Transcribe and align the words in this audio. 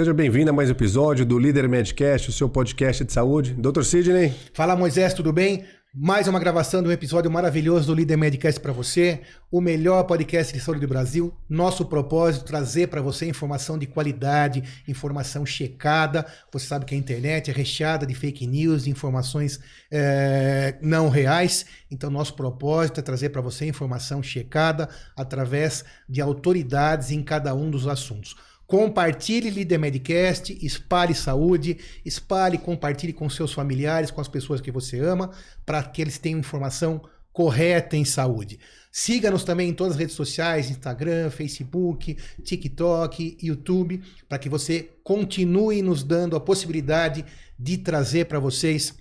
Seja 0.00 0.14
bem-vindo 0.14 0.48
a 0.48 0.52
mais 0.54 0.70
um 0.70 0.72
episódio 0.72 1.26
do 1.26 1.38
Líder 1.38 1.68
Medcast, 1.68 2.30
o 2.30 2.32
seu 2.32 2.48
podcast 2.48 3.04
de 3.04 3.12
saúde. 3.12 3.52
Dr. 3.52 3.82
Sidney. 3.82 4.32
Fala 4.54 4.74
Moisés, 4.74 5.12
tudo 5.12 5.30
bem? 5.30 5.66
Mais 5.94 6.26
uma 6.26 6.40
gravação 6.40 6.82
de 6.82 6.88
um 6.88 6.92
episódio 6.92 7.30
maravilhoso 7.30 7.88
do 7.88 7.94
Líder 7.94 8.16
Medcast 8.16 8.58
para 8.60 8.72
você, 8.72 9.20
o 9.50 9.60
melhor 9.60 10.04
podcast 10.04 10.54
de 10.54 10.60
saúde 10.60 10.80
do 10.80 10.88
Brasil. 10.88 11.34
Nosso 11.46 11.84
propósito 11.84 12.46
trazer 12.46 12.86
para 12.86 13.02
você 13.02 13.28
informação 13.28 13.76
de 13.76 13.86
qualidade, 13.86 14.64
informação 14.88 15.44
checada. 15.44 16.24
Você 16.50 16.66
sabe 16.66 16.86
que 16.86 16.94
a 16.94 16.98
internet 16.98 17.50
é 17.50 17.52
recheada 17.52 18.06
de 18.06 18.14
fake 18.14 18.46
news, 18.46 18.84
de 18.84 18.90
informações 18.90 19.60
é, 19.90 20.78
não 20.80 21.10
reais. 21.10 21.66
Então, 21.90 22.08
nosso 22.08 22.32
propósito 22.32 23.00
é 23.00 23.02
trazer 23.02 23.28
para 23.28 23.42
você 23.42 23.66
informação 23.66 24.22
checada 24.22 24.88
através 25.14 25.84
de 26.08 26.22
autoridades 26.22 27.10
em 27.10 27.22
cada 27.22 27.54
um 27.54 27.70
dos 27.70 27.86
assuntos. 27.86 28.34
Compartilhe 28.70 29.50
Líder 29.50 29.78
Medcast, 29.78 30.56
espalhe 30.64 31.12
saúde, 31.12 31.76
espalhe, 32.04 32.56
compartilhe 32.56 33.12
com 33.12 33.28
seus 33.28 33.52
familiares, 33.52 34.12
com 34.12 34.20
as 34.20 34.28
pessoas 34.28 34.60
que 34.60 34.70
você 34.70 35.00
ama, 35.00 35.32
para 35.66 35.82
que 35.82 36.00
eles 36.00 36.18
tenham 36.18 36.38
informação 36.38 37.02
correta 37.32 37.96
em 37.96 38.04
saúde. 38.04 38.60
Siga-nos 38.92 39.42
também 39.42 39.70
em 39.70 39.74
todas 39.74 39.94
as 39.94 39.98
redes 39.98 40.14
sociais, 40.14 40.70
Instagram, 40.70 41.30
Facebook, 41.30 42.16
TikTok, 42.44 43.38
YouTube, 43.42 44.02
para 44.28 44.38
que 44.38 44.48
você 44.48 44.88
continue 45.02 45.82
nos 45.82 46.04
dando 46.04 46.36
a 46.36 46.40
possibilidade 46.40 47.24
de 47.58 47.76
trazer 47.76 48.26
para 48.26 48.38
vocês 48.38 48.94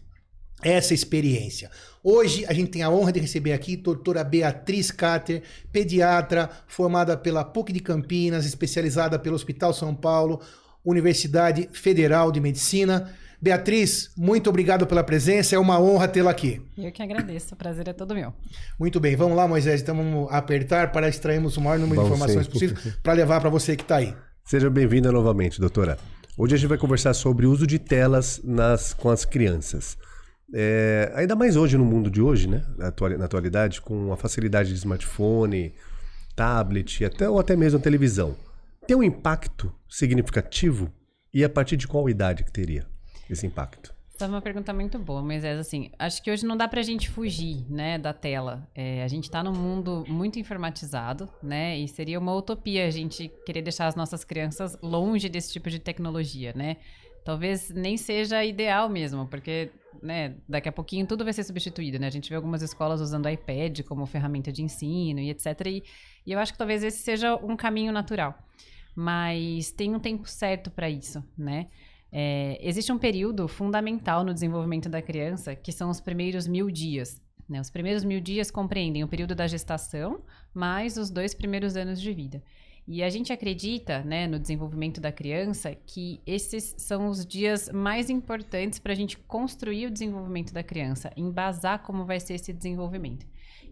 essa 0.61 0.93
experiência. 0.93 1.69
Hoje 2.03 2.45
a 2.47 2.53
gente 2.53 2.71
tem 2.71 2.81
a 2.81 2.89
honra 2.89 3.11
de 3.11 3.19
receber 3.19 3.51
aqui 3.51 3.75
a 3.75 3.83
doutora 3.83 4.23
Beatriz 4.23 4.89
Cater, 4.89 5.43
pediatra, 5.71 6.49
formada 6.67 7.17
pela 7.17 7.43
PUC 7.43 7.73
de 7.73 7.79
Campinas, 7.79 8.45
especializada 8.45 9.19
pelo 9.19 9.35
Hospital 9.35 9.73
São 9.73 9.93
Paulo, 9.93 10.39
Universidade 10.83 11.69
Federal 11.73 12.31
de 12.31 12.39
Medicina. 12.39 13.13
Beatriz, 13.41 14.11
muito 14.17 14.49
obrigado 14.49 14.85
pela 14.85 15.03
presença, 15.03 15.55
é 15.55 15.59
uma 15.59 15.79
honra 15.79 16.07
tê-la 16.09 16.31
aqui. 16.31 16.61
Eu 16.77 16.91
que 16.91 17.01
agradeço, 17.01 17.53
o 17.53 17.57
prazer 17.57 17.87
é 17.87 17.93
todo 17.93 18.13
meu. 18.13 18.33
Muito 18.77 18.99
bem, 18.99 19.15
vamos 19.15 19.37
lá, 19.37 19.47
Moisés, 19.47 19.81
então 19.81 19.95
vamos 19.95 20.27
apertar 20.31 20.91
para 20.91 21.07
extrairmos 21.07 21.55
o 21.55 21.61
maior 21.61 21.79
número 21.79 22.01
de 22.01 22.07
informações 22.07 22.47
possível 22.47 22.77
para 23.01 23.13
levar 23.13 23.39
para 23.39 23.49
você 23.49 23.77
que 23.77 23.83
está 23.83 23.97
aí. 23.97 24.13
Seja 24.43 24.69
bem-vinda 24.69 25.11
novamente, 25.11 25.59
doutora. 25.59 25.97
Hoje 26.37 26.55
a 26.55 26.57
gente 26.57 26.67
vai 26.67 26.77
conversar 26.77 27.13
sobre 27.13 27.45
o 27.45 27.51
uso 27.51 27.67
de 27.67 27.77
telas 27.77 28.41
nas, 28.43 28.93
com 28.93 29.09
as 29.09 29.23
crianças. 29.23 29.97
É, 30.53 31.11
ainda 31.15 31.35
mais 31.35 31.55
hoje, 31.55 31.77
no 31.77 31.85
mundo 31.85 32.09
de 32.09 32.21
hoje, 32.21 32.47
né? 32.47 32.63
Na, 32.77 33.25
atualidade, 33.25 33.81
com 33.81 34.11
a 34.11 34.17
facilidade 34.17 34.69
de 34.69 34.75
smartphone, 34.75 35.73
tablet, 36.35 37.05
até, 37.05 37.29
ou 37.29 37.39
até 37.39 37.55
mesmo 37.55 37.79
televisão. 37.79 38.35
Tem 38.87 38.95
um 38.95 39.03
impacto 39.03 39.73
significativo? 39.87 40.91
E 41.33 41.43
a 41.43 41.49
partir 41.49 41.77
de 41.77 41.87
qual 41.87 42.09
idade 42.09 42.43
que 42.43 42.51
teria 42.51 42.87
esse 43.29 43.45
impacto? 43.45 43.93
Essa 44.15 44.25
é 44.25 44.27
uma 44.27 44.41
pergunta 44.41 44.73
muito 44.73 44.99
boa, 44.99 45.21
mas 45.21 45.45
é 45.45 45.53
assim, 45.53 45.91
acho 45.97 46.21
que 46.21 46.29
hoje 46.29 46.45
não 46.45 46.57
dá 46.57 46.67
pra 46.67 46.81
gente 46.81 47.09
fugir, 47.09 47.65
né, 47.69 47.97
da 47.97 48.11
tela. 48.11 48.67
É, 48.75 49.01
a 49.03 49.07
gente 49.07 49.31
tá 49.31 49.41
num 49.41 49.53
mundo 49.53 50.03
muito 50.09 50.37
informatizado, 50.37 51.29
né, 51.41 51.77
e 51.77 51.87
seria 51.87 52.19
uma 52.19 52.35
utopia 52.35 52.85
a 52.85 52.89
gente 52.89 53.31
querer 53.45 53.61
deixar 53.61 53.87
as 53.87 53.95
nossas 53.95 54.25
crianças 54.25 54.77
longe 54.81 55.29
desse 55.29 55.53
tipo 55.53 55.69
de 55.69 55.79
tecnologia, 55.79 56.51
né 56.53 56.77
talvez 57.23 57.69
nem 57.69 57.95
seja 57.95 58.43
ideal 58.43 58.89
mesmo, 58.89 59.27
porque 59.27 59.69
né, 60.01 60.35
daqui 60.47 60.69
a 60.69 60.71
pouquinho 60.71 61.05
tudo 61.05 61.23
vai 61.23 61.33
ser 61.33 61.43
substituído, 61.43 61.99
né? 61.99 62.07
A 62.07 62.11
gente 62.11 62.29
vê 62.29 62.35
algumas 62.35 62.61
escolas 62.61 63.01
usando 63.01 63.29
iPad 63.29 63.81
como 63.81 64.05
ferramenta 64.05 64.51
de 64.51 64.63
ensino 64.63 65.19
e 65.19 65.29
etc. 65.29 65.45
E, 65.67 65.83
e 66.25 66.31
eu 66.31 66.39
acho 66.39 66.51
que 66.51 66.57
talvez 66.57 66.83
esse 66.83 66.99
seja 66.99 67.35
um 67.35 67.55
caminho 67.55 67.91
natural. 67.91 68.37
Mas 68.95 69.71
tem 69.71 69.95
um 69.95 69.99
tempo 69.99 70.27
certo 70.27 70.69
para 70.69 70.89
isso, 70.89 71.23
né? 71.37 71.67
É, 72.11 72.57
existe 72.61 72.91
um 72.91 72.97
período 72.97 73.47
fundamental 73.47 74.23
no 74.23 74.33
desenvolvimento 74.33 74.89
da 74.89 75.01
criança, 75.01 75.55
que 75.55 75.71
são 75.71 75.89
os 75.89 76.01
primeiros 76.01 76.47
mil 76.47 76.69
dias. 76.71 77.21
Né? 77.47 77.59
Os 77.61 77.69
primeiros 77.69 78.03
mil 78.03 78.19
dias 78.19 78.51
compreendem 78.51 79.03
o 79.03 79.07
período 79.07 79.35
da 79.35 79.47
gestação, 79.47 80.23
mais 80.53 80.97
os 80.97 81.09
dois 81.09 81.33
primeiros 81.33 81.75
anos 81.75 82.01
de 82.01 82.13
vida. 82.13 82.43
E 82.91 83.03
a 83.03 83.09
gente 83.11 83.31
acredita, 83.31 84.03
né, 84.03 84.25
no 84.25 84.39
desenvolvimento 84.39 84.99
da 84.99 85.11
criança, 85.11 85.75
que 85.85 86.19
esses 86.25 86.73
são 86.75 87.07
os 87.07 87.23
dias 87.23 87.69
mais 87.71 88.09
importantes 88.09 88.79
para 88.79 88.93
a 88.93 88.95
gente 88.95 89.15
construir 89.15 89.85
o 89.85 89.91
desenvolvimento 89.91 90.51
da 90.51 90.63
criança, 90.63 91.11
embasar 91.15 91.83
como 91.83 92.03
vai 92.03 92.19
ser 92.19 92.33
esse 92.33 92.51
desenvolvimento. 92.51 93.27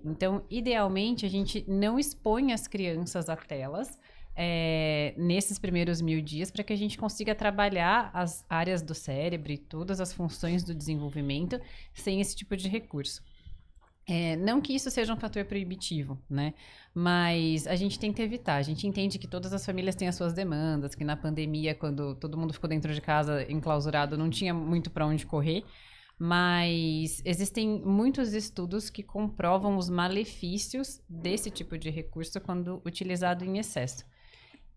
Então, 0.06 0.46
idealmente, 0.52 1.26
a 1.26 1.30
gente 1.30 1.66
não 1.68 1.98
expõe 1.98 2.54
as 2.54 2.68
crianças 2.68 3.28
a 3.28 3.36
telas 3.36 3.98
é, 4.36 5.16
nesses 5.18 5.58
primeiros 5.58 6.00
mil 6.00 6.22
dias 6.22 6.52
para 6.52 6.64
que 6.64 6.72
a 6.72 6.78
gente 6.78 6.96
consiga 6.96 7.34
trabalhar 7.34 8.12
as 8.14 8.46
áreas 8.48 8.84
do 8.84 8.94
cérebro 8.94 9.52
e 9.52 9.58
todas 9.58 10.00
as 10.00 10.14
funções 10.14 10.64
do 10.64 10.76
desenvolvimento 10.76 11.60
sem 11.92 12.22
esse 12.22 12.36
tipo 12.36 12.56
de 12.56 12.70
recurso. 12.70 13.24
É, 14.10 14.38
não 14.38 14.62
que 14.62 14.74
isso 14.74 14.90
seja 14.90 15.14
um 15.14 15.18
fator 15.18 15.44
proibitivo, 15.44 16.18
né? 16.30 16.54
Mas 16.94 17.68
a 17.68 17.76
gente 17.76 18.00
tenta 18.00 18.22
evitar. 18.22 18.56
A 18.56 18.62
gente 18.62 18.88
entende 18.88 19.20
que 19.20 19.28
todas 19.28 19.52
as 19.52 19.66
famílias 19.66 19.96
têm 19.96 20.08
as 20.08 20.16
suas 20.16 20.34
demandas, 20.34 20.96
que 20.96 21.04
na 21.04 21.18
pandemia, 21.18 21.76
quando 21.76 22.16
todo 22.16 22.38
mundo 22.38 22.54
ficou 22.54 22.70
dentro 22.70 22.94
de 22.94 23.02
casa 23.02 23.46
enclausurado, 23.52 24.18
não 24.18 24.30
tinha 24.30 24.54
muito 24.54 24.90
para 24.90 25.06
onde 25.06 25.26
correr. 25.26 25.66
Mas 26.18 27.22
existem 27.26 27.82
muitos 27.86 28.34
estudos 28.34 28.90
que 28.90 29.04
comprovam 29.04 29.78
os 29.78 29.90
malefícios 29.90 31.02
desse 31.08 31.52
tipo 31.52 31.78
de 31.78 31.90
recurso 31.90 32.40
quando 32.40 32.82
utilizado 32.86 33.44
em 33.44 33.60
excesso. 33.60 34.06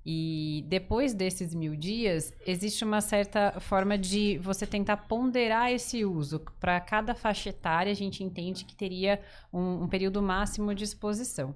E 0.05 0.65
depois 0.67 1.13
desses 1.13 1.55
mil 1.55 1.77
dias, 1.77 2.33
existe 2.47 2.85
uma 2.85 3.01
certa 3.01 3.61
forma 3.61 3.99
de 3.99 4.39
você 4.39 4.67
tentar 4.67 4.97
ponderar 4.97 5.71
esse 5.71 6.05
uso. 6.05 6.41
Para 6.59 6.81
cada 6.81 7.15
faixa 7.15 7.51
etária, 7.51 7.93
a 7.93 7.97
gente 7.97 8.25
entende 8.25 8.65
que 8.65 8.75
teria 8.75 9.21
um, 9.53 9.85
um, 9.85 9.89
período 9.89 10.23
máximo 10.23 10.75
de 10.75 10.85
exposição. 10.85 11.55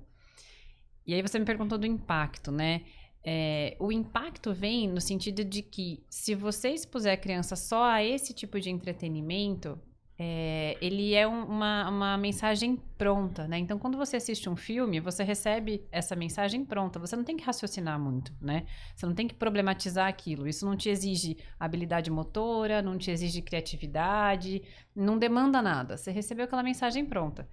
E 1.07 1.15
aí 1.15 1.23
você 1.23 1.39
me 1.39 1.45
perguntou 1.45 1.79
do 1.79 1.87
impacto, 1.87 2.53
né? 2.53 2.83
É, 3.27 3.77
o 3.81 3.91
impacto 3.91 4.53
vem 4.53 4.87
no 4.87 5.01
sentido 5.01 5.43
de 5.43 5.63
que 5.63 6.05
se 6.11 6.35
você 6.35 6.69
expuser 6.69 7.15
a 7.15 7.17
criança 7.17 7.57
só 7.57 7.85
a 7.85 8.05
esse 8.05 8.35
tipo 8.35 8.61
de 8.61 8.69
entretenimento, 8.69 9.81
é, 10.17 10.77
ele 10.81 11.15
é 11.15 11.27
um, 11.27 11.45
uma, 11.45 11.89
uma 11.89 12.17
mensagem 12.17 12.77
pronta, 12.97 13.49
né? 13.49 13.59
Então, 13.59 13.79
quando 13.79 13.99
você 13.99 14.17
assiste 14.17 14.49
um 14.49 14.55
filme, 14.55 15.01
você 15.01 15.25
recebe 15.25 15.85
essa 15.91 16.15
mensagem 16.15 16.65
pronta. 16.65 17.01
Você 17.01 17.17
não 17.17 17.25
tem 17.25 17.37
que 17.37 17.43
raciocinar 17.43 17.99
muito, 17.99 18.33
né? 18.41 18.65
Você 18.95 19.07
não 19.07 19.15
tem 19.15 19.27
que 19.27 19.35
problematizar 19.35 20.07
aquilo. 20.07 20.47
Isso 20.47 20.65
não 20.65 20.77
te 20.77 20.89
exige 20.89 21.37
habilidade 21.59 22.11
motora, 22.11 22.81
não 22.81 22.97
te 22.97 23.11
exige 23.11 23.43
criatividade, 23.43 24.63
não 24.95 25.19
demanda 25.19 25.61
nada. 25.61 25.97
Você 25.97 26.13
recebeu 26.13 26.45
aquela 26.45 26.63
mensagem 26.63 27.05
pronta. 27.05 27.49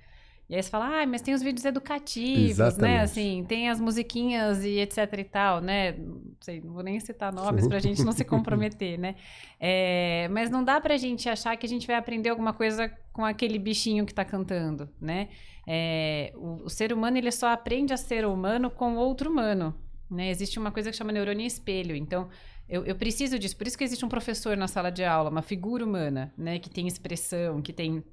E 0.51 0.55
aí 0.55 0.61
você 0.61 0.69
fala, 0.69 1.01
ah, 1.01 1.07
mas 1.07 1.21
tem 1.21 1.33
os 1.33 1.41
vídeos 1.41 1.63
educativos, 1.63 2.57
né? 2.57 2.67
Exatamente. 2.67 2.81
né? 2.81 2.99
Assim, 2.99 3.45
tem 3.47 3.69
as 3.69 3.79
musiquinhas 3.79 4.65
e 4.65 4.79
etc 4.79 4.97
e 5.17 5.23
tal, 5.23 5.61
né? 5.61 5.93
Não 5.93 6.21
sei, 6.41 6.59
não 6.59 6.73
vou 6.73 6.83
nem 6.83 6.99
citar 6.99 7.31
nomes 7.31 7.65
pra 7.69 7.79
gente 7.79 8.03
não 8.03 8.11
se 8.11 8.25
comprometer, 8.25 8.99
né? 8.99 9.15
É, 9.63 10.27
mas 10.31 10.49
não 10.49 10.63
dá 10.63 10.81
pra 10.81 10.97
gente 10.97 11.29
achar 11.29 11.55
que 11.55 11.67
a 11.67 11.69
gente 11.69 11.85
vai 11.85 11.95
aprender 11.95 12.29
alguma 12.29 12.51
coisa 12.51 12.91
com 13.13 13.23
aquele 13.23 13.59
bichinho 13.59 14.07
que 14.07 14.13
tá 14.13 14.25
cantando, 14.25 14.89
né? 14.99 15.29
É, 15.67 16.33
o, 16.35 16.63
o 16.65 16.69
ser 16.69 16.91
humano, 16.91 17.15
ele 17.15 17.31
só 17.31 17.49
aprende 17.49 17.93
a 17.93 17.97
ser 17.97 18.25
humano 18.25 18.71
com 18.71 18.95
outro 18.95 19.29
humano, 19.29 19.75
né? 20.09 20.31
Existe 20.31 20.57
uma 20.57 20.71
coisa 20.71 20.89
que 20.89 20.97
chama 20.97 21.11
neurônio 21.11 21.45
espelho. 21.45 21.95
Então, 21.95 22.27
eu, 22.67 22.83
eu, 22.85 22.95
preciso 22.95 23.37
disso. 23.37 23.55
Por 23.55 23.67
isso 23.67 23.77
que 23.77 23.83
existe 23.83 24.03
um 24.03 24.09
professor 24.09 24.57
na 24.57 24.67
sala 24.67 24.89
de 24.89 25.03
aula, 25.03 25.29
uma 25.29 25.43
figura 25.43 25.85
humana, 25.85 26.33
né? 26.35 26.57
Que 26.57 26.71
tem 26.71 26.87
expressão, 26.87 27.61
que 27.61 27.71
tem 27.71 28.03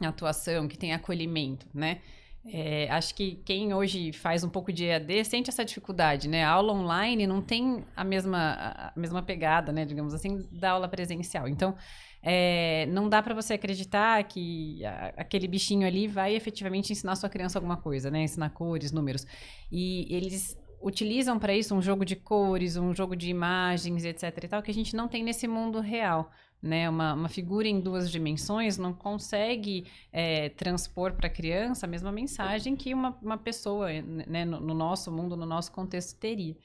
atuação, 0.00 0.68
que 0.68 0.76
tem 0.76 0.92
acolhimento, 0.92 1.66
né? 1.72 2.00
É, 2.46 2.90
acho 2.90 3.14
que 3.14 3.36
quem 3.44 3.72
hoje 3.72 4.12
faz 4.12 4.44
um 4.44 4.50
pouco 4.50 4.70
de 4.70 4.84
EAD 4.84 5.24
sente 5.24 5.48
essa 5.48 5.64
dificuldade, 5.64 6.28
né? 6.28 6.44
A 6.44 6.50
aula 6.50 6.74
online 6.74 7.26
não 7.26 7.40
tem 7.40 7.82
a 7.96 8.04
mesma, 8.04 8.54
a 8.54 8.92
mesma 8.94 9.22
pegada, 9.22 9.72
né? 9.72 9.84
Digamos 9.86 10.12
assim, 10.12 10.46
da 10.52 10.72
aula 10.72 10.86
presencial. 10.86 11.48
Então, 11.48 11.74
é, 12.22 12.84
não 12.86 13.08
dá 13.08 13.22
para 13.22 13.34
você 13.34 13.54
acreditar 13.54 14.22
que 14.24 14.84
a, 14.84 15.14
aquele 15.16 15.48
bichinho 15.48 15.86
ali 15.86 16.06
vai 16.06 16.34
efetivamente 16.34 16.92
ensinar 16.92 17.16
sua 17.16 17.30
criança 17.30 17.58
alguma 17.58 17.78
coisa, 17.78 18.10
né? 18.10 18.22
Ensinar 18.24 18.50
cores, 18.50 18.92
números. 18.92 19.26
E 19.72 20.06
eles 20.14 20.54
utilizam 20.82 21.38
para 21.38 21.54
isso 21.54 21.74
um 21.74 21.80
jogo 21.80 22.04
de 22.04 22.14
cores, 22.14 22.76
um 22.76 22.94
jogo 22.94 23.16
de 23.16 23.30
imagens, 23.30 24.04
etc. 24.04 24.44
e 24.44 24.48
tal, 24.48 24.62
que 24.62 24.70
a 24.70 24.74
gente 24.74 24.94
não 24.94 25.08
tem 25.08 25.24
nesse 25.24 25.48
mundo 25.48 25.80
real 25.80 26.30
né? 26.64 26.88
Uma, 26.88 27.12
uma 27.12 27.28
figura 27.28 27.68
em 27.68 27.78
duas 27.78 28.10
dimensões 28.10 28.78
não 28.78 28.94
consegue 28.94 29.86
é, 30.10 30.48
transpor 30.48 31.12
para 31.12 31.26
a 31.26 31.30
criança 31.30 31.84
a 31.84 31.88
mesma 31.88 32.10
mensagem 32.10 32.74
que 32.74 32.94
uma, 32.94 33.16
uma 33.22 33.36
pessoa, 33.36 33.88
né? 34.00 34.46
No, 34.46 34.58
no, 34.60 34.72
nosso 34.72 35.12
mundo, 35.12 35.36
no 35.36 35.44
nosso 35.44 35.70
contexto 35.70 36.18
teria. 36.18 36.56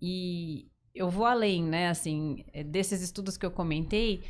E 0.00 0.68
eu 0.94 1.08
vou 1.08 1.24
além, 1.24 1.64
né? 1.64 1.88
Assim, 1.88 2.44
é, 2.52 2.62
desses 2.62 3.00
estudos 3.00 3.38
que 3.38 3.46
eu 3.46 3.50
comentei, 3.50 4.22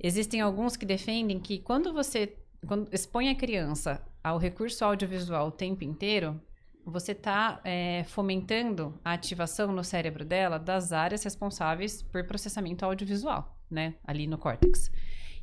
existem 0.00 0.40
alguns 0.40 0.76
que 0.76 0.86
defendem 0.86 1.40
que 1.40 1.58
quando 1.58 1.92
você 1.92 2.36
quando 2.64 2.88
expõe 2.94 3.28
a 3.28 3.34
criança 3.34 4.00
ao 4.22 4.38
recurso 4.38 4.84
audiovisual 4.84 5.48
o 5.48 5.50
tempo 5.50 5.84
inteiro, 5.84 6.40
você 6.86 7.12
está 7.12 7.60
é, 7.64 8.04
fomentando 8.04 8.98
a 9.04 9.12
ativação 9.12 9.72
no 9.72 9.82
cérebro 9.82 10.24
dela 10.24 10.58
das 10.58 10.92
áreas 10.92 11.24
responsáveis 11.24 12.02
por 12.02 12.24
processamento 12.26 12.84
audiovisual, 12.84 13.53
né? 13.70 13.94
Ali 14.04 14.26
no 14.26 14.38
córtex. 14.38 14.90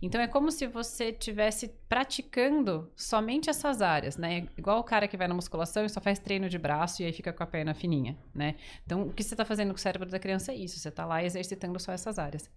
Então 0.02 0.20
é 0.20 0.28
como 0.28 0.52
se 0.52 0.66
você 0.66 1.10
estivesse 1.10 1.68
praticando 1.88 2.92
somente 2.96 3.50
essas 3.50 3.82
áreas, 3.84 4.18
né? 4.18 4.48
Igual 4.58 4.80
o 4.80 4.84
cara 4.84 5.08
que 5.08 5.16
vai 5.16 5.28
na 5.28 5.36
musculação 5.36 5.86
e 5.86 5.90
só 5.90 6.02
faz 6.02 6.18
treino 6.18 6.50
de 6.50 6.58
braço 6.58 7.04
e 7.04 7.06
aí 7.06 7.14
fica 7.14 7.32
com 7.32 7.44
a 7.44 7.46
perna 7.46 7.74
fininha, 7.76 8.18
né? 8.34 8.56
Então 8.84 9.04
o 9.04 9.14
que 9.14 9.22
você 9.22 9.36
está 9.36 9.46
fazendo 9.46 9.70
com 9.70 9.76
o 9.76 9.80
cérebro 9.80 10.10
da 10.10 10.18
criança 10.18 10.52
é 10.52 10.56
isso, 10.56 10.80
você 10.80 10.90
está 10.90 11.06
lá 11.06 11.24
exercitando 11.24 11.80
só 11.80 11.92
essas 11.92 12.18
áreas. 12.18 12.50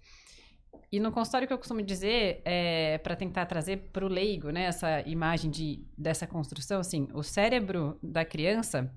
E 0.91 0.99
no 0.99 1.13
consultório 1.13 1.47
que 1.47 1.53
eu 1.53 1.59
costumo 1.59 1.83
dizer, 1.83 2.41
é, 2.45 2.99
para 2.99 3.17
tentar 3.17 3.47
trazer 3.47 3.89
para 3.93 4.05
o 4.05 4.09
leigo, 4.09 4.51
né, 4.51 4.65
essa 4.65 5.01
imagem 5.03 5.51
de, 5.51 5.85
dessa 5.99 6.27
construção, 6.27 6.81
assim, 6.81 7.09
o 7.13 7.23
cérebro 7.23 7.99
da 8.03 8.25
criança 8.25 8.91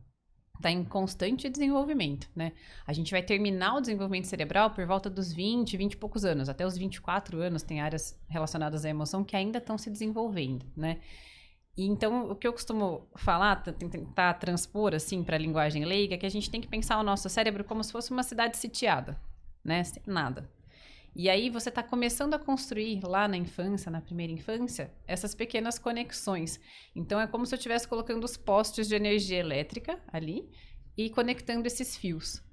está 0.57 0.69
em 0.69 0.83
constante 0.83 1.49
desenvolvimento, 1.49 2.29
né? 2.35 2.51
A 2.85 2.93
gente 2.93 3.11
vai 3.11 3.21
terminar 3.21 3.75
o 3.75 3.81
desenvolvimento 3.81 4.25
cerebral 4.25 4.71
por 4.71 4.85
volta 4.85 5.09
dos 5.09 5.31
20, 5.31 5.77
20 5.77 5.93
e 5.93 5.97
poucos 5.97 6.25
anos. 6.25 6.49
Até 6.49 6.65
os 6.65 6.77
24 6.77 7.39
anos 7.41 7.63
tem 7.63 7.79
áreas 7.79 8.19
relacionadas 8.27 8.83
à 8.83 8.89
emoção 8.89 9.23
que 9.23 9.35
ainda 9.35 9.59
estão 9.59 9.77
se 9.77 9.89
desenvolvendo, 9.89 10.65
né? 10.75 10.99
E 11.77 11.85
então, 11.85 12.31
o 12.31 12.35
que 12.35 12.47
eu 12.47 12.51
costumo 12.51 13.07
falar, 13.15 13.57
tentar 13.61 14.33
transpor 14.33 14.95
assim 14.95 15.23
para 15.23 15.35
a 15.35 15.39
linguagem 15.39 15.85
leiga, 15.85 16.15
é 16.15 16.17
que 16.17 16.25
a 16.25 16.29
gente 16.29 16.49
tem 16.49 16.59
que 16.59 16.67
pensar 16.67 16.99
o 16.99 17.03
nosso 17.03 17.29
cérebro 17.29 17.63
como 17.63 17.83
se 17.83 17.91
fosse 17.91 18.09
uma 18.11 18.23
cidade 18.23 18.57
sitiada, 18.57 19.19
né? 19.63 19.83
Sem 19.83 20.01
nada. 20.07 20.49
E 21.19 21.31
aí 21.31 21.49
você 21.49 21.69
está 21.69 21.81
começando 21.81 22.35
a 22.35 22.39
construir 22.39 22.99
lá 23.03 23.27
na 23.27 23.35
infância, 23.35 23.89
na 23.89 23.99
primeira 23.99 24.31
infância, 24.31 24.93
essas 25.07 25.33
pequenas 25.33 25.79
conexões. 25.79 26.59
Então 26.95 27.19
é 27.19 27.25
como 27.25 27.43
se 27.43 27.55
eu 27.55 27.57
estivesse 27.57 27.87
colocando 27.87 28.23
os 28.23 28.37
postes 28.37 28.87
de 28.87 28.93
energia 28.93 29.39
elétrica 29.39 29.99
ali 30.13 30.47
e 30.95 31.09
conectando 31.09 31.65
esses 31.65 31.97
fios. 31.97 32.43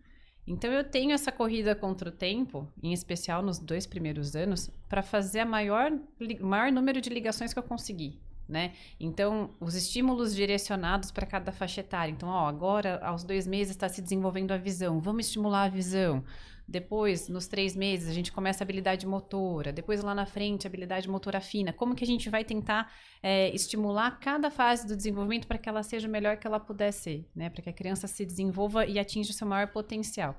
Então 0.46 0.72
eu 0.72 0.82
tenho 0.82 1.12
essa 1.12 1.30
corrida 1.30 1.74
contra 1.74 2.08
o 2.08 2.12
tempo, 2.12 2.66
em 2.82 2.94
especial 2.94 3.42
nos 3.42 3.58
dois 3.58 3.86
primeiros 3.86 4.34
anos, 4.34 4.70
para 4.88 5.02
fazer 5.02 5.40
a 5.40 5.46
maior, 5.46 5.92
maior 6.40 6.72
número 6.72 7.02
de 7.02 7.10
ligações 7.10 7.52
que 7.52 7.58
eu 7.58 7.62
conseguir. 7.62 8.18
Né? 8.48 8.72
Então, 9.00 9.54
os 9.58 9.74
estímulos 9.74 10.34
direcionados 10.34 11.10
para 11.10 11.26
cada 11.26 11.50
faixa 11.50 11.80
etária. 11.80 12.12
Então, 12.12 12.28
ó, 12.28 12.46
agora, 12.46 12.98
aos 13.02 13.24
dois 13.24 13.46
meses, 13.46 13.70
está 13.70 13.88
se 13.88 14.02
desenvolvendo 14.02 14.52
a 14.52 14.58
visão. 14.58 15.00
Vamos 15.00 15.26
estimular 15.26 15.64
a 15.64 15.68
visão. 15.68 16.22
Depois, 16.66 17.28
nos 17.28 17.46
três 17.46 17.76
meses, 17.76 18.08
a 18.08 18.12
gente 18.12 18.32
começa 18.32 18.62
a 18.62 18.64
habilidade 18.64 19.06
motora. 19.06 19.72
Depois, 19.72 20.02
lá 20.02 20.14
na 20.14 20.24
frente, 20.24 20.66
habilidade 20.66 21.08
motora 21.08 21.40
fina. 21.40 21.72
Como 21.72 21.94
que 21.94 22.02
a 22.02 22.06
gente 22.06 22.30
vai 22.30 22.42
tentar 22.42 22.90
é, 23.22 23.54
estimular 23.54 24.18
cada 24.18 24.50
fase 24.50 24.86
do 24.86 24.96
desenvolvimento 24.96 25.46
para 25.46 25.58
que 25.58 25.68
ela 25.68 25.82
seja 25.82 26.08
o 26.08 26.10
melhor 26.10 26.38
que 26.38 26.46
ela 26.46 26.58
puder 26.58 26.90
ser, 26.92 27.28
né? 27.36 27.50
Para 27.50 27.62
que 27.62 27.70
a 27.70 27.72
criança 27.72 28.06
se 28.06 28.24
desenvolva 28.24 28.86
e 28.86 28.98
atinja 28.98 29.30
o 29.30 29.34
seu 29.34 29.46
maior 29.46 29.68
potencial. 29.68 30.36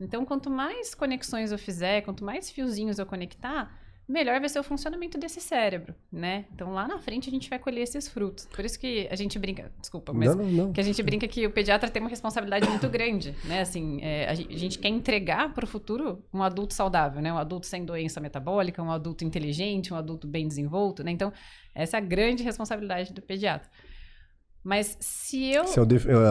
Então, 0.00 0.24
quanto 0.24 0.50
mais 0.50 0.94
conexões 0.94 1.50
eu 1.50 1.58
fizer, 1.58 2.02
quanto 2.02 2.24
mais 2.24 2.50
fiozinhos 2.50 2.98
eu 2.98 3.06
conectar, 3.06 3.83
melhor 4.06 4.38
vai 4.38 4.48
ser 4.48 4.58
o 4.58 4.62
funcionamento 4.62 5.18
desse 5.18 5.40
cérebro, 5.40 5.94
né? 6.12 6.44
Então 6.54 6.72
lá 6.72 6.86
na 6.86 6.98
frente 6.98 7.28
a 7.28 7.32
gente 7.32 7.48
vai 7.48 7.58
colher 7.58 7.82
esses 7.82 8.06
frutos. 8.06 8.46
Por 8.46 8.64
isso 8.64 8.78
que 8.78 9.08
a 9.10 9.16
gente 9.16 9.38
brinca, 9.38 9.72
desculpa, 9.80 10.12
mas 10.12 10.34
não, 10.34 10.44
não, 10.44 10.50
não. 10.66 10.72
que 10.72 10.80
a 10.80 10.84
gente 10.84 11.02
brinca 11.02 11.26
que 11.26 11.46
o 11.46 11.50
pediatra 11.50 11.90
tem 11.90 12.02
uma 12.02 12.10
responsabilidade 12.10 12.68
muito 12.68 12.88
grande, 12.88 13.34
né? 13.44 13.60
Assim, 13.60 14.00
é, 14.02 14.28
a 14.28 14.34
gente 14.34 14.78
quer 14.78 14.88
entregar 14.88 15.52
para 15.54 15.64
o 15.64 15.66
futuro 15.66 16.22
um 16.32 16.42
adulto 16.42 16.74
saudável, 16.74 17.22
né? 17.22 17.32
Um 17.32 17.38
adulto 17.38 17.66
sem 17.66 17.84
doença 17.84 18.20
metabólica, 18.20 18.82
um 18.82 18.90
adulto 18.90 19.24
inteligente, 19.24 19.92
um 19.92 19.96
adulto 19.96 20.26
bem 20.26 20.46
desenvolto, 20.46 21.02
né? 21.02 21.10
Então 21.10 21.32
essa 21.74 21.96
é 21.96 21.98
a 21.98 22.02
grande 22.02 22.42
responsabilidade 22.42 23.12
do 23.12 23.22
pediatra. 23.22 23.68
Mas 24.64 24.96
se 24.98 25.52
eu. 25.52 25.66
Se 25.66 25.78
é 25.78 25.82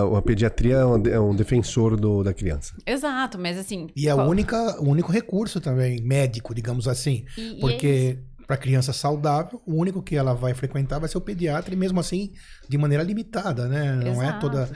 o 0.04 0.16
a 0.16 0.22
pediatria 0.22 0.78
é 0.78 0.86
um, 0.86 1.08
é 1.08 1.20
um 1.20 1.36
defensor 1.36 1.96
do, 1.96 2.24
da 2.24 2.34
criança. 2.34 2.74
Exato, 2.86 3.38
mas 3.38 3.58
assim. 3.60 3.88
E 3.96 4.10
é 4.10 4.16
o, 4.16 4.24
único 4.24 5.12
recurso 5.12 5.62
também, 5.62 6.02
médico, 6.02 6.56
digamos 6.56 6.88
assim. 6.88 7.26
E, 7.38 7.60
porque. 7.60 8.18
E 8.30 8.34
para 8.46 8.58
criança 8.58 8.92
saudável, 8.92 9.62
o 9.66 9.74
único 9.74 10.02
que 10.02 10.16
ela 10.16 10.34
vai 10.34 10.54
frequentar 10.54 11.00
vai 11.00 11.08
ser 11.08 11.18
o 11.18 11.22
pediatra, 11.22 11.74
e 11.74 11.78
mesmo 11.78 12.00
assim 12.00 12.34
de 12.68 12.78
maneira 12.78 13.04
limitada, 13.04 13.68
né? 13.68 13.96
Não 13.96 14.22
é 14.22 14.34
toda 14.40 14.70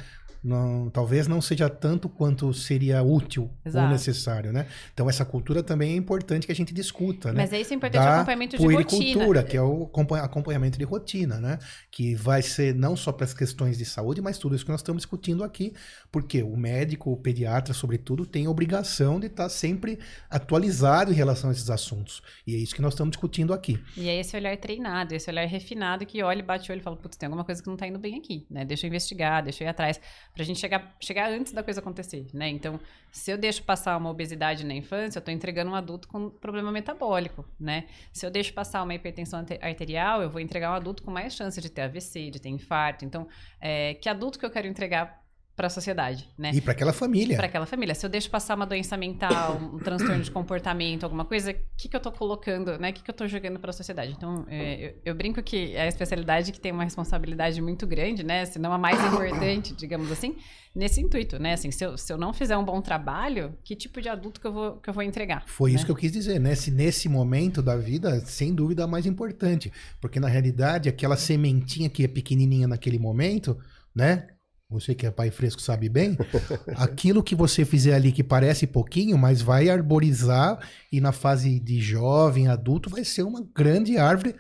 não, 0.47 0.89
talvez 0.89 1.27
não 1.27 1.41
seja 1.41 1.69
tanto 1.69 2.07
quanto 2.07 2.53
seria 2.53 3.03
útil 3.03 3.51
Exato. 3.65 3.85
ou 3.85 3.91
necessário, 3.91 4.53
né? 4.53 4.65
Então 4.94 5.09
essa 5.09 5.25
cultura 5.25 5.61
também 5.61 5.94
é 5.94 5.95
importante 5.95 6.45
que 6.45 6.51
a 6.51 6.55
gente 6.55 6.73
discuta, 6.73 7.33
né? 7.33 7.41
Mas 7.41 7.51
é 7.51 7.59
isso 7.59 7.73
é 7.73 7.75
importante 7.75 8.01
da 8.01 8.09
o 8.09 8.13
acompanhamento 8.15 8.57
de 8.57 8.63
rotina. 8.63 9.44
que 9.44 9.57
é 9.57 9.61
o 9.61 9.91
acompanhamento 10.23 10.77
de 10.77 10.85
rotina, 10.85 11.39
né? 11.41 11.59
Que 11.91 12.15
vai 12.15 12.41
ser 12.41 12.73
não 12.73 12.95
só 12.95 13.11
para 13.11 13.25
as 13.25 13.33
questões 13.33 13.77
de 13.77 13.83
saúde, 13.83 14.21
mas 14.21 14.38
tudo 14.38 14.55
isso 14.55 14.63
que 14.63 14.71
nós 14.71 14.79
estamos 14.79 15.01
discutindo 15.01 15.44
aqui, 15.44 15.73
porque 16.11 16.41
o 16.41 16.55
médico, 16.55 17.11
o 17.11 17.17
pediatra, 17.17 17.73
sobretudo, 17.73 18.25
tem 18.25 18.45
a 18.45 18.50
obrigação 18.50 19.19
de 19.19 19.27
estar 19.27 19.50
sempre 19.50 20.00
atualizado 20.29 21.11
em 21.11 21.15
relação 21.15 21.50
a 21.50 21.53
esses 21.53 21.69
assuntos. 21.69 22.21
E 22.45 22.55
é 22.55 22.57
isso 22.57 22.73
que 22.73 22.81
nós 22.81 22.93
estamos 22.93 23.11
discutindo 23.11 23.53
aqui. 23.53 23.77
E 23.97 24.07
é 24.07 24.17
esse 24.19 24.35
olhar 24.35 24.55
treinado, 24.57 25.13
esse 25.13 25.29
olhar 25.29 25.45
refinado 25.45 26.05
que 26.05 26.23
olha, 26.23 26.41
bate 26.41 26.69
o 26.69 26.73
olho 26.73 26.79
e 26.79 26.83
fala, 26.83 26.95
putz, 26.95 27.17
tem 27.17 27.27
alguma 27.27 27.43
coisa 27.43 27.61
que 27.61 27.67
não 27.67 27.75
está 27.75 27.85
indo 27.85 28.00
bem 28.00 28.17
aqui, 28.17 28.45
né? 28.50 28.63
Deixa 28.63 28.85
eu 28.85 28.88
investigar, 28.88 29.43
deixa 29.43 29.63
eu 29.63 29.67
ir 29.67 29.69
atrás 29.69 30.00
pra 30.38 30.45
gente 30.45 30.60
chegar, 30.60 30.95
chegar 31.00 31.31
antes 31.31 31.51
da 31.51 31.63
coisa 31.63 31.80
acontecer, 31.80 32.28
né? 32.31 32.48
Então, 32.48 32.80
se 33.12 33.31
eu 33.31 33.38
deixo 33.38 33.63
passar 33.63 33.98
uma 33.98 34.10
obesidade 34.10 34.63
na 34.63 34.75
infância, 34.75 35.18
eu 35.18 35.24
tô 35.24 35.31
entregando 35.31 35.72
um 35.72 35.75
adulto 35.75 36.07
com 36.07 36.30
problema 36.30 36.72
metabólico, 36.72 37.44
né? 37.60 37.86
Se 38.13 38.25
eu 38.25 38.30
deixo 38.30 38.54
passar 38.54 38.84
uma 38.84 38.94
hipertensão 38.94 39.44
arterial, 39.62 40.22
eu 40.22 40.30
vou 40.30 40.39
entregar 40.39 40.72
um 40.72 40.75
adulto 40.75 41.01
com 41.01 41.10
mais 41.10 41.34
chance 41.34 41.60
de 41.60 41.69
ter 41.69 41.81
AVC, 41.81 42.30
de 42.30 42.39
ter 42.39 42.50
infarto. 42.50 43.04
Então, 43.04 43.28
é, 43.60 43.95
que 43.95 44.07
adulto 44.07 44.38
que 44.38 44.45
eu 44.45 44.51
quero 44.51 44.68
entregar 44.68 45.26
para 45.57 45.65
a 45.65 45.69
sociedade, 45.71 46.30
né? 46.38 46.51
E 46.54 46.62
para 46.62 46.74
aquela 46.74 46.94
família. 46.94 47.36
Para 47.36 47.48
aquela 47.48 47.65
família. 47.65 47.95
Se 47.95 48.06
eu 48.06 48.09
deixo 48.12 48.30
passar 48.30 48.54
uma 48.54 48.68
doença 48.68 48.95
mental, 48.95 49.57
um 49.57 49.80
transtorno 49.80 50.21
de 50.21 50.30
comportamento, 50.30 51.04
alguma 51.04 51.25
coisa, 51.25 51.50
o 51.50 51.56
que, 51.75 51.89
que 51.89 51.95
eu 51.95 51.98
estou 51.98 52.12
colocando, 52.12 52.77
né? 52.77 52.92
O 52.92 52.94
que, 52.94 53.01
que 53.01 53.09
eu 53.09 53.12
estou 53.13 53.27
jogando 53.27 53.59
para 53.59 53.71
a 53.71 53.74
sociedade? 53.74 54.13
Então, 54.15 54.45
é, 54.48 54.89
eu, 54.89 54.94
eu, 55.04 55.15
brinco 55.15 55.42
que 55.42 55.75
é 55.75 55.81
a 55.81 55.88
especialidade 55.88 56.51
que 56.51 56.59
tem 56.59 56.71
uma 56.71 56.83
responsabilidade 56.83 57.59
muito 57.59 57.88
grande, 57.88 58.24
né? 58.24 58.45
Se 58.45 58.59
não 58.59 58.71
a 58.71 58.77
mais 58.77 59.04
importante, 59.04 59.74
digamos 59.74 60.12
assim, 60.12 60.36
nesse 60.75 61.01
intuito, 61.01 61.39
né? 61.39 61.54
Assim, 61.54 61.71
se 61.71 61.83
eu, 61.83 61.98
se 61.98 62.13
eu 62.13 62.19
não 62.19 62.31
fizer 62.33 62.56
um 62.56 62.63
bom 62.63 62.80
trabalho, 62.80 63.57
que 63.63 63.75
tipo 63.75 64.00
de 64.00 64.10
adulto 64.10 64.39
que 64.39 64.45
eu 64.45 64.53
vou, 64.53 64.77
que 64.77 64.88
eu 64.88 64.94
vou 64.94 65.01
entregar? 65.01 65.44
Foi 65.48 65.71
né? 65.71 65.77
isso 65.77 65.86
que 65.86 65.92
eu 65.92 65.95
quis 65.95 66.12
dizer, 66.12 66.39
né? 66.39 66.53
Se 66.53 66.69
nesse 66.69 67.10
momento 67.10 67.63
da 67.63 67.75
vida, 67.75 68.19
sem 68.27 68.53
dúvida, 68.53 68.83
a 68.83 68.88
mais 68.88 69.07
importante. 69.07 69.74
Porque, 70.00 70.19
na 70.19 70.27
realidade, 70.27 70.88
aquela 70.88 71.18
sementinha 71.18 71.89
que 71.89 72.03
é 72.03 72.07
pequenininha 72.07 72.68
naquele 72.68 73.00
momento, 73.00 73.57
né? 73.95 74.27
Você 74.69 74.93
que 74.93 75.05
é 75.05 75.12
pai 75.12 75.31
fresco 75.31 75.62
sabe 75.62 75.88
bem, 75.88 76.17
aquilo 76.75 77.24
que 77.24 77.36
você 77.36 77.63
fizer 77.63 77.95
ali 77.95 78.12
que 78.12 78.24
parece 78.24 78.67
pouquinho, 78.67 79.17
mas 79.17 79.41
vai 79.41 79.69
arborizar 79.69 80.59
e 80.91 81.00
na 81.00 81.12
fase 81.12 81.59
de 81.59 81.79
jovem, 81.79 82.47
adulto, 82.47 82.89
vai 82.89 83.05
ser 83.05 83.24
uma 83.24 83.41
grande 83.55 83.97
árvore 83.97 84.36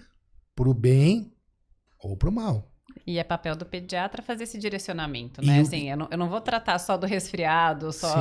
pro 0.55 0.73
bem 0.73 1.31
ou 1.99 2.17
pro 2.17 2.31
mal. 2.31 2.71
E 3.07 3.17
é 3.17 3.23
papel 3.23 3.55
do 3.55 3.65
pediatra 3.65 4.21
fazer 4.21 4.43
esse 4.43 4.59
direcionamento, 4.59 5.41
né? 5.41 5.61
assim, 5.61 5.89
eu 5.89 5.95
não, 5.95 6.07
eu 6.11 6.17
não 6.17 6.27
vou 6.27 6.41
tratar 6.41 6.77
só 6.77 6.97
do 6.97 7.07
resfriado, 7.07 7.93
só 7.93 8.13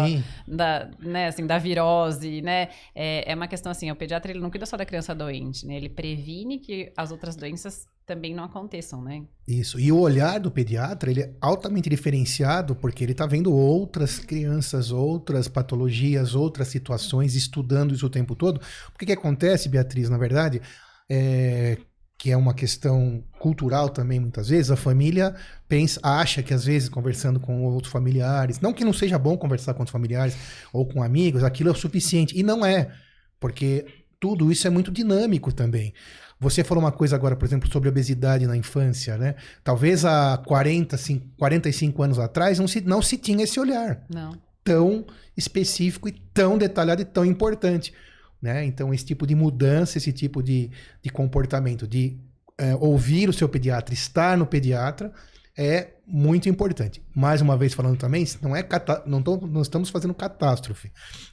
da, 0.47 0.89
né, 1.01 1.27
assim, 1.27 1.45
da 1.45 1.59
virose, 1.59 2.41
né? 2.41 2.69
É, 2.95 3.33
é 3.33 3.35
uma 3.35 3.49
questão 3.49 3.73
assim, 3.73 3.91
o 3.91 3.97
pediatra 3.97 4.31
ele 4.31 4.39
não 4.39 4.49
cuida 4.49 4.65
só 4.65 4.77
da 4.77 4.87
criança 4.87 5.13
doente, 5.13 5.67
né? 5.67 5.75
Ele 5.75 5.89
previne 5.89 6.61
que 6.61 6.93
as 6.97 7.11
outras 7.11 7.35
doenças 7.35 7.89
também 8.07 8.33
não 8.33 8.45
aconteçam, 8.45 9.03
né? 9.03 9.25
Isso. 9.49 9.81
E 9.81 9.91
o 9.91 9.99
olhar 9.99 10.39
do 10.39 10.53
pediatra, 10.53 11.11
ele 11.11 11.23
é 11.23 11.33
altamente 11.41 11.91
diferenciado 11.91 12.77
porque 12.77 13.03
ele 13.03 13.11
está 13.11 13.27
vendo 13.27 13.53
outras 13.53 14.21
crianças, 14.21 14.93
outras 14.93 15.49
patologias, 15.49 16.37
outras 16.37 16.69
situações, 16.69 17.35
estudando 17.35 17.93
isso 17.93 18.07
o 18.07 18.11
tempo 18.11 18.37
todo. 18.37 18.61
O 18.95 18.99
que, 18.99 19.07
que 19.07 19.13
acontece, 19.13 19.69
Beatriz, 19.69 20.09
na 20.09 20.17
verdade, 20.17 20.63
é 21.11 21.77
que 22.19 22.31
é 22.31 22.37
uma 22.37 22.55
questão 22.55 23.23
cultural 23.39 23.89
também 23.91 24.19
muitas 24.19 24.49
vezes, 24.49 24.71
a 24.71 24.77
família 24.77 25.35
pensa, 25.69 26.01
acha 26.03 26.43
que 26.43 26.55
às 26.55 26.65
vezes 26.65 26.89
conversando 26.89 27.39
com 27.39 27.63
outros 27.65 27.93
familiares, 27.93 28.61
não 28.61 28.73
que 28.73 28.85
não 28.85 28.93
seja 28.93 29.19
bom 29.19 29.37
conversar 29.37 29.75
com 29.75 29.81
outros 29.81 29.93
familiares 29.93 30.37
ou 30.73 30.87
com 30.87 31.03
amigos, 31.03 31.45
aquilo 31.45 31.69
é 31.69 31.73
o 31.73 31.77
suficiente. 31.77 32.39
E 32.39 32.43
não 32.43 32.65
é, 32.65 32.91
porque 33.39 33.85
tudo 34.19 34.51
isso 34.51 34.67
é 34.67 34.71
muito 34.71 34.91
dinâmico 34.91 35.53
também. 35.53 35.93
Você 36.39 36.63
falou 36.63 36.85
uma 36.85 36.93
coisa 36.93 37.17
agora, 37.17 37.35
por 37.35 37.47
exemplo, 37.47 37.71
sobre 37.71 37.89
obesidade 37.89 38.47
na 38.47 38.57
infância, 38.57 39.17
né? 39.17 39.37
Talvez 39.65 40.05
há 40.05 40.37
40, 40.39 40.97
45 41.39 42.03
anos 42.03 42.19
atrás 42.19 42.59
não 42.59 42.69
se, 42.69 42.81
não 42.83 43.01
se 43.01 43.17
tinha 43.17 43.45
esse 43.45 43.59
olhar. 43.59 44.05
Não. 44.13 44.37
Tão 44.63 45.07
específico 45.37 46.09
e 46.09 46.13
tão 46.13 46.59
detalhado 46.59 47.01
e 47.01 47.05
tão 47.05 47.25
importante. 47.25 47.93
Né? 48.41 48.65
Então, 48.65 48.93
esse 48.93 49.05
tipo 49.05 49.27
de 49.27 49.35
mudança, 49.35 49.99
esse 49.99 50.13
tipo 50.13 50.43
de, 50.43 50.71
de 51.03 51.11
comportamento, 51.11 51.87
de 51.87 52.19
é, 52.59 52.75
ouvir 52.75 53.29
o 53.29 53.33
seu 53.33 53.49
pediatra, 53.49 53.95
estar 53.95 54.37
no 54.37 54.47
pediatra, 54.47 55.13
é 55.57 55.95
muito 56.07 56.49
importante. 56.49 57.03
Mais 57.15 57.41
uma 57.41 57.57
vez 57.57 57.73
falando 57.73 57.97
também, 57.97 58.25
não 58.43 58.55
é 58.55 58.67
não, 59.07 59.23
tô, 59.23 59.39
não 59.39 59.63
estamos 59.63 59.89
fazendo 59.89 60.13
catástrofe, 60.13 60.93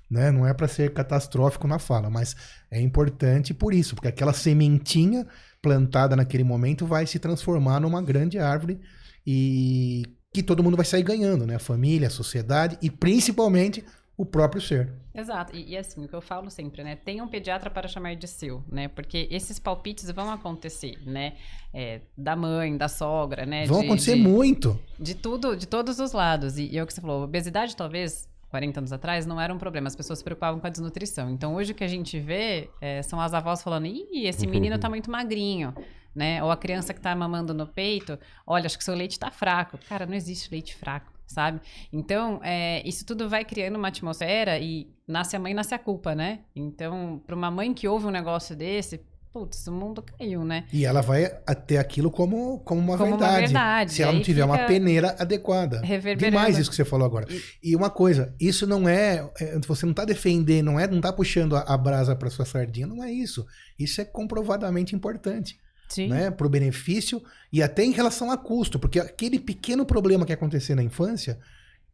né? 0.09 0.31
Não 0.31 0.47
é 0.47 0.53
para 0.53 0.67
ser 0.67 0.93
catastrófico 0.93 1.67
na 1.67 1.77
fala, 1.77 2.09
mas 2.09 2.35
é 2.71 2.79
importante 2.79 3.53
por 3.53 3.73
isso, 3.73 3.95
porque 3.95 4.07
aquela 4.07 4.33
sementinha 4.33 5.27
plantada 5.61 6.15
naquele 6.15 6.43
momento 6.43 6.85
vai 6.85 7.05
se 7.05 7.19
transformar 7.19 7.81
numa 7.81 8.01
grande 8.01 8.39
árvore 8.39 8.79
e 9.27 10.03
que 10.33 10.41
todo 10.41 10.63
mundo 10.63 10.77
vai 10.77 10.85
sair 10.85 11.03
ganhando, 11.03 11.45
né? 11.45 11.55
A 11.55 11.59
família, 11.59 12.07
a 12.07 12.11
sociedade 12.11 12.77
e 12.81 12.89
principalmente 12.89 13.83
o 14.17 14.25
próprio 14.25 14.61
ser. 14.61 14.93
Exato. 15.13 15.55
E, 15.55 15.71
e, 15.71 15.77
assim, 15.77 16.05
o 16.05 16.07
que 16.07 16.13
eu 16.13 16.21
falo 16.21 16.49
sempre, 16.49 16.83
né? 16.83 16.95
Tenha 16.95 17.23
um 17.23 17.27
pediatra 17.27 17.69
para 17.69 17.87
chamar 17.87 18.15
de 18.15 18.27
seu, 18.27 18.63
né? 18.69 18.87
Porque 18.87 19.27
esses 19.31 19.59
palpites 19.59 20.09
vão 20.11 20.31
acontecer, 20.31 20.97
né? 21.05 21.33
É, 21.73 22.01
da 22.17 22.35
mãe, 22.35 22.75
da 22.75 22.87
sogra, 22.87 23.45
né? 23.45 23.65
Vão 23.65 23.81
de, 23.81 23.85
acontecer 23.85 24.15
de, 24.15 24.21
muito. 24.21 24.79
De 24.99 25.15
tudo, 25.15 25.55
de 25.55 25.67
todos 25.67 25.99
os 25.99 26.11
lados. 26.11 26.57
E, 26.57 26.69
e 26.71 26.77
é 26.77 26.83
o 26.83 26.87
que 26.87 26.93
você 26.93 27.01
falou, 27.01 27.23
obesidade 27.23 27.75
talvez 27.75 28.27
40 28.53 28.81
anos 28.81 28.93
atrás, 28.93 29.25
não 29.25 29.41
era 29.41 29.51
um 29.51 29.57
problema. 29.57 29.87
As 29.87 29.95
pessoas 29.95 30.19
se 30.19 30.23
preocupavam 30.23 30.59
com 30.59 30.67
a 30.67 30.69
desnutrição. 30.69 31.27
Então, 31.31 31.55
hoje 31.55 31.71
o 31.71 31.75
que 31.75 31.83
a 31.83 31.87
gente 31.87 32.19
vê 32.19 32.69
é, 32.79 33.01
são 33.01 33.19
as 33.19 33.33
avós 33.33 33.63
falando: 33.63 33.87
ih, 33.87 34.27
esse 34.27 34.45
menino 34.45 34.77
tá 34.77 34.87
muito 34.87 35.09
magrinho. 35.09 35.73
Né? 36.15 36.43
Ou 36.43 36.51
a 36.51 36.57
criança 36.57 36.93
que 36.93 37.01
tá 37.01 37.15
mamando 37.15 37.55
no 37.55 37.65
peito, 37.65 38.19
olha, 38.45 38.67
acho 38.67 38.77
que 38.77 38.83
seu 38.83 38.93
leite 38.93 39.17
tá 39.17 39.31
fraco. 39.31 39.79
Cara, 39.89 40.05
não 40.05 40.13
existe 40.13 40.51
leite 40.51 40.75
fraco, 40.75 41.11
sabe? 41.33 41.59
Então, 41.91 42.39
é, 42.43 42.87
isso 42.87 43.05
tudo 43.05 43.27
vai 43.27 43.43
criando 43.43 43.75
uma 43.75 43.87
atmosfera 43.87 44.59
e 44.59 44.87
nasce 45.07 45.35
a 45.35 45.39
mãe, 45.39 45.53
nasce 45.53 45.73
a 45.73 45.79
culpa, 45.79 46.15
né? 46.15 46.39
Então, 46.55 47.21
para 47.25 47.35
uma 47.35 47.51
mãe 47.51 47.73
que 47.73 47.87
ouve 47.87 48.05
um 48.05 48.11
negócio 48.11 48.55
desse, 48.55 49.01
putz, 49.33 49.65
o 49.67 49.71
mundo 49.71 50.03
caiu, 50.03 50.45
né? 50.45 50.65
E 50.71 50.85
ela 50.85 51.01
vai 51.01 51.27
ter 51.65 51.77
aquilo 51.77 52.11
como, 52.11 52.59
como, 52.59 52.79
uma, 52.79 52.97
como 52.97 53.11
verdade, 53.11 53.33
uma 53.33 53.39
verdade. 53.39 53.93
Se 53.93 54.03
ela 54.03 54.13
não 54.13 54.21
tiver 54.21 54.45
uma 54.45 54.59
peneira 54.67 55.15
adequada. 55.17 55.81
Demais 56.15 56.59
isso 56.59 56.69
que 56.69 56.75
você 56.75 56.85
falou 56.85 57.05
agora. 57.05 57.25
E, 57.29 57.71
e 57.71 57.75
uma 57.75 57.89
coisa, 57.89 58.33
isso 58.39 58.67
não 58.67 58.87
é, 58.87 59.27
é 59.39 59.59
Você 59.67 59.85
não 59.85 59.91
está 59.91 60.05
defendendo, 60.05 60.67
não 60.67 60.79
é, 60.79 60.87
não 60.87 61.01
tá 61.01 61.11
puxando 61.11 61.55
a, 61.55 61.61
a 61.61 61.75
brasa 61.75 62.15
para 62.15 62.29
sua 62.29 62.45
sardinha, 62.45 62.85
não 62.85 63.03
é 63.03 63.11
isso. 63.11 63.45
Isso 63.77 63.99
é 63.99 64.05
comprovadamente 64.05 64.95
importante. 64.95 65.57
Sim. 65.93 66.07
Né, 66.07 66.31
para 66.31 66.47
o 66.47 66.49
benefício 66.49 67.21
e 67.51 67.61
até 67.61 67.83
em 67.83 67.91
relação 67.91 68.31
a 68.31 68.37
custo, 68.37 68.79
porque 68.79 68.99
aquele 68.99 69.39
pequeno 69.39 69.85
problema 69.85 70.25
que 70.25 70.33
acontecer 70.33 70.73
na 70.73 70.81
infância, 70.81 71.39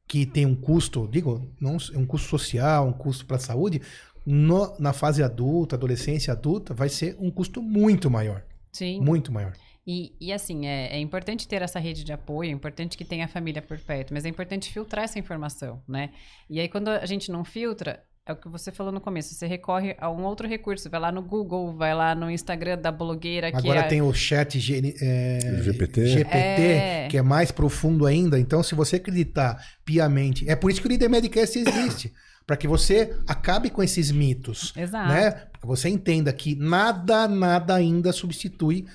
que 0.07 0.25
tem 0.25 0.45
um 0.45 0.55
custo, 0.55 1.05
digo, 1.11 1.53
não 1.59 1.75
um 1.93 2.05
custo 2.05 2.29
social, 2.29 2.87
um 2.87 2.93
custo 2.93 3.25
para 3.25 3.35
a 3.35 3.39
saúde, 3.39 3.81
no, 4.25 4.73
na 4.79 4.93
fase 4.93 5.21
adulta, 5.21 5.75
adolescência 5.75 6.31
adulta, 6.31 6.73
vai 6.73 6.87
ser 6.87 7.17
um 7.19 7.29
custo 7.29 7.61
muito 7.61 8.09
maior. 8.09 8.43
Sim. 8.71 9.01
Muito 9.01 9.33
maior. 9.33 9.53
E, 9.85 10.15
e 10.21 10.31
assim, 10.31 10.65
é, 10.67 10.95
é, 10.95 10.99
importante 10.99 11.47
ter 11.47 11.61
essa 11.61 11.79
rede 11.79 12.03
de 12.03 12.13
apoio, 12.13 12.49
é 12.49 12.53
importante 12.53 12.97
que 12.97 13.03
tenha 13.03 13.25
a 13.25 13.27
família 13.27 13.61
por 13.61 13.77
perto, 13.79 14.13
mas 14.13 14.23
é 14.23 14.29
importante 14.29 14.71
filtrar 14.71 15.03
essa 15.03 15.17
informação, 15.19 15.81
né? 15.87 16.11
E 16.49 16.59
aí, 16.59 16.69
quando 16.69 16.89
a 16.89 17.05
gente 17.05 17.31
não 17.31 17.43
filtra, 17.43 18.03
é 18.29 18.33
o 18.33 18.35
que 18.35 18.47
você 18.47 18.71
falou 18.71 18.91
no 18.93 19.01
começo, 19.01 19.33
você 19.33 19.47
recorre 19.47 19.95
a 19.99 20.09
um 20.09 20.23
outro 20.23 20.47
recurso, 20.47 20.87
vai 20.87 20.99
lá 20.99 21.11
no 21.11 21.21
Google, 21.21 21.73
vai 21.75 21.95
lá 21.95 22.13
no 22.13 22.29
Instagram 22.29 22.77
da 22.77 22.91
blogueira. 22.91 23.47
Agora 23.47 23.79
que 23.79 23.85
é... 23.85 23.89
tem 23.89 24.01
o 24.03 24.13
chat 24.13 24.59
G, 24.59 24.95
é, 25.01 25.61
GPT, 25.63 26.05
GPT 26.05 26.37
é... 26.37 27.07
que 27.09 27.17
é 27.17 27.21
mais 27.23 27.51
profundo 27.51 28.05
ainda. 28.05 28.39
Então, 28.39 28.61
se 28.61 28.75
você 28.75 28.97
acreditar 28.97 29.59
piamente, 29.83 30.47
é 30.47 30.55
por 30.55 30.69
isso 30.69 30.79
que 30.79 30.87
o 30.87 30.89
Líder 30.89 31.09
Medicast 31.09 31.57
existe 31.57 32.13
para 32.45 32.55
que 32.55 32.67
você 32.67 33.17
acabe 33.27 33.71
com 33.71 33.81
esses 33.81 34.11
mitos. 34.11 34.73
Exato. 34.77 35.09
Né? 35.11 35.31
Para 35.31 35.61
que 35.61 35.67
você 35.67 35.89
entenda 35.89 36.31
que 36.31 36.55
nada, 36.55 37.27
nada 37.27 37.73
ainda 37.73 38.13
substitui 38.13 38.85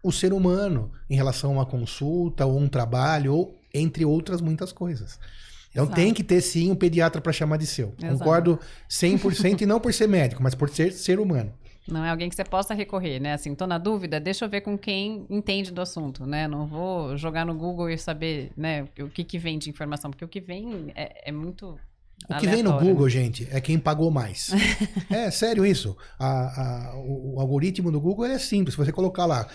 o 0.00 0.12
ser 0.12 0.32
humano 0.32 0.92
em 1.10 1.16
relação 1.16 1.50
a 1.50 1.54
uma 1.54 1.66
consulta 1.66 2.46
ou 2.46 2.56
um 2.56 2.68
trabalho, 2.68 3.34
ou 3.34 3.60
entre 3.74 4.04
outras 4.04 4.40
muitas 4.40 4.72
coisas. 4.72 5.18
Então 5.76 5.84
Exato. 5.84 6.00
tem 6.00 6.14
que 6.14 6.24
ter 6.24 6.40
sim 6.40 6.70
um 6.70 6.74
pediatra 6.74 7.20
para 7.20 7.32
chamar 7.34 7.58
de 7.58 7.66
seu. 7.66 7.92
Exato. 7.98 8.18
Concordo 8.18 8.58
100% 8.88 9.60
e 9.60 9.66
não 9.66 9.78
por 9.78 9.92
ser 9.92 10.08
médico, 10.08 10.42
mas 10.42 10.54
por 10.54 10.70
ser 10.70 10.90
ser 10.90 11.20
humano. 11.20 11.52
Não 11.86 12.02
é 12.02 12.08
alguém 12.08 12.30
que 12.30 12.34
você 12.34 12.44
possa 12.44 12.72
recorrer, 12.72 13.20
né? 13.20 13.34
Assim, 13.34 13.54
tô 13.54 13.66
na 13.66 13.76
dúvida, 13.76 14.18
deixa 14.18 14.46
eu 14.46 14.48
ver 14.48 14.62
com 14.62 14.78
quem 14.78 15.26
entende 15.28 15.70
do 15.70 15.82
assunto, 15.82 16.24
né? 16.24 16.48
Não 16.48 16.66
vou 16.66 17.14
jogar 17.18 17.44
no 17.44 17.54
Google 17.54 17.90
e 17.90 17.98
saber, 17.98 18.50
né, 18.56 18.88
o 18.98 19.10
que 19.10 19.22
que 19.22 19.38
vem 19.38 19.58
de 19.58 19.68
informação, 19.68 20.10
porque 20.10 20.24
o 20.24 20.28
que 20.28 20.40
vem 20.40 20.90
é, 20.94 21.28
é 21.28 21.30
muito 21.30 21.78
o 22.30 22.38
que 22.38 22.48
vem 22.48 22.62
no 22.62 22.72
Google, 22.78 23.04
né? 23.04 23.10
gente, 23.10 23.46
é 23.50 23.60
quem 23.60 23.78
pagou 23.78 24.10
mais. 24.10 24.50
é 25.10 25.30
sério 25.30 25.66
isso. 25.66 25.94
A, 26.18 26.88
a, 26.88 26.96
o, 26.96 27.34
o, 27.34 27.40
algoritmo 27.40 27.92
do 27.92 28.00
Google 28.00 28.24
é 28.24 28.38
simples. 28.38 28.74
Se 28.74 28.78
você 28.78 28.90
colocar 28.90 29.26
lá 29.26 29.46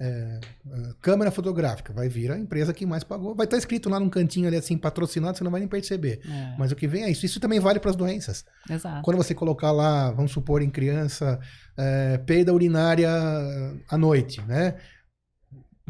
é, 0.00 0.40
câmera 1.00 1.30
fotográfica, 1.30 1.92
vai 1.92 2.08
vir 2.08 2.30
a 2.30 2.38
empresa 2.38 2.72
que 2.72 2.86
mais 2.86 3.02
pagou. 3.02 3.34
Vai 3.34 3.46
estar 3.46 3.56
escrito 3.56 3.88
lá 3.88 3.98
num 3.98 4.08
cantinho 4.08 4.46
ali 4.46 4.56
assim, 4.56 4.78
patrocinado, 4.78 5.36
você 5.36 5.44
não 5.44 5.50
vai 5.50 5.60
nem 5.60 5.68
perceber. 5.68 6.20
É. 6.24 6.54
Mas 6.58 6.70
o 6.70 6.76
que 6.76 6.86
vem 6.86 7.04
é 7.04 7.10
isso. 7.10 7.26
Isso 7.26 7.40
também 7.40 7.58
vale 7.58 7.80
para 7.80 7.90
as 7.90 7.96
doenças. 7.96 8.44
Exato. 8.70 9.02
Quando 9.02 9.16
você 9.16 9.34
colocar 9.34 9.72
lá, 9.72 10.10
vamos 10.12 10.30
supor, 10.30 10.62
em 10.62 10.70
criança, 10.70 11.40
é, 11.76 12.18
perda 12.18 12.54
urinária 12.54 13.10
à 13.88 13.98
noite, 13.98 14.40
né? 14.42 14.76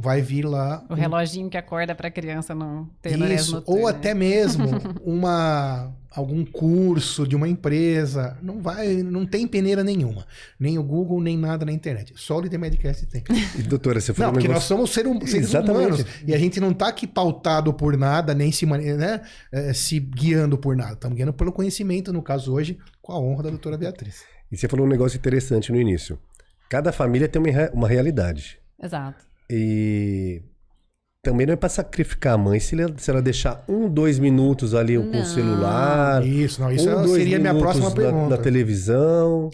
vai 0.01 0.23
vir 0.23 0.45
lá. 0.45 0.85
O 0.89 0.93
um... 0.93 0.97
reloginho 0.97 1.51
que 1.51 1.57
acorda 1.57 1.95
para 1.95 2.07
a 2.07 2.11
criança 2.11 2.55
não 2.55 2.89
ter 3.03 3.19
Isso, 3.33 3.63
ou 3.67 3.89
até 3.89 4.15
mesmo 4.15 4.69
uma 5.05 5.93
algum 6.19 6.45
curso 6.45 7.27
de 7.27 7.37
uma 7.37 7.49
empresa, 7.49 8.37
não 8.43 8.61
vai, 8.61 9.03
não 9.03 9.25
tem 9.25 9.47
peneira 9.47 9.85
nenhuma, 9.85 10.27
nem 10.59 10.79
o 10.79 10.83
Google 10.83 11.21
nem 11.23 11.39
nada 11.39 11.65
na 11.65 11.73
internet. 11.73 12.13
Só 12.17 12.39
o 12.39 12.41
Líder 12.41 12.59
Medcast 12.59 13.07
tem. 13.07 13.23
E, 13.57 13.63
doutora, 13.63 14.01
você 14.01 14.13
falou 14.13 14.29
Não, 14.29 14.33
porque 14.35 14.49
negócio... 14.49 14.77
nós 14.77 14.91
somos 14.91 15.17
hum, 15.23 15.27
seres 15.27 15.49
Exatamente. 15.49 15.87
humanos 15.87 16.07
e 16.27 16.35
a 16.35 16.39
gente 16.39 16.61
não 16.61 16.73
está 16.73 16.89
aqui 16.89 17.07
pautado 17.07 17.73
por 17.73 17.97
nada, 17.97 18.35
nem 18.35 18.51
se, 18.51 18.67
né, 18.67 19.23
é, 19.53 19.73
se 19.73 20.01
guiando 20.01 20.59
por 20.59 20.77
nada. 20.77 20.95
Estamos 20.95 21.17
guiando 21.17 21.33
pelo 21.33 21.53
conhecimento, 21.53 22.13
no 22.13 22.23
caso 22.23 22.53
hoje, 22.53 22.79
com 23.01 23.13
a 23.13 23.19
honra 23.19 23.45
da 23.45 23.51
doutora 23.51 23.79
Beatriz. 23.79 24.23
E 24.51 24.57
você 24.57 24.67
falou 24.69 24.87
um 24.87 24.89
negócio 24.89 25.17
interessante 25.17 25.71
no 25.71 25.81
início. 25.81 26.19
Cada 26.69 26.93
família 26.93 27.29
tem 27.29 27.41
uma, 27.41 27.71
uma 27.73 27.89
realidade. 27.89 28.59
Exato. 28.83 29.25
E 29.49 30.43
também 31.23 31.47
não 31.47 31.55
é 31.55 31.57
para 31.57 31.69
sacrificar 31.69 32.35
a 32.35 32.39
mãe 32.39 32.61
se 32.61 32.81
ela, 32.81 32.95
se 32.97 33.11
ela 33.11 33.21
deixar 33.21 33.65
um, 33.69 33.89
dois 33.89 34.19
minutos 34.19 34.75
ali 34.75 34.97
não. 34.97 35.11
com 35.11 35.21
o 35.21 35.25
celular. 35.25 36.25
Isso, 36.25 36.61
não, 36.61 36.71
isso 36.71 36.89
um, 36.89 37.09
seria 37.09 37.37
a 37.37 37.41
minha 37.41 37.55
próxima 37.55 37.91
pergunta. 37.91 38.37
Da, 38.37 38.43
televisão. 38.43 39.51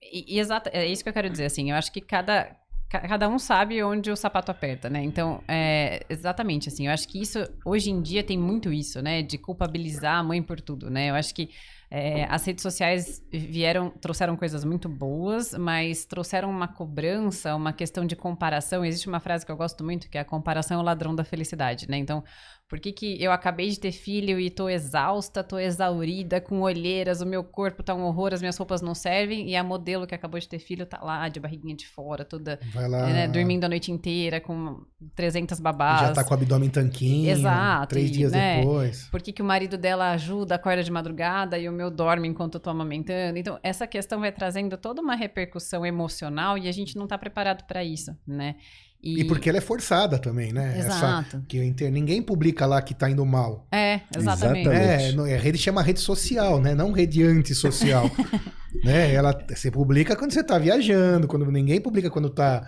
E, 0.00 0.36
e 0.36 0.38
exato, 0.38 0.70
é 0.72 0.86
isso 0.86 1.02
que 1.02 1.08
eu 1.08 1.12
quero 1.12 1.28
dizer, 1.28 1.46
assim, 1.46 1.70
eu 1.70 1.76
acho 1.76 1.92
que 1.92 2.00
cada, 2.00 2.56
cada 2.88 3.28
um 3.28 3.38
sabe 3.38 3.82
onde 3.82 4.10
o 4.10 4.16
sapato 4.16 4.50
aperta, 4.50 4.88
né? 4.88 5.02
Então, 5.02 5.42
é, 5.46 6.04
exatamente, 6.08 6.68
assim, 6.68 6.86
eu 6.86 6.92
acho 6.92 7.08
que 7.08 7.20
isso, 7.20 7.38
hoje 7.64 7.90
em 7.90 8.00
dia 8.00 8.22
tem 8.22 8.38
muito 8.38 8.72
isso, 8.72 9.02
né? 9.02 9.22
De 9.22 9.36
culpabilizar 9.36 10.18
a 10.18 10.22
mãe 10.22 10.42
por 10.42 10.60
tudo, 10.60 10.88
né? 10.88 11.10
Eu 11.10 11.14
acho 11.14 11.34
que 11.34 11.50
é, 11.90 12.24
as 12.24 12.44
redes 12.44 12.62
sociais 12.62 13.22
vieram, 13.32 13.90
trouxeram 13.90 14.36
coisas 14.36 14.62
muito 14.62 14.88
boas, 14.88 15.54
mas 15.54 16.04
trouxeram 16.04 16.50
uma 16.50 16.68
cobrança, 16.68 17.54
uma 17.54 17.72
questão 17.72 18.04
de 18.04 18.14
comparação. 18.14 18.84
Existe 18.84 19.08
uma 19.08 19.20
frase 19.20 19.46
que 19.46 19.50
eu 19.50 19.56
gosto 19.56 19.82
muito, 19.82 20.10
que 20.10 20.18
é 20.18 20.20
a 20.20 20.24
comparação 20.24 20.78
é 20.78 20.80
o 20.80 20.84
ladrão 20.84 21.14
da 21.14 21.24
felicidade, 21.24 21.88
né? 21.88 21.96
Então, 21.96 22.22
por 22.68 22.78
que, 22.78 22.92
que 22.92 23.22
eu 23.22 23.32
acabei 23.32 23.70
de 23.70 23.80
ter 23.80 23.92
filho 23.92 24.38
e 24.38 24.50
tô 24.50 24.68
exausta, 24.68 25.42
tô 25.42 25.58
exaurida, 25.58 26.38
com 26.38 26.60
olheiras, 26.60 27.22
o 27.22 27.26
meu 27.26 27.42
corpo 27.42 27.82
tá 27.82 27.94
um 27.94 28.02
horror, 28.02 28.34
as 28.34 28.40
minhas 28.40 28.58
roupas 28.58 28.82
não 28.82 28.94
servem, 28.94 29.48
e 29.48 29.56
a 29.56 29.64
modelo 29.64 30.06
que 30.06 30.14
acabou 30.14 30.38
de 30.38 30.46
ter 30.46 30.58
filho 30.58 30.84
tá 30.84 31.00
lá, 31.02 31.30
de 31.30 31.40
barriguinha 31.40 31.74
de 31.74 31.88
fora, 31.88 32.26
toda 32.26 32.60
né, 32.74 33.26
dormindo 33.26 33.64
a 33.64 33.68
noite 33.70 33.90
inteira, 33.90 34.38
com 34.38 34.82
300 35.16 35.58
babás. 35.60 36.08
Já 36.08 36.12
tá 36.12 36.24
com 36.24 36.30
o 36.30 36.34
abdômen 36.34 36.68
tanquinho. 36.68 37.30
Exato. 37.30 37.88
Três 37.88 38.10
e, 38.10 38.12
dias 38.12 38.32
né, 38.32 38.58
depois. 38.58 39.08
Por 39.10 39.22
que, 39.22 39.32
que 39.32 39.40
o 39.40 39.44
marido 39.46 39.78
dela 39.78 40.10
ajuda, 40.10 40.56
acorda 40.56 40.84
de 40.84 40.92
madrugada 40.92 41.58
e 41.58 41.66
o 41.70 41.72
meu 41.72 41.90
dorme 41.90 42.28
enquanto 42.28 42.56
eu 42.56 42.60
tô 42.60 42.68
amamentando? 42.68 43.38
Então, 43.38 43.58
essa 43.62 43.86
questão 43.86 44.20
vai 44.20 44.30
trazendo 44.30 44.76
toda 44.76 45.00
uma 45.00 45.14
repercussão 45.14 45.86
emocional 45.86 46.58
e 46.58 46.68
a 46.68 46.72
gente 46.72 46.96
não 46.96 47.06
tá 47.06 47.16
preparado 47.16 47.64
para 47.66 47.82
isso, 47.82 48.14
né? 48.26 48.56
E... 49.02 49.20
e... 49.20 49.24
porque 49.24 49.48
ela 49.48 49.58
é 49.58 49.60
forçada 49.60 50.18
também, 50.18 50.52
né? 50.52 50.78
Exato. 50.78 51.36
Essa, 51.36 51.44
que 51.46 51.62
inter... 51.62 51.90
Ninguém 51.90 52.20
publica 52.20 52.66
lá 52.66 52.82
que 52.82 52.94
tá 52.94 53.08
indo 53.08 53.24
mal. 53.24 53.66
É, 53.70 54.00
exatamente. 54.16 54.68
exatamente. 54.68 55.30
É, 55.30 55.36
a 55.36 55.40
rede 55.40 55.58
chama 55.58 55.82
rede 55.82 56.00
social, 56.00 56.60
né? 56.60 56.74
Não 56.74 56.92
rede 56.92 57.22
antissocial. 57.22 58.10
né? 58.84 59.14
Ela, 59.14 59.38
você 59.48 59.70
publica 59.70 60.16
quando 60.16 60.32
você 60.32 60.42
tá 60.42 60.58
viajando, 60.58 61.28
quando 61.28 61.50
ninguém 61.50 61.80
publica 61.80 62.10
quando 62.10 62.28
tá 62.30 62.66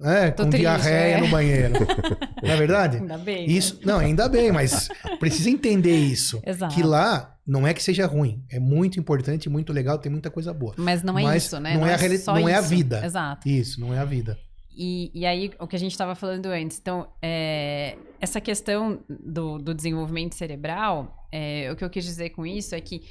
é, 0.00 0.30
com 0.30 0.44
triste, 0.48 0.60
diarreia 0.60 1.16
é. 1.16 1.20
no 1.20 1.28
banheiro. 1.28 1.74
não 2.42 2.50
é 2.50 2.56
verdade? 2.56 2.96
Ainda 2.98 3.18
bem. 3.18 3.50
Isso, 3.50 3.80
não, 3.84 3.98
ainda 3.98 4.28
bem, 4.28 4.50
mas 4.50 4.88
precisa 5.18 5.50
entender 5.50 5.96
isso. 5.96 6.40
Exato. 6.46 6.74
Que 6.74 6.82
lá 6.82 7.36
não 7.46 7.66
é 7.66 7.74
que 7.74 7.82
seja 7.82 8.06
ruim, 8.06 8.42
é 8.50 8.58
muito 8.58 8.98
importante, 8.98 9.48
muito 9.48 9.72
legal, 9.72 9.98
tem 9.98 10.10
muita 10.10 10.30
coisa 10.30 10.52
boa. 10.54 10.74
Mas 10.76 11.02
não 11.02 11.18
é 11.18 11.24
mas 11.24 11.44
isso, 11.44 11.58
né? 11.58 11.74
Não, 11.74 11.80
não 11.80 11.86
é, 11.86 11.94
a, 11.94 11.98
é 11.98 12.40
não 12.40 12.48
é 12.48 12.54
a 12.54 12.60
vida. 12.60 13.04
Exato. 13.04 13.48
Isso, 13.48 13.80
não 13.80 13.92
é 13.92 13.98
a 13.98 14.04
vida. 14.04 14.38
E, 14.74 15.10
e 15.14 15.26
aí, 15.26 15.50
o 15.58 15.66
que 15.66 15.76
a 15.76 15.78
gente 15.78 15.92
estava 15.92 16.14
falando 16.14 16.46
antes. 16.46 16.78
Então, 16.78 17.08
é, 17.20 17.96
essa 18.20 18.40
questão 18.40 19.02
do, 19.08 19.58
do 19.58 19.74
desenvolvimento 19.74 20.34
cerebral, 20.34 21.26
é, 21.30 21.70
o 21.70 21.76
que 21.76 21.84
eu 21.84 21.90
quis 21.90 22.04
dizer 22.04 22.30
com 22.30 22.46
isso 22.46 22.74
é 22.74 22.80
que 22.80 23.02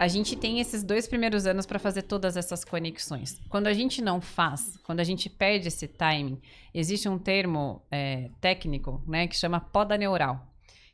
a 0.00 0.08
gente 0.08 0.34
tem 0.34 0.60
esses 0.60 0.82
dois 0.82 1.06
primeiros 1.06 1.46
anos 1.46 1.66
para 1.66 1.78
fazer 1.78 2.02
todas 2.02 2.34
essas 2.34 2.64
conexões. 2.64 3.38
Quando 3.50 3.66
a 3.66 3.74
gente 3.74 4.00
não 4.00 4.18
faz, 4.18 4.78
quando 4.78 5.00
a 5.00 5.04
gente 5.04 5.28
perde 5.28 5.68
esse 5.68 5.86
timing, 5.86 6.40
existe 6.72 7.06
um 7.06 7.18
termo 7.18 7.82
é, 7.90 8.30
técnico 8.40 9.02
né, 9.06 9.26
que 9.26 9.36
chama 9.36 9.60
poda 9.60 9.98
neural. 9.98 10.36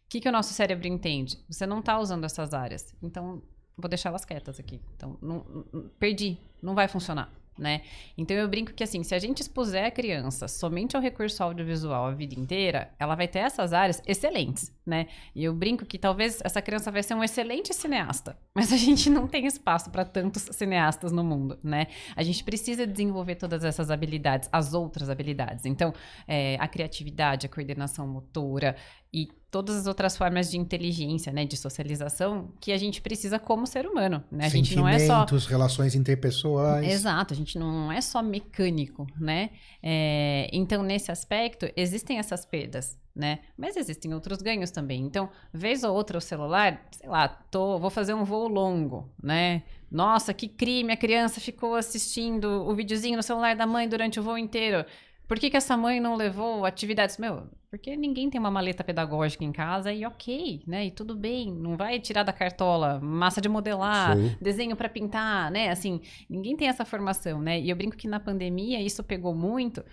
O 0.06 0.08
que, 0.08 0.20
que 0.20 0.28
o 0.28 0.32
nosso 0.32 0.52
cérebro 0.52 0.88
entende? 0.88 1.38
Você 1.48 1.66
não 1.66 1.78
está 1.78 2.00
usando 2.00 2.24
essas 2.24 2.52
áreas. 2.52 2.96
Então, 3.00 3.42
vou 3.76 3.88
deixá-las 3.88 4.24
quietas 4.24 4.58
aqui. 4.58 4.80
Então, 4.96 5.16
não, 5.22 5.64
não, 5.72 5.88
perdi, 6.00 6.36
não 6.60 6.74
vai 6.74 6.88
funcionar. 6.88 7.32
Né? 7.58 7.82
Então 8.16 8.36
eu 8.36 8.48
brinco 8.48 8.72
que 8.72 8.84
assim, 8.84 9.02
se 9.02 9.14
a 9.14 9.18
gente 9.18 9.40
expuser 9.40 9.84
a 9.84 9.90
criança 9.90 10.48
somente 10.48 10.96
ao 10.96 11.02
recurso 11.02 11.42
audiovisual 11.42 12.06
a 12.06 12.12
vida 12.12 12.38
inteira, 12.38 12.90
ela 12.98 13.14
vai 13.14 13.28
ter 13.28 13.40
essas 13.40 13.72
áreas 13.72 14.02
excelentes, 14.06 14.72
né? 14.86 15.08
E 15.34 15.44
eu 15.44 15.52
brinco 15.52 15.84
que 15.84 15.98
talvez 15.98 16.38
essa 16.44 16.62
criança 16.62 16.90
vai 16.90 17.02
ser 17.02 17.14
um 17.14 17.24
excelente 17.24 17.74
cineasta, 17.74 18.38
mas 18.54 18.72
a 18.72 18.76
gente 18.76 19.10
não 19.10 19.26
tem 19.26 19.46
espaço 19.46 19.90
para 19.90 20.04
tantos 20.04 20.42
cineastas 20.52 21.10
no 21.10 21.24
mundo, 21.24 21.58
né? 21.62 21.88
A 22.14 22.22
gente 22.22 22.44
precisa 22.44 22.86
desenvolver 22.86 23.34
todas 23.34 23.64
essas 23.64 23.90
habilidades, 23.90 24.48
as 24.52 24.72
outras 24.72 25.10
habilidades. 25.10 25.66
Então, 25.66 25.92
é, 26.28 26.56
a 26.60 26.68
criatividade, 26.68 27.46
a 27.46 27.48
coordenação 27.48 28.06
motora 28.06 28.76
e 29.12 29.28
todas 29.50 29.76
as 29.76 29.86
outras 29.86 30.16
formas 30.16 30.50
de 30.50 30.58
inteligência, 30.58 31.32
né, 31.32 31.46
de 31.46 31.56
socialização 31.56 32.52
que 32.60 32.72
a 32.72 32.76
gente 32.76 33.00
precisa 33.00 33.38
como 33.38 33.66
ser 33.66 33.86
humano, 33.86 34.22
né? 34.30 34.44
A 34.44 34.48
gente 34.50 34.76
não 34.76 34.86
é 34.86 34.98
só 34.98 35.24
relações 35.48 35.94
interpessoais. 35.94 36.86
Exato, 36.86 37.32
a 37.32 37.36
gente 37.36 37.58
não 37.58 37.90
é 37.90 38.00
só 38.02 38.22
mecânico, 38.22 39.06
né? 39.18 39.50
É, 39.82 40.50
então 40.52 40.82
nesse 40.82 41.10
aspecto 41.10 41.66
existem 41.74 42.18
essas 42.18 42.44
perdas, 42.44 42.98
né? 43.16 43.38
Mas 43.56 43.76
existem 43.76 44.12
outros 44.12 44.42
ganhos 44.42 44.70
também. 44.70 45.00
Então, 45.00 45.30
vez 45.52 45.82
ou 45.82 45.94
outra 45.94 46.18
o 46.18 46.20
celular, 46.20 46.86
sei 46.92 47.08
lá, 47.08 47.26
tô, 47.26 47.78
vou 47.78 47.88
fazer 47.88 48.12
um 48.12 48.24
voo 48.24 48.46
longo, 48.46 49.10
né? 49.22 49.62
Nossa, 49.90 50.34
que 50.34 50.46
crime, 50.46 50.92
a 50.92 50.96
criança 50.96 51.40
ficou 51.40 51.74
assistindo 51.74 52.44
o 52.68 52.74
videozinho 52.74 53.16
no 53.16 53.22
celular 53.22 53.56
da 53.56 53.66
mãe 53.66 53.88
durante 53.88 54.20
o 54.20 54.22
voo 54.22 54.36
inteiro. 54.36 54.84
Por 55.26 55.40
que, 55.40 55.50
que 55.50 55.56
essa 55.56 55.76
mãe 55.76 55.98
não 55.98 56.14
levou 56.14 56.64
atividades? 56.64 57.16
Meu, 57.18 57.48
porque 57.68 57.96
ninguém 57.96 58.30
tem 58.30 58.38
uma 58.38 58.50
maleta 58.50 58.84
pedagógica 58.84 59.44
em 59.44 59.50
casa 59.50 59.92
e 59.92 60.04
ok, 60.06 60.62
né? 60.66 60.86
E 60.86 60.90
tudo 60.90 61.16
bem, 61.16 61.52
não 61.52 61.76
vai 61.76 61.98
tirar 61.98 62.22
da 62.22 62.32
cartola 62.32 63.00
massa 63.00 63.40
de 63.40 63.48
modelar, 63.48 64.16
Sim. 64.16 64.36
desenho 64.40 64.76
para 64.76 64.88
pintar, 64.88 65.50
né? 65.50 65.70
Assim, 65.70 66.00
ninguém 66.28 66.56
tem 66.56 66.68
essa 66.68 66.84
formação, 66.84 67.40
né? 67.40 67.58
E 67.58 67.70
eu 67.70 67.76
brinco 67.76 67.96
que 67.96 68.06
na 68.06 68.20
pandemia 68.20 68.80
isso 68.80 69.02
pegou 69.02 69.34
muito, 69.34 69.84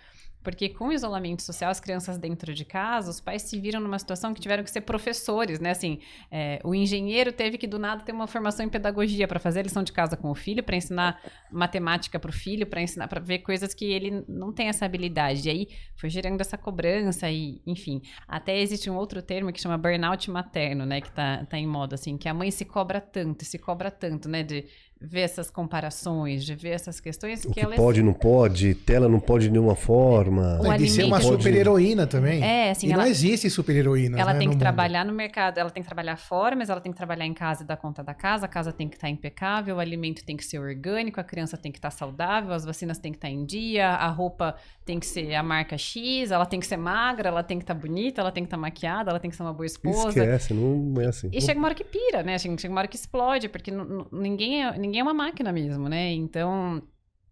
porque 0.43 0.69
com 0.69 0.89
o 0.89 0.91
isolamento 0.91 1.41
social, 1.41 1.71
as 1.71 1.79
crianças 1.79 2.17
dentro 2.17 2.53
de 2.53 2.65
casa, 2.65 3.09
os 3.09 3.21
pais 3.21 3.43
se 3.43 3.59
viram 3.59 3.79
numa 3.79 3.97
situação 3.97 4.33
que 4.33 4.41
tiveram 4.41 4.63
que 4.63 4.69
ser 4.69 4.81
professores, 4.81 5.59
né? 5.59 5.71
Assim, 5.71 5.99
é, 6.29 6.59
o 6.63 6.75
engenheiro 6.75 7.31
teve 7.31 7.57
que 7.57 7.65
do 7.65 7.79
nada 7.79 8.03
ter 8.03 8.11
uma 8.11 8.27
formação 8.27 8.65
em 8.65 8.69
pedagogia 8.69 9.27
para 9.27 9.39
fazer 9.39 9.61
a 9.61 9.63
lição 9.63 9.83
de 9.83 9.93
casa 9.93 10.17
com 10.17 10.29
o 10.29 10.35
filho, 10.35 10.61
para 10.61 10.75
ensinar 10.75 11.21
matemática 11.49 12.19
para 12.19 12.29
o 12.29 12.33
filho, 12.33 12.67
para 12.67 12.81
ensinar, 12.81 13.07
para 13.07 13.21
ver 13.21 13.39
coisas 13.39 13.73
que 13.73 13.85
ele 13.85 14.23
não 14.27 14.51
tem 14.51 14.67
essa 14.67 14.85
habilidade. 14.85 15.47
E 15.47 15.51
aí 15.51 15.67
foi 15.95 16.09
gerando 16.09 16.41
essa 16.41 16.57
cobrança 16.57 17.29
e, 17.31 17.61
enfim, 17.65 18.01
até 18.27 18.59
existe 18.59 18.89
um 18.89 18.95
outro 18.95 19.21
termo 19.21 19.51
que 19.53 19.61
chama 19.61 19.77
burnout 19.77 20.29
materno, 20.29 20.85
né? 20.85 20.99
Que 20.99 21.11
tá, 21.11 21.45
tá 21.45 21.57
em 21.57 21.65
moda, 21.65 21.95
assim, 21.95 22.17
que 22.17 22.27
a 22.27 22.33
mãe 22.33 22.51
se 22.51 22.65
cobra 22.65 22.99
tanto, 22.99 23.45
se 23.45 23.57
cobra 23.57 23.89
tanto, 23.89 24.27
né? 24.27 24.43
De 24.43 24.65
ver 25.03 25.21
essas 25.21 25.51
comparações, 25.51 26.45
de 26.45 26.55
ver 26.55 26.69
essas 26.69 26.99
questões 26.99 27.43
o 27.43 27.51
que, 27.51 27.65
que 27.65 27.75
pode, 27.75 28.01
não 28.01 28.13
pode, 28.13 28.73
tela 28.73 29.09
não 29.09 29.19
pode 29.19 29.45
de 29.45 29.51
nenhuma 29.51 29.75
forma. 29.75 30.59
O 30.61 30.77
de 30.77 30.89
ser 30.89 31.03
uma 31.03 31.19
super 31.19 31.53
heroína 31.53 32.07
também. 32.07 32.41
É, 32.41 32.71
assim, 32.71 32.87
e 32.87 32.91
ela, 32.93 33.03
não 33.03 33.09
existe 33.09 33.49
super 33.49 33.75
heroína. 33.75 34.17
Ela 34.17 34.33
né, 34.33 34.39
tem 34.39 34.47
que 34.47 34.55
mundo. 34.55 34.61
trabalhar 34.61 35.03
no 35.03 35.13
mercado, 35.13 35.57
ela 35.57 35.69
tem 35.69 35.83
que 35.83 35.87
trabalhar 35.87 36.15
fora, 36.15 36.55
mas 36.55 36.69
ela 36.69 36.79
tem 36.79 36.91
que 36.91 36.97
trabalhar 36.97 37.25
em 37.25 37.33
casa 37.33 37.63
e 37.63 37.65
dar 37.65 37.75
conta 37.75 38.01
da 38.01 38.13
casa. 38.13 38.45
A 38.45 38.47
casa 38.47 38.71
tem 38.71 38.87
que 38.87 38.95
estar 38.95 39.09
impecável, 39.09 39.75
o 39.75 39.79
alimento 39.79 40.23
tem 40.23 40.37
que 40.37 40.45
ser 40.45 40.59
orgânico, 40.59 41.19
a 41.19 41.23
criança 41.23 41.57
tem 41.57 41.71
que 41.71 41.77
estar 41.77 41.91
saudável, 41.91 42.53
as 42.53 42.63
vacinas 42.63 42.97
têm 42.97 43.11
que 43.11 43.17
estar 43.17 43.29
em 43.29 43.45
dia, 43.45 43.89
a 43.89 44.07
roupa 44.07 44.55
tem 44.85 44.99
que 44.99 45.05
ser 45.05 45.35
a 45.35 45.43
marca 45.43 45.77
X, 45.77 46.31
ela 46.31 46.45
tem 46.45 46.59
que 46.59 46.67
ser 46.67 46.77
magra, 46.77 47.29
ela 47.29 47.43
tem 47.43 47.57
que 47.57 47.63
estar 47.63 47.73
bonita, 47.73 48.21
ela 48.21 48.31
tem 48.31 48.43
que 48.43 48.47
estar 48.47 48.57
maquiada, 48.57 49.11
ela 49.11 49.19
tem 49.19 49.29
que 49.29 49.35
ser 49.35 49.43
uma 49.43 49.53
boa 49.53 49.65
esposa. 49.65 50.09
Esquece, 50.09 50.53
não 50.53 51.01
é 51.01 51.07
assim. 51.07 51.29
E 51.31 51.41
chega 51.41 51.59
uma 51.59 51.67
hora 51.67 51.75
que 51.75 51.83
pira, 51.83 52.23
né? 52.23 52.37
Chega 52.37 52.55
uma 52.69 52.79
hora 52.79 52.87
que 52.87 52.95
explode, 52.95 53.49
porque 53.49 53.71
ninguém 54.11 54.63
é, 54.63 54.77
ninguém 54.93 54.99
é 54.99 55.03
uma 55.03 55.13
máquina 55.13 55.51
mesmo, 55.51 55.89
né? 55.89 56.11
Então, 56.11 56.83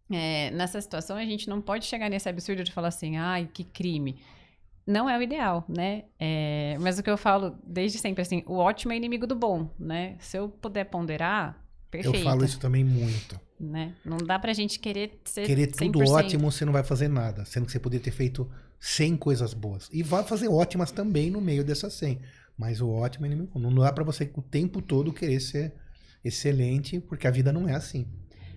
é, 0.09 0.49
nessa 0.51 0.81
situação, 0.81 1.15
a 1.15 1.23
gente 1.23 1.47
não 1.47 1.61
pode 1.61 1.85
chegar 1.85 2.09
nesse 2.09 2.27
absurdo 2.27 2.63
de 2.63 2.71
falar 2.71 2.87
assim, 2.87 3.17
ai, 3.17 3.47
que 3.53 3.63
crime. 3.63 4.17
Não 4.87 5.07
é 5.07 5.15
o 5.15 5.21
ideal, 5.21 5.63
né? 5.69 6.05
É, 6.19 6.75
mas 6.79 6.97
o 6.97 7.03
que 7.03 7.09
eu 7.09 7.17
falo 7.17 7.55
desde 7.63 7.99
sempre, 7.99 8.23
assim, 8.23 8.41
o 8.47 8.55
ótimo 8.55 8.93
é 8.93 8.97
inimigo 8.97 9.27
do 9.27 9.35
bom, 9.35 9.69
né? 9.79 10.15
Se 10.19 10.37
eu 10.37 10.49
puder 10.49 10.85
ponderar, 10.85 11.63
perfeito. 11.91 12.17
Eu 12.17 12.23
falo 12.23 12.43
isso 12.43 12.59
também 12.59 12.83
muito. 12.83 13.39
Né? 13.59 13.93
Não 14.03 14.17
dá 14.17 14.39
pra 14.39 14.53
gente 14.53 14.79
querer 14.79 15.21
ser 15.23 15.45
Querer 15.45 15.67
tudo 15.67 15.99
100%. 15.99 16.09
ótimo, 16.09 16.51
você 16.51 16.65
não 16.65 16.73
vai 16.73 16.83
fazer 16.83 17.07
nada. 17.07 17.45
Sendo 17.45 17.67
que 17.67 17.71
você 17.71 17.79
poderia 17.79 18.03
ter 18.03 18.09
feito 18.09 18.49
100 18.79 19.17
coisas 19.17 19.53
boas. 19.53 19.87
E 19.93 20.01
vai 20.01 20.23
fazer 20.23 20.47
ótimas 20.47 20.91
também 20.91 21.29
no 21.29 21.39
meio 21.39 21.63
dessas 21.63 21.93
100. 21.93 22.19
Mas 22.57 22.81
o 22.81 22.89
ótimo 22.89 23.27
é 23.27 23.29
inimigo. 23.29 23.59
Não 23.59 23.71
dá 23.71 23.93
para 23.93 24.03
você 24.03 24.31
o 24.33 24.41
tempo 24.41 24.81
todo 24.81 25.13
querer 25.13 25.39
ser 25.39 25.75
excelente, 26.23 26.99
porque 26.99 27.27
a 27.27 27.31
vida 27.31 27.51
não 27.51 27.67
é 27.67 27.73
assim. 27.73 28.07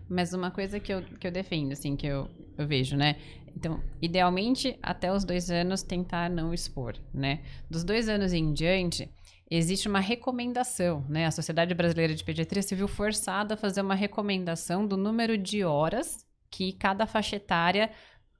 Mas 0.08 0.32
uma 0.32 0.50
coisa 0.50 0.78
que 0.78 0.92
eu, 0.92 1.02
que 1.02 1.26
eu 1.26 1.32
defendo, 1.32 1.72
assim, 1.72 1.96
que 1.96 2.06
eu, 2.06 2.28
eu 2.58 2.66
vejo, 2.66 2.96
né? 2.96 3.16
Então, 3.56 3.82
idealmente, 4.02 4.78
até 4.82 5.12
os 5.12 5.24
dois 5.24 5.50
anos, 5.50 5.82
tentar 5.82 6.28
não 6.28 6.52
expor, 6.52 6.94
né? 7.12 7.40
Dos 7.70 7.84
dois 7.84 8.08
anos 8.08 8.32
em 8.32 8.52
diante, 8.52 9.08
existe 9.50 9.88
uma 9.88 10.00
recomendação, 10.00 11.04
né? 11.08 11.26
A 11.26 11.30
Sociedade 11.30 11.74
Brasileira 11.74 12.14
de 12.14 12.24
Pediatria 12.24 12.62
se 12.62 12.74
viu 12.74 12.88
forçada 12.88 13.54
a 13.54 13.56
fazer 13.56 13.80
uma 13.80 13.94
recomendação 13.94 14.86
do 14.86 14.96
número 14.96 15.38
de 15.38 15.64
horas 15.64 16.26
que 16.50 16.72
cada 16.72 17.06
faixa 17.06 17.36
etária 17.36 17.90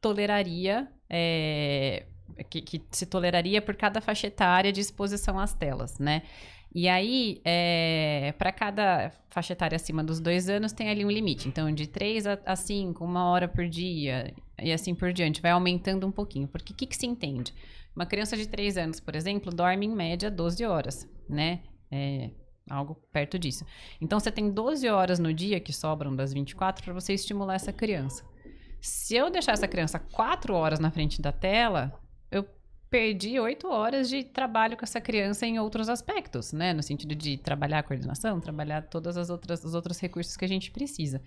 toleraria, 0.01 0.89
é, 1.09 2.07
que, 2.51 2.61
que, 2.61 2.83
se 2.91 3.07
toleraria 3.07 3.63
por 3.63 3.75
cada 3.75 4.01
faixa 4.01 4.27
etária 4.27 4.73
de 4.73 4.81
exposição 4.81 5.39
às 5.39 5.55
telas, 5.55 5.99
né? 5.99 6.23
E 6.75 6.89
aí, 6.89 7.41
é, 7.45 8.35
para 8.37 8.51
cada 8.51 9.13
faixa 9.31 9.53
etária 9.53 9.77
acima 9.77 10.03
dos 10.03 10.19
dois 10.19 10.49
anos, 10.49 10.73
tem 10.73 10.91
ali 10.91 11.05
um 11.05 11.11
limite. 11.11 11.47
Então, 11.47 11.73
de 11.73 11.87
3 11.87 12.25
a 12.45 12.57
5, 12.57 13.05
uma 13.05 13.27
hora 13.31 13.47
por 13.47 13.69
dia, 13.69 14.35
e 14.61 14.73
assim 14.73 14.93
por 14.93 15.13
diante, 15.13 15.41
vai 15.41 15.53
aumentando 15.53 16.05
um 16.05 16.11
pouquinho. 16.11 16.49
Porque 16.49 16.73
o 16.73 16.77
que, 16.77 16.87
que 16.87 16.97
se 16.97 17.07
entende? 17.07 17.55
Uma 17.95 18.05
criança 18.05 18.37
de 18.37 18.49
3 18.49 18.77
anos, 18.77 18.99
por 18.99 19.15
exemplo, 19.15 19.55
dorme 19.55 19.87
em 19.87 19.95
média 19.95 20.29
12 20.29 20.65
horas, 20.65 21.09
né? 21.29 21.61
É, 21.93 22.31
algo 22.69 22.97
perto 23.13 23.39
disso. 23.39 23.65
Então, 24.01 24.19
você 24.19 24.33
tem 24.33 24.51
12 24.51 24.89
horas 24.89 25.21
no 25.21 25.33
dia 25.33 25.61
que 25.61 25.73
sobram 25.73 26.15
das 26.15 26.33
24 26.33 26.85
para 26.85 26.93
você 26.93 27.15
estimular 27.15 27.55
essa 27.55 27.73
criança. 27.73 28.25
Se 28.81 29.15
eu 29.15 29.31
deixar 29.31 29.53
essa 29.53 29.69
criança 29.69 30.01
4 30.01 30.53
horas 30.53 30.81
na 30.81 30.91
frente 30.91 31.23
da 31.23 31.31
tela, 31.31 31.97
eu 32.33 32.45
perdi 32.91 33.39
oito 33.41 33.69
horas 33.69 34.09
de 34.09 34.25
trabalho 34.25 34.77
com 34.77 34.85
essa 34.85 35.01
criança 35.01 35.47
em 35.47 35.59
outros 35.59 35.89
aspectos, 35.89 36.53
né? 36.53 36.73
No 36.73 36.83
sentido 36.83 37.15
de 37.15 37.37
trabalhar 37.37 37.81
a 37.81 37.83
coordenação, 37.83 38.41
trabalhar 38.41 38.83
todas 38.83 39.17
as 39.17 39.31
outras 39.31 39.65
os 39.65 39.75
outros 39.75 39.99
recursos 40.01 40.37
que 40.37 40.45
a 40.45 40.49
gente 40.49 40.71
precisa. 40.71 41.23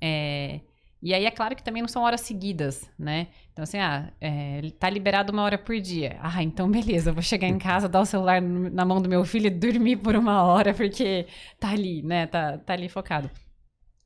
É, 0.00 0.60
e 1.04 1.12
aí 1.12 1.26
é 1.26 1.30
claro 1.30 1.54
que 1.54 1.62
também 1.62 1.82
não 1.82 1.88
são 1.88 2.02
horas 2.02 2.22
seguidas, 2.22 2.90
né? 2.98 3.28
Então, 3.52 3.62
assim, 3.62 3.76
ah, 3.76 4.10
é, 4.18 4.62
tá 4.78 4.88
liberado 4.88 5.32
uma 5.34 5.42
hora 5.42 5.58
por 5.58 5.78
dia. 5.78 6.18
Ah, 6.22 6.42
então 6.42 6.70
beleza, 6.70 7.12
vou 7.12 7.22
chegar 7.22 7.46
em 7.46 7.58
casa, 7.58 7.86
dar 7.86 8.00
o 8.00 8.06
celular 8.06 8.40
na 8.40 8.86
mão 8.86 9.02
do 9.02 9.08
meu 9.08 9.22
filho 9.22 9.48
e 9.48 9.50
dormir 9.50 9.96
por 9.96 10.16
uma 10.16 10.42
hora, 10.42 10.72
porque 10.72 11.26
tá 11.60 11.70
ali, 11.72 12.02
né? 12.02 12.26
Tá, 12.26 12.56
tá 12.56 12.72
ali 12.72 12.88
focado. 12.88 13.30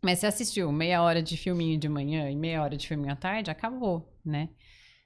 Mas 0.03 0.19
se 0.19 0.27
assistiu 0.27 0.73
meia 0.73 1.01
hora 1.01 1.23
de 1.23 1.37
filminho 1.37 1.79
de 1.79 1.89
manhã 1.89 2.29
e 2.29 2.35
meia 2.35 2.63
hora 2.63 2.77
de 2.77 2.89
filminho 2.89 3.13
à 3.13 3.17
tarde, 3.17 3.51
acabou, 3.51 4.13
né? 4.25 4.49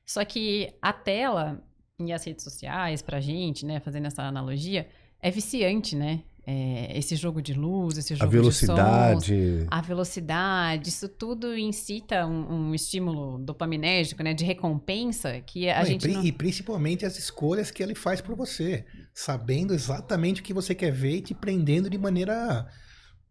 Só 0.06 0.24
que 0.24 0.74
a 0.80 0.94
tela, 0.94 1.62
e 2.08 2.12
as 2.12 2.24
redes 2.24 2.44
sociais 2.44 3.02
pra 3.02 3.20
gente, 3.20 3.64
né, 3.64 3.80
fazendo 3.80 4.06
essa 4.06 4.22
analogia, 4.22 4.86
é 5.20 5.30
viciante, 5.30 5.94
né? 5.94 6.22
É, 6.44 6.98
esse 6.98 7.14
jogo 7.14 7.40
de 7.40 7.54
luz, 7.54 7.96
esse 7.96 8.16
jogo 8.16 8.24
a 8.24 8.28
velocidade. 8.28 9.26
de 9.26 9.60
sons, 9.60 9.68
a 9.70 9.80
velocidade, 9.80 10.88
isso 10.88 11.08
tudo 11.08 11.56
incita 11.56 12.26
um, 12.26 12.70
um, 12.70 12.74
estímulo 12.74 13.38
dopaminérgico, 13.38 14.24
né, 14.24 14.34
de 14.34 14.44
recompensa 14.44 15.40
que 15.40 15.70
a 15.70 15.78
não, 15.78 15.86
gente 15.86 16.08
e, 16.08 16.12
não... 16.12 16.24
e 16.24 16.32
principalmente 16.32 17.06
as 17.06 17.16
escolhas 17.16 17.70
que 17.70 17.80
ele 17.80 17.94
faz 17.94 18.20
por 18.20 18.34
você, 18.34 18.84
sabendo 19.14 19.72
exatamente 19.72 20.40
o 20.40 20.44
que 20.44 20.52
você 20.52 20.74
quer 20.74 20.90
ver 20.90 21.18
e 21.18 21.20
te 21.20 21.32
prendendo 21.32 21.88
de 21.88 21.96
maneira 21.96 22.66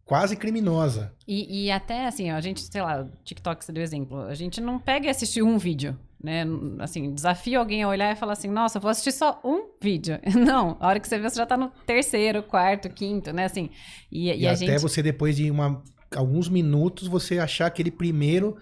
quase 0.06 0.34
criminosa. 0.34 1.12
E, 1.28 1.66
e 1.66 1.70
até 1.70 2.06
assim, 2.06 2.30
a 2.30 2.40
gente, 2.40 2.62
sei 2.62 2.80
lá, 2.80 3.06
TikTok 3.24 3.62
você 3.62 3.72
deu 3.72 3.82
exemplo, 3.82 4.22
a 4.22 4.34
gente 4.34 4.58
não 4.58 4.78
pega 4.78 5.06
e 5.06 5.10
assiste 5.10 5.42
um 5.42 5.58
vídeo 5.58 5.98
né? 6.22 6.44
Assim, 6.78 7.12
desafio 7.12 7.58
alguém 7.58 7.82
a 7.82 7.88
olhar 7.88 8.12
e 8.12 8.16
falar 8.16 8.34
assim, 8.34 8.48
nossa, 8.48 8.78
vou 8.78 8.90
assistir 8.90 9.12
só 9.12 9.40
um 9.44 9.68
vídeo. 9.80 10.18
Não, 10.34 10.76
a 10.78 10.88
hora 10.88 11.00
que 11.00 11.08
você 11.08 11.18
vê, 11.18 11.28
você 11.28 11.36
já 11.36 11.46
tá 11.46 11.56
no 11.56 11.70
terceiro, 11.86 12.42
quarto, 12.42 12.88
quinto, 12.88 13.32
né? 13.32 13.46
Assim, 13.46 13.70
e, 14.10 14.30
e, 14.30 14.40
e 14.42 14.46
até 14.46 14.56
gente... 14.56 14.78
você, 14.78 15.02
depois 15.02 15.36
de 15.36 15.50
uma, 15.50 15.82
alguns 16.14 16.48
minutos, 16.48 17.08
você 17.08 17.38
achar 17.38 17.66
aquele 17.66 17.90
primeiro 17.90 18.56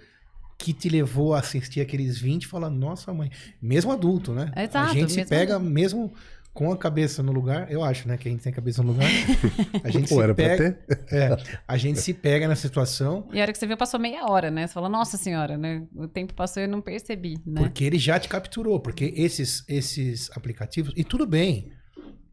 que 0.56 0.72
te 0.72 0.88
levou 0.88 1.34
a 1.34 1.38
assistir 1.38 1.80
aqueles 1.80 2.18
20 2.18 2.42
e 2.42 2.46
falar, 2.46 2.68
nossa 2.68 3.12
mãe, 3.14 3.30
mesmo 3.60 3.90
adulto, 3.90 4.32
né? 4.32 4.52
Exato, 4.54 4.90
a 4.90 4.94
gente 4.94 5.12
se 5.12 5.24
pega 5.24 5.56
adulto. 5.56 5.72
mesmo 5.72 6.12
com 6.52 6.72
a 6.72 6.76
cabeça 6.76 7.22
no 7.22 7.32
lugar, 7.32 7.70
eu 7.70 7.82
acho, 7.82 8.08
né? 8.08 8.16
Que 8.16 8.28
a 8.28 8.30
gente 8.30 8.42
tem 8.42 8.52
a 8.52 8.54
cabeça 8.54 8.82
no 8.82 8.92
lugar. 8.92 9.08
A 9.84 9.90
gente 9.90 10.08
Pô, 10.08 10.16
se 10.16 10.22
era 10.22 10.34
pega, 10.34 10.72
pra 10.86 10.96
ter? 10.96 11.14
É, 11.14 11.36
a 11.66 11.76
gente 11.76 12.00
se 12.00 12.12
pega 12.12 12.46
na 12.46 12.56
situação. 12.56 13.28
E 13.32 13.38
a 13.38 13.42
hora 13.42 13.52
que 13.52 13.58
você 13.58 13.66
viu, 13.66 13.76
passou 13.76 13.98
meia 13.98 14.26
hora, 14.26 14.50
né? 14.50 14.66
Você 14.66 14.74
fala, 14.74 14.88
nossa 14.88 15.16
senhora, 15.16 15.56
né? 15.56 15.86
O 15.94 16.06
tempo 16.06 16.34
passou 16.34 16.62
e 16.62 16.66
eu 16.66 16.68
não 16.68 16.80
percebi, 16.80 17.38
né? 17.46 17.62
Porque 17.62 17.84
ele 17.84 17.98
já 17.98 18.18
te 18.18 18.28
capturou. 18.28 18.80
Porque 18.80 19.12
esses, 19.16 19.64
esses 19.68 20.30
aplicativos. 20.36 20.92
E 20.96 21.04
tudo 21.04 21.26
bem. 21.26 21.72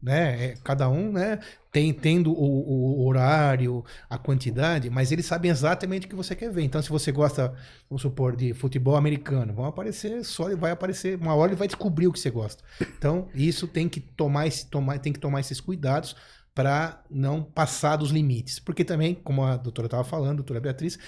Né? 0.02 0.44
É, 0.44 0.54
cada 0.62 0.88
um, 0.88 1.12
né? 1.12 1.38
Tem 1.70 1.92
tendo 1.92 2.32
o, 2.32 3.02
o, 3.02 3.06
horário, 3.06 3.84
a 4.08 4.16
quantidade, 4.16 4.88
mas 4.88 5.12
eles 5.12 5.26
sabem 5.26 5.50
exatamente 5.50 6.06
o 6.06 6.08
que 6.08 6.14
você 6.14 6.34
quer 6.34 6.50
ver. 6.50 6.62
Então, 6.62 6.80
se 6.80 6.88
você 6.88 7.12
gosta, 7.12 7.54
vamos 7.88 8.02
supor, 8.02 8.34
de 8.34 8.54
futebol 8.54 8.96
americano, 8.96 9.52
vão 9.52 9.66
aparecer 9.66 10.24
só 10.24 10.54
vai 10.56 10.70
aparecer 10.70 11.18
uma 11.18 11.34
hora 11.34 11.52
e 11.52 11.56
vai 11.56 11.68
descobrir 11.68 12.06
o 12.06 12.12
que 12.12 12.18
você 12.20 12.30
gosta. 12.30 12.62
Então, 12.96 13.28
isso 13.34 13.68
tem 13.68 13.88
que 13.88 14.00
tomar 14.00 14.46
esse, 14.46 14.66
tomar, 14.66 14.98
tem 14.98 15.12
que 15.12 15.20
tomar 15.20 15.40
esses 15.40 15.60
cuidados 15.60 16.16
para 16.54 17.04
não 17.08 17.42
passar 17.42 17.96
dos 17.96 18.10
limites. 18.10 18.58
Porque 18.58 18.84
também, 18.84 19.14
como 19.14 19.44
a 19.44 19.56
doutora 19.56 19.86
estava 19.86 20.04
falando, 20.04 20.30
a 20.30 20.36
doutora 20.36 20.60
Beatriz, 20.60 20.98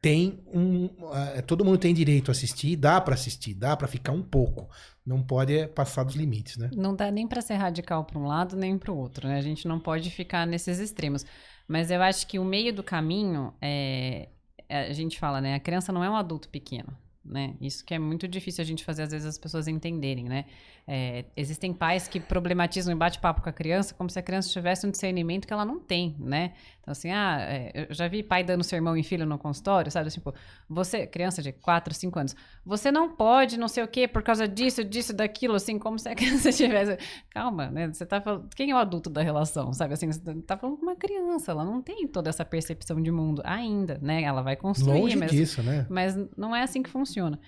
tem 0.00 0.42
um. 0.52 0.86
Uh, 0.86 1.42
todo 1.46 1.64
mundo 1.64 1.78
tem 1.78 1.92
direito 1.92 2.30
a 2.30 2.32
assistir, 2.32 2.76
dá 2.76 3.00
para 3.00 3.14
assistir, 3.14 3.54
dá 3.54 3.76
para 3.76 3.86
ficar 3.86 4.12
um 4.12 4.22
pouco. 4.22 4.68
Não 5.10 5.20
pode 5.20 5.58
é, 5.58 5.66
passar 5.66 6.04
dos 6.04 6.14
limites, 6.14 6.56
né? 6.56 6.70
Não 6.72 6.94
dá 6.94 7.10
nem 7.10 7.26
para 7.26 7.42
ser 7.42 7.54
radical 7.54 8.04
para 8.04 8.16
um 8.16 8.28
lado 8.28 8.54
nem 8.54 8.78
para 8.78 8.92
o 8.92 8.96
outro, 8.96 9.26
né? 9.26 9.38
A 9.38 9.42
gente 9.42 9.66
não 9.66 9.80
pode 9.80 10.08
ficar 10.08 10.46
nesses 10.46 10.78
extremos. 10.78 11.26
Mas 11.66 11.90
eu 11.90 12.00
acho 12.00 12.28
que 12.28 12.38
o 12.38 12.44
meio 12.44 12.72
do 12.72 12.84
caminho 12.84 13.52
é. 13.60 14.28
A 14.68 14.92
gente 14.92 15.18
fala, 15.18 15.40
né? 15.40 15.56
A 15.56 15.58
criança 15.58 15.92
não 15.92 16.04
é 16.04 16.08
um 16.08 16.14
adulto 16.14 16.48
pequeno. 16.48 16.96
Né? 17.24 17.54
Isso 17.60 17.84
que 17.84 17.92
é 17.92 17.98
muito 17.98 18.26
difícil 18.28 18.62
a 18.62 18.64
gente 18.64 18.84
fazer, 18.84 19.02
às 19.02 19.10
vezes, 19.10 19.26
as 19.26 19.36
pessoas 19.36 19.66
entenderem, 19.66 20.24
né? 20.24 20.44
É, 20.92 21.24
existem 21.36 21.72
pais 21.72 22.08
que 22.08 22.18
problematizam 22.18 22.92
e 22.92 22.96
bate-papo 22.96 23.40
com 23.40 23.48
a 23.48 23.52
criança 23.52 23.94
como 23.94 24.10
se 24.10 24.18
a 24.18 24.22
criança 24.22 24.48
tivesse 24.48 24.84
um 24.84 24.90
discernimento 24.90 25.46
que 25.46 25.52
ela 25.52 25.64
não 25.64 25.78
tem, 25.78 26.16
né? 26.18 26.52
Então, 26.80 26.90
assim, 26.90 27.12
ah, 27.12 27.38
é, 27.42 27.86
eu 27.88 27.94
já 27.94 28.08
vi 28.08 28.24
pai 28.24 28.42
dando 28.42 28.64
sermão 28.64 28.96
em 28.96 29.02
filho 29.04 29.24
no 29.24 29.38
consultório, 29.38 29.88
sabe? 29.88 30.10
Tipo, 30.10 30.34
você, 30.68 31.06
criança 31.06 31.40
de 31.40 31.52
4, 31.52 31.94
5 31.94 32.18
anos, 32.18 32.36
você 32.66 32.90
não 32.90 33.08
pode 33.08 33.56
não 33.56 33.68
sei 33.68 33.84
o 33.84 33.86
quê 33.86 34.08
por 34.08 34.20
causa 34.20 34.48
disso, 34.48 34.82
disso, 34.82 35.12
daquilo, 35.12 35.54
assim, 35.54 35.78
como 35.78 35.96
se 35.96 36.08
a 36.08 36.14
criança 36.16 36.50
tivesse. 36.50 36.98
Calma, 37.30 37.70
né? 37.70 37.86
Você 37.86 38.04
tá 38.04 38.20
falando. 38.20 38.48
Quem 38.56 38.72
é 38.72 38.74
o 38.74 38.78
adulto 38.78 39.08
da 39.08 39.22
relação, 39.22 39.72
sabe? 39.72 39.94
Assim, 39.94 40.10
você 40.10 40.20
tá 40.42 40.56
falando 40.56 40.76
com 40.76 40.82
uma 40.82 40.96
criança, 40.96 41.52
ela 41.52 41.64
não 41.64 41.80
tem 41.80 42.08
toda 42.08 42.28
essa 42.28 42.44
percepção 42.44 43.00
de 43.00 43.12
mundo 43.12 43.42
ainda, 43.44 43.96
né? 44.02 44.24
Ela 44.24 44.42
vai 44.42 44.56
construir. 44.56 45.02
Longe 45.02 45.16
mas, 45.16 45.30
disso, 45.30 45.62
né? 45.62 45.86
Mas 45.88 46.18
não 46.36 46.56
é 46.56 46.64
assim 46.64 46.82
que 46.82 46.90
funciona. 46.90 47.38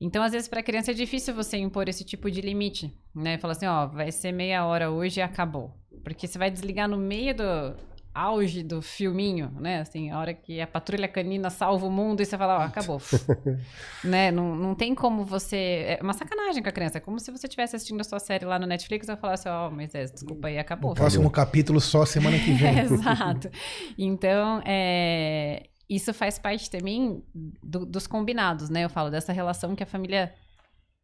Então, 0.00 0.22
às 0.22 0.32
vezes, 0.32 0.48
para 0.48 0.60
a 0.60 0.62
criança 0.62 0.92
é 0.92 0.94
difícil 0.94 1.34
você 1.34 1.56
impor 1.56 1.88
esse 1.88 2.04
tipo 2.04 2.30
de 2.30 2.40
limite, 2.40 2.94
né? 3.14 3.36
Falar 3.38 3.52
assim, 3.52 3.66
ó, 3.66 3.86
vai 3.86 4.12
ser 4.12 4.32
meia 4.32 4.64
hora 4.64 4.90
hoje 4.90 5.20
e 5.20 5.22
acabou. 5.22 5.74
Porque 6.04 6.26
você 6.26 6.38
vai 6.38 6.50
desligar 6.50 6.88
no 6.88 6.96
meio 6.96 7.34
do 7.34 7.74
auge 8.14 8.62
do 8.62 8.80
filminho, 8.80 9.50
né? 9.60 9.80
Assim, 9.80 10.10
a 10.10 10.18
hora 10.18 10.34
que 10.34 10.60
a 10.60 10.66
patrulha 10.66 11.06
canina 11.06 11.50
salva 11.50 11.86
o 11.86 11.90
mundo 11.90 12.20
e 12.20 12.26
você 12.26 12.38
fala, 12.38 12.58
ó, 12.58 12.62
acabou. 12.62 13.00
né? 14.02 14.30
Não, 14.30 14.54
não 14.54 14.74
tem 14.74 14.94
como 14.94 15.24
você... 15.24 15.98
É 15.98 15.98
uma 16.02 16.12
sacanagem 16.12 16.62
com 16.62 16.68
a 16.68 16.72
criança. 16.72 16.98
É 16.98 17.00
como 17.00 17.18
se 17.18 17.30
você 17.30 17.46
estivesse 17.46 17.76
assistindo 17.76 18.00
a 18.00 18.04
sua 18.04 18.18
série 18.18 18.44
lá 18.44 18.58
no 18.58 18.66
Netflix 18.66 19.08
e 19.08 19.16
falasse, 19.16 19.48
ó, 19.48 19.68
oh, 19.68 19.70
Moisés, 19.70 20.10
desculpa 20.10 20.48
aí, 20.48 20.58
acabou. 20.58 20.92
O 20.92 20.94
próximo 20.94 21.30
capítulo 21.30 21.80
só 21.80 22.04
semana 22.04 22.38
que 22.38 22.52
vem. 22.52 22.78
Exato. 22.80 23.50
Então, 23.96 24.62
é 24.64 25.64
isso 25.88 26.12
faz 26.12 26.38
parte 26.38 26.70
também 26.70 27.22
do, 27.34 27.86
dos 27.86 28.06
combinados, 28.06 28.68
né? 28.68 28.84
Eu 28.84 28.90
falo 28.90 29.10
dessa 29.10 29.32
relação 29.32 29.74
que 29.74 29.82
a 29.82 29.86
família 29.86 30.34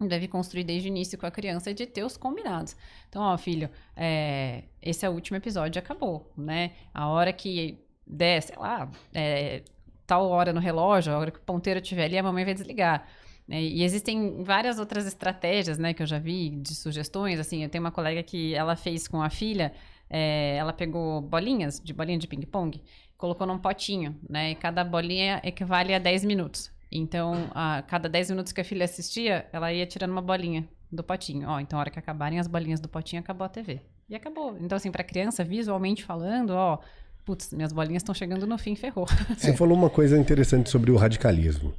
deve 0.01 0.29
construir 0.29 0.65
desde 0.65 0.89
o 0.89 0.91
início 0.91 1.17
com 1.17 1.27
a 1.27 1.31
criança 1.31 1.73
de 1.73 1.87
ter 1.87 2.05
os 2.05 2.17
combinados. 2.17 2.77
Então, 3.09 3.23
ó, 3.23 3.37
filho, 3.39 3.71
é, 3.97 4.65
esse 4.83 5.07
é 5.07 5.09
o 5.09 5.13
último 5.13 5.37
episódio, 5.37 5.79
acabou, 5.79 6.33
né? 6.37 6.73
A 6.93 7.09
hora 7.09 7.33
que 7.33 7.79
der, 8.07 8.43
sei 8.43 8.57
lá, 8.57 8.91
é, 9.15 9.63
tal 10.07 10.29
hora 10.29 10.53
no 10.53 10.61
relógio, 10.61 11.13
a 11.13 11.19
hora 11.19 11.31
que 11.31 11.39
o 11.39 11.43
ponteiro 11.43 11.81
estiver 11.81 12.05
ali, 12.05 12.19
a 12.19 12.23
mamãe 12.23 12.45
vai 12.45 12.55
desligar. 12.55 13.07
É, 13.49 13.61
e 13.61 13.83
existem 13.83 14.43
várias 14.43 14.79
outras 14.79 15.07
estratégias, 15.07 15.79
né, 15.79 15.93
que 15.93 16.03
eu 16.03 16.07
já 16.07 16.19
vi 16.19 16.51
de 16.51 16.75
sugestões. 16.75 17.39
Assim, 17.39 17.63
eu 17.63 17.69
tenho 17.69 17.85
uma 17.85 17.91
colega 17.93 18.23
que 18.23 18.55
ela 18.55 18.77
fez 18.77 19.07
com 19.07 19.23
a 19.23 19.31
filha, 19.31 19.73
é, 20.09 20.57
ela 20.57 20.73
pegou 20.73 21.21
bolinhas, 21.21 21.81
de 21.81 21.93
bolinha 21.93 22.19
de 22.19 22.27
ping-pong, 22.27 22.81
colocou 23.17 23.47
num 23.47 23.59
potinho, 23.59 24.17
né? 24.29 24.51
E 24.51 24.55
cada 24.55 24.85
bolinha 24.85 25.41
equivale 25.45 25.95
a 25.95 25.99
10 25.99 26.25
minutos. 26.25 26.71
Então, 26.91 27.51
a 27.55 27.83
cada 27.83 28.09
10 28.09 28.31
minutos 28.31 28.53
que 28.53 28.61
a 28.61 28.65
filha 28.65 28.85
assistia, 28.85 29.47
ela 29.53 29.73
ia 29.73 29.87
tirando 29.87 30.13
uma 30.13 30.23
bolinha 30.23 30.69
do 30.93 31.03
potinho. 31.03 31.49
Ó, 31.49 31.59
então 31.59 31.79
a 31.79 31.81
hora 31.81 31.91
que 31.91 31.99
acabarem 31.99 32.39
as 32.39 32.47
bolinhas 32.47 32.81
do 32.81 32.89
potinho, 32.89 33.21
acabou 33.21 33.45
a 33.45 33.49
TV. 33.49 33.81
E 34.09 34.15
acabou. 34.15 34.57
Então, 34.61 34.77
assim, 34.77 34.91
pra 34.91 35.03
criança, 35.03 35.43
visualmente 35.43 36.05
falando, 36.05 36.51
ó, 36.51 36.79
putz, 37.25 37.53
minhas 37.53 37.73
bolinhas 37.73 38.03
estão 38.03 38.15
chegando 38.15 38.47
no 38.47 38.59
fim, 38.59 38.77
ferrou. 38.77 39.07
Você 39.37 39.51
é. 39.51 39.57
falou 39.57 39.77
uma 39.77 39.91
coisa 39.91 40.19
interessante 40.19 40.71
sobre 40.71 40.91
o 40.91 40.97
radicalismo. 40.97 41.75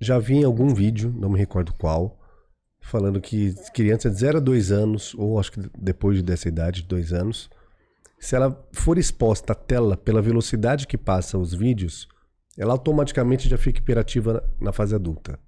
Já 0.00 0.18
vi 0.18 0.34
em 0.34 0.44
algum 0.44 0.74
vídeo, 0.74 1.14
não 1.16 1.30
me 1.30 1.38
recordo 1.38 1.72
qual, 1.72 2.18
falando 2.80 3.20
que 3.20 3.54
criança 3.72 4.10
de 4.10 4.16
0 4.18 4.38
a 4.38 4.40
2 4.40 4.72
anos, 4.72 5.14
ou 5.14 5.38
acho 5.38 5.52
que 5.52 5.60
depois 5.78 6.20
dessa 6.22 6.48
idade, 6.48 6.82
2 6.82 7.12
anos, 7.12 7.48
se 8.24 8.34
ela 8.34 8.66
for 8.72 8.96
exposta 8.96 9.52
à 9.52 9.54
tela 9.54 9.98
pela 9.98 10.22
velocidade 10.22 10.86
que 10.86 10.96
passa 10.96 11.36
os 11.36 11.52
vídeos, 11.52 12.08
ela 12.56 12.72
automaticamente 12.72 13.50
já 13.50 13.58
fica 13.58 13.80
hiperativa 13.80 14.42
na 14.58 14.72
fase 14.72 14.94
adulta. 14.94 15.38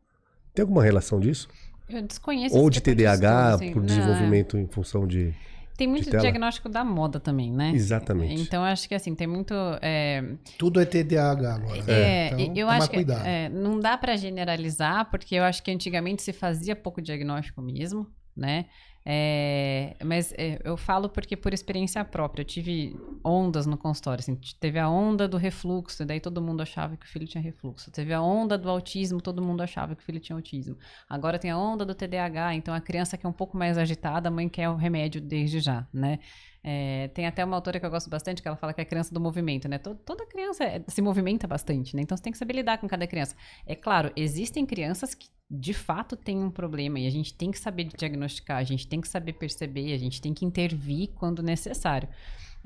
Tem 0.52 0.62
alguma 0.62 0.84
relação 0.84 1.18
disso? 1.18 1.48
Eu 1.88 2.02
desconheço. 2.02 2.54
Ou 2.54 2.68
de 2.68 2.82
TDAH, 2.82 3.54
assim. 3.54 3.72
por 3.72 3.82
desenvolvimento 3.82 4.58
em 4.58 4.66
função 4.66 5.06
de. 5.06 5.34
Tem 5.78 5.86
muito 5.86 6.10
diagnóstico 6.10 6.68
da 6.68 6.84
moda 6.84 7.18
também, 7.18 7.50
né? 7.50 7.72
Exatamente. 7.74 8.42
Então, 8.42 8.62
acho 8.62 8.86
que 8.86 8.94
assim, 8.94 9.14
tem 9.14 9.26
muito. 9.26 9.54
É... 9.80 10.22
Tudo 10.58 10.78
é 10.78 10.84
TDAH 10.84 11.54
agora. 11.54 11.82
Né? 11.82 11.92
É, 11.92 12.28
então, 12.38 12.56
eu 12.56 12.68
acho 12.68 12.90
que 12.90 13.06
é, 13.24 13.48
não 13.48 13.80
dá 13.80 13.96
para 13.96 14.16
generalizar, 14.16 15.10
porque 15.10 15.34
eu 15.34 15.44
acho 15.44 15.62
que 15.62 15.70
antigamente 15.70 16.22
se 16.22 16.32
fazia 16.32 16.76
pouco 16.76 17.00
diagnóstico 17.00 17.62
mesmo, 17.62 18.06
né? 18.36 18.66
É, 19.08 19.94
mas 20.04 20.32
é, 20.36 20.60
eu 20.64 20.76
falo 20.76 21.08
porque 21.08 21.36
por 21.36 21.54
experiência 21.54 22.04
própria, 22.04 22.42
eu 22.42 22.44
tive 22.44 22.96
ondas 23.24 23.64
no 23.64 23.78
consultório, 23.78 24.20
assim, 24.20 24.34
teve 24.58 24.80
a 24.80 24.88
onda 24.90 25.28
do 25.28 25.36
refluxo, 25.36 26.04
daí 26.04 26.18
todo 26.18 26.42
mundo 26.42 26.60
achava 26.60 26.96
que 26.96 27.06
o 27.06 27.08
filho 27.08 27.24
tinha 27.24 27.40
refluxo. 27.40 27.88
Teve 27.92 28.12
a 28.12 28.20
onda 28.20 28.58
do 28.58 28.68
autismo, 28.68 29.20
todo 29.20 29.40
mundo 29.40 29.62
achava 29.62 29.94
que 29.94 30.02
o 30.02 30.04
filho 30.04 30.18
tinha 30.18 30.34
autismo. 30.34 30.76
Agora 31.08 31.38
tem 31.38 31.52
a 31.52 31.56
onda 31.56 31.86
do 31.86 31.94
TDAH, 31.94 32.56
então 32.56 32.74
a 32.74 32.80
criança 32.80 33.16
que 33.16 33.24
é 33.24 33.28
um 33.28 33.32
pouco 33.32 33.56
mais 33.56 33.78
agitada, 33.78 34.28
a 34.28 34.32
mãe 34.32 34.48
quer 34.48 34.68
o 34.68 34.74
remédio 34.74 35.20
desde 35.20 35.60
já, 35.60 35.86
né? 35.94 36.18
É, 36.64 37.06
tem 37.14 37.28
até 37.28 37.44
uma 37.44 37.54
autora 37.54 37.78
que 37.78 37.86
eu 37.86 37.90
gosto 37.90 38.10
bastante, 38.10 38.42
que 38.42 38.48
ela 38.48 38.56
fala 38.56 38.72
que 38.72 38.80
é 38.80 38.82
a 38.82 38.86
criança 38.86 39.14
do 39.14 39.20
movimento, 39.20 39.68
né? 39.68 39.78
Toda, 39.78 40.00
toda 40.04 40.26
criança 40.26 40.64
é, 40.64 40.82
se 40.88 41.00
movimenta 41.00 41.46
bastante, 41.46 41.94
né? 41.94 42.02
Então 42.02 42.16
você 42.16 42.24
tem 42.24 42.32
que 42.32 42.38
saber 42.38 42.54
lidar 42.54 42.78
com 42.78 42.88
cada 42.88 43.06
criança. 43.06 43.36
É 43.64 43.76
claro, 43.76 44.10
existem 44.16 44.66
crianças 44.66 45.14
que 45.14 45.28
de 45.48 45.72
fato 45.72 46.16
têm 46.16 46.42
um 46.42 46.50
problema 46.50 46.98
e 46.98 47.06
a 47.06 47.10
gente 47.10 47.32
tem 47.32 47.50
que 47.50 47.58
saber 47.58 47.84
diagnosticar, 47.84 48.58
a 48.58 48.64
gente 48.64 48.86
tem 48.86 49.00
que 49.00 49.08
saber 49.08 49.34
perceber, 49.34 49.92
a 49.92 49.98
gente 49.98 50.20
tem 50.20 50.34
que 50.34 50.44
intervir 50.44 51.10
quando 51.14 51.42
necessário. 51.42 52.08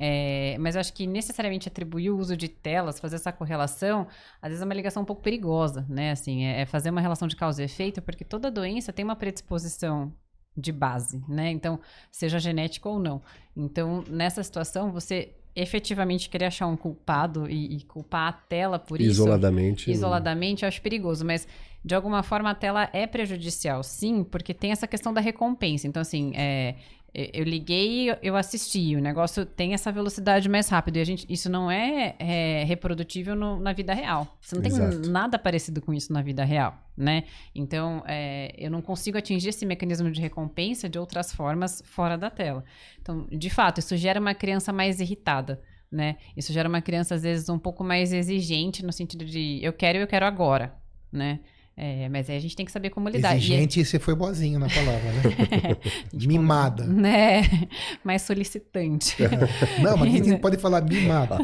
É, 0.03 0.57
mas 0.59 0.75
eu 0.75 0.81
acho 0.81 0.95
que 0.95 1.07
necessariamente 1.07 1.69
atribuir 1.69 2.09
o 2.09 2.17
uso 2.17 2.35
de 2.35 2.49
telas, 2.49 2.99
fazer 2.99 3.17
essa 3.17 3.31
correlação, 3.31 4.07
às 4.41 4.49
vezes 4.49 4.63
é 4.63 4.65
uma 4.65 4.75
ligação 4.75 5.03
um 5.03 5.07
pouco 5.07 5.21
perigosa, 5.21 5.85
né? 5.91 6.13
Assim, 6.13 6.45
é, 6.47 6.63
é 6.63 6.67
fazer 6.67 6.89
uma 6.89 7.03
relação 7.03 7.29
de 7.29 7.37
causa 7.37 7.61
e 7.61 7.67
efeito, 7.67 8.01
porque 8.01 8.25
toda 8.25 8.51
doença 8.51 8.95
tem 8.95 9.05
uma 9.05 9.15
predisposição 9.15 10.11
de 10.57 10.73
base, 10.73 11.23
né? 11.29 11.51
Então, 11.51 11.79
seja 12.11 12.39
genético 12.39 12.89
ou 12.89 12.99
não. 12.99 13.23
Então, 13.55 14.03
nessa 14.09 14.43
situação, 14.43 14.91
você 14.91 15.35
efetivamente 15.61 16.29
querer 16.29 16.47
achar 16.47 16.67
um 16.67 16.77
culpado 16.77 17.49
e, 17.49 17.77
e 17.77 17.83
culpar 17.83 18.29
a 18.29 18.33
tela 18.33 18.79
por 18.79 19.01
isoladamente, 19.01 19.91
isso. 19.91 19.99
Isoladamente. 19.99 20.63
eu 20.63 20.69
acho 20.69 20.81
perigoso, 20.81 21.25
mas 21.25 21.47
de 21.85 21.95
alguma 21.95 22.23
forma 22.23 22.51
a 22.51 22.55
tela 22.55 22.91
é 22.93 23.07
prejudicial, 23.07 23.83
sim, 23.83 24.23
porque 24.23 24.53
tem 24.53 24.71
essa 24.71 24.87
questão 24.87 25.13
da 25.13 25.21
recompensa. 25.21 25.87
Então, 25.87 26.03
assim, 26.03 26.33
é, 26.35 26.75
eu 27.13 27.45
liguei, 27.45 28.17
eu 28.23 28.37
assisti, 28.37 28.95
o 28.95 29.01
negócio 29.01 29.45
tem 29.45 29.75
essa 29.75 29.91
velocidade 29.91 30.49
mais 30.49 30.69
rápida 30.69 30.99
e 30.99 31.01
a 31.01 31.05
gente, 31.05 31.27
isso 31.29 31.51
não 31.51 31.71
é, 31.71 32.15
é 32.19 32.65
reprodutível 32.65 33.35
no, 33.35 33.59
na 33.59 33.73
vida 33.73 33.93
real. 33.93 34.37
Você 34.41 34.55
não 34.55 34.63
tem 34.63 34.73
Exato. 34.73 35.11
nada 35.11 35.39
parecido 35.39 35.81
com 35.81 35.93
isso 35.93 36.13
na 36.13 36.23
vida 36.23 36.45
real, 36.45 36.79
né? 36.97 37.25
Então, 37.55 38.03
é, 38.07 38.55
eu 38.57 38.71
não 38.71 38.81
consigo 38.81 39.19
atingir 39.19 39.49
esse 39.49 39.67
mecanismo 39.67 40.11
de 40.11 40.21
recompensa 40.21 40.89
de 40.89 40.99
outras 40.99 41.33
formas 41.33 41.83
fora 41.85 42.17
da 42.17 42.31
tela. 42.31 42.65
Então, 43.01 43.27
de 43.31 43.51
fato, 43.51 43.79
isso 43.79 43.97
gera 43.97 44.21
uma 44.21 44.35
criança 44.35 44.73
mais 44.73 45.01
irritada, 45.01 45.61
né? 45.91 46.17
Isso 46.37 46.53
gera 46.53 46.69
uma 46.69 46.81
criança 46.81 47.17
às 47.17 47.23
vezes 47.25 47.49
um 47.49 47.59
pouco 47.59 47.83
mais 47.83 48.13
exigente 48.13 48.85
no 48.85 48.93
sentido 48.93 49.25
de 49.25 49.59
eu 49.63 49.73
quero 49.73 49.99
e 49.99 50.03
eu 50.03 50.07
quero 50.07 50.25
agora, 50.25 50.77
né? 51.11 51.41
É, 51.77 52.09
mas 52.11 52.29
aí 52.29 52.37
a 52.37 52.41
gente 52.41 52.55
tem 52.55 52.67
que 52.67 52.73
saber 52.73 52.91
como 52.91 53.09
lidar. 53.09 53.37
Exigente, 53.37 53.81
e 53.81 53.85
você 53.85 53.99
foi 53.99 54.15
boazinho 54.15 54.59
na 54.59 54.69
palavra, 54.69 55.13
né? 55.13 55.77
mimada. 56.13 56.85
Né? 56.85 57.43
Mais 58.05 58.23
solicitante. 58.23 59.17
Não, 59.83 59.97
mas 59.97 60.13
ninguém 60.13 60.37
pode 60.37 60.59
falar 60.59 60.83
mimada. 60.83 61.39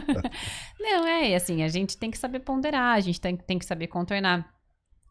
Não, 0.78 1.06
é 1.06 1.34
assim, 1.34 1.62
a 1.62 1.68
gente 1.68 1.96
tem 1.96 2.10
que 2.10 2.18
saber 2.18 2.40
ponderar, 2.40 2.96
a 2.96 3.00
gente 3.00 3.20
tem, 3.20 3.36
tem 3.36 3.58
que 3.58 3.64
saber 3.64 3.86
contornar. 3.86 4.54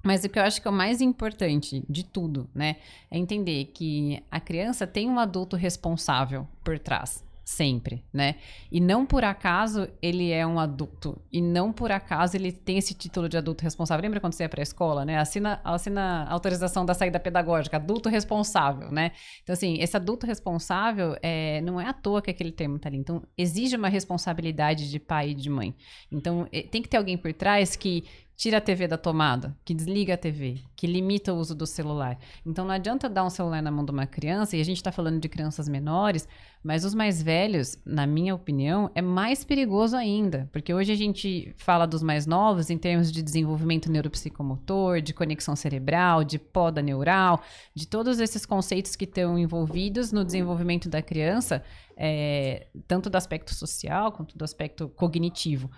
Mas 0.03 0.23
o 0.23 0.29
que 0.29 0.37
eu 0.37 0.43
acho 0.43 0.61
que 0.61 0.67
é 0.67 0.71
o 0.71 0.73
mais 0.73 1.01
importante 1.01 1.83
de 1.89 2.05
tudo, 2.05 2.47
né, 2.53 2.75
é 3.09 3.17
entender 3.17 3.65
que 3.73 4.21
a 4.29 4.39
criança 4.39 4.85
tem 4.85 5.09
um 5.09 5.17
adulto 5.17 5.55
responsável 5.55 6.47
por 6.63 6.77
trás, 6.77 7.23
sempre, 7.45 8.03
né? 8.11 8.35
E 8.71 8.81
não 8.81 9.05
por 9.05 9.23
acaso 9.23 9.87
ele 10.01 10.31
é 10.31 10.45
um 10.45 10.59
adulto. 10.59 11.21
E 11.31 11.39
não 11.39 11.71
por 11.71 11.91
acaso 11.91 12.35
ele 12.35 12.51
tem 12.51 12.79
esse 12.79 12.95
título 12.95 13.29
de 13.29 13.37
adulto 13.37 13.63
responsável. 13.63 14.01
Lembra 14.01 14.19
quando 14.19 14.33
você 14.33 14.43
ia 14.43 14.49
para 14.49 14.61
a 14.61 14.63
escola, 14.63 15.05
né? 15.05 15.19
Assina, 15.19 15.61
assina 15.63 16.23
a 16.23 16.33
autorização 16.33 16.83
da 16.83 16.95
saída 16.95 17.19
pedagógica, 17.19 17.77
adulto 17.77 18.09
responsável, 18.09 18.91
né? 18.91 19.11
Então, 19.43 19.53
assim, 19.53 19.77
esse 19.79 19.95
adulto 19.95 20.25
responsável 20.25 21.15
é, 21.21 21.61
não 21.61 21.79
é 21.79 21.87
à 21.87 21.93
toa 21.93 22.19
que 22.19 22.31
aquele 22.31 22.51
termo 22.51 22.79
tá 22.79 22.89
ali. 22.89 22.97
Então, 22.97 23.21
exige 23.37 23.75
uma 23.75 23.89
responsabilidade 23.89 24.89
de 24.89 24.99
pai 24.99 25.29
e 25.29 25.33
de 25.35 25.49
mãe. 25.49 25.75
Então, 26.11 26.47
é, 26.51 26.63
tem 26.63 26.81
que 26.81 26.89
ter 26.89 26.97
alguém 26.97 27.15
por 27.15 27.31
trás 27.31 27.75
que 27.75 28.05
tira 28.35 28.57
a 28.57 28.61
TV 28.61 28.87
da 28.87 28.97
tomada, 28.97 29.55
que 29.63 29.73
desliga 29.73 30.13
a 30.13 30.17
TV, 30.17 30.61
que 30.75 30.85
limita 30.85 31.33
o 31.33 31.37
uso 31.37 31.55
do 31.55 31.65
celular. 31.65 32.17
Então 32.45 32.65
não 32.65 32.73
adianta 32.73 33.09
dar 33.09 33.23
um 33.23 33.29
celular 33.29 33.61
na 33.61 33.71
mão 33.71 33.85
de 33.85 33.91
uma 33.91 34.05
criança, 34.05 34.57
e 34.57 34.61
a 34.61 34.65
gente 34.65 34.77
está 34.77 34.91
falando 34.91 35.19
de 35.19 35.29
crianças 35.29 35.69
menores, 35.69 36.27
mas 36.63 36.83
os 36.83 36.93
mais 36.93 37.21
velhos, 37.21 37.77
na 37.85 38.05
minha 38.05 38.33
opinião, 38.33 38.89
é 38.95 39.01
mais 39.01 39.43
perigoso 39.43 39.95
ainda, 39.95 40.49
porque 40.51 40.73
hoje 40.73 40.91
a 40.91 40.95
gente 40.95 41.53
fala 41.57 41.85
dos 41.85 42.01
mais 42.01 42.25
novos 42.25 42.69
em 42.69 42.77
termos 42.77 43.11
de 43.11 43.21
desenvolvimento 43.21 43.91
neuropsicomotor, 43.91 44.99
de 44.99 45.13
conexão 45.13 45.55
cerebral, 45.55 46.23
de 46.23 46.37
poda 46.39 46.81
neural, 46.81 47.41
de 47.73 47.87
todos 47.87 48.19
esses 48.19 48.45
conceitos 48.45 48.95
que 48.95 49.05
estão 49.05 49.37
envolvidos 49.37 50.11
no 50.11 50.25
desenvolvimento 50.25 50.89
da 50.89 51.01
criança, 51.01 51.63
é, 51.95 52.67
tanto 52.87 53.09
do 53.09 53.15
aspecto 53.15 53.53
social 53.53 54.11
quanto 54.11 54.37
do 54.37 54.43
aspecto 54.43 54.89
cognitivo. 54.89 55.69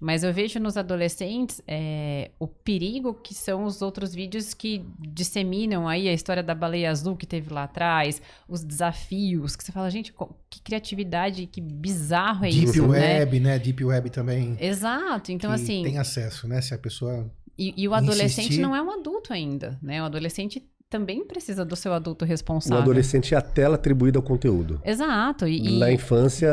Mas 0.00 0.22
eu 0.22 0.32
vejo 0.32 0.60
nos 0.60 0.76
adolescentes 0.76 1.60
é, 1.66 2.30
o 2.38 2.46
perigo 2.46 3.14
que 3.14 3.34
são 3.34 3.64
os 3.64 3.82
outros 3.82 4.14
vídeos 4.14 4.54
que 4.54 4.84
disseminam 5.00 5.88
aí 5.88 6.08
a 6.08 6.12
história 6.12 6.42
da 6.42 6.54
baleia 6.54 6.90
azul 6.90 7.16
que 7.16 7.26
teve 7.26 7.52
lá 7.52 7.64
atrás, 7.64 8.22
os 8.48 8.62
desafios, 8.62 9.56
que 9.56 9.64
você 9.64 9.72
fala, 9.72 9.90
gente, 9.90 10.14
que 10.48 10.62
criatividade, 10.62 11.46
que 11.46 11.60
bizarro 11.60 12.44
é 12.44 12.50
Deep 12.50 12.64
isso, 12.64 12.72
Deep 12.74 12.88
né? 12.88 13.18
Web, 13.18 13.40
né? 13.40 13.58
Deep 13.58 13.84
Web 13.84 14.10
também. 14.10 14.56
Exato, 14.60 15.32
então 15.32 15.50
assim... 15.50 15.82
Tem 15.82 15.98
acesso, 15.98 16.46
né? 16.46 16.60
Se 16.60 16.72
a 16.74 16.78
pessoa... 16.78 17.28
E, 17.58 17.74
e 17.76 17.88
o 17.88 17.94
adolescente 17.94 18.44
insistir... 18.44 18.62
não 18.62 18.76
é 18.76 18.80
um 18.80 18.90
adulto 18.90 19.32
ainda, 19.32 19.76
né? 19.82 20.00
O 20.00 20.04
adolescente 20.04 20.64
também 20.88 21.26
precisa 21.26 21.64
do 21.64 21.74
seu 21.74 21.92
adulto 21.92 22.24
responsável. 22.24 22.78
O 22.78 22.82
adolescente 22.82 23.34
é 23.34 23.38
a 23.38 23.42
tela 23.42 23.74
atribuída 23.74 24.18
ao 24.18 24.22
conteúdo. 24.22 24.80
Exato. 24.84 25.46
E, 25.46 25.76
Na 25.76 25.90
infância, 25.90 26.48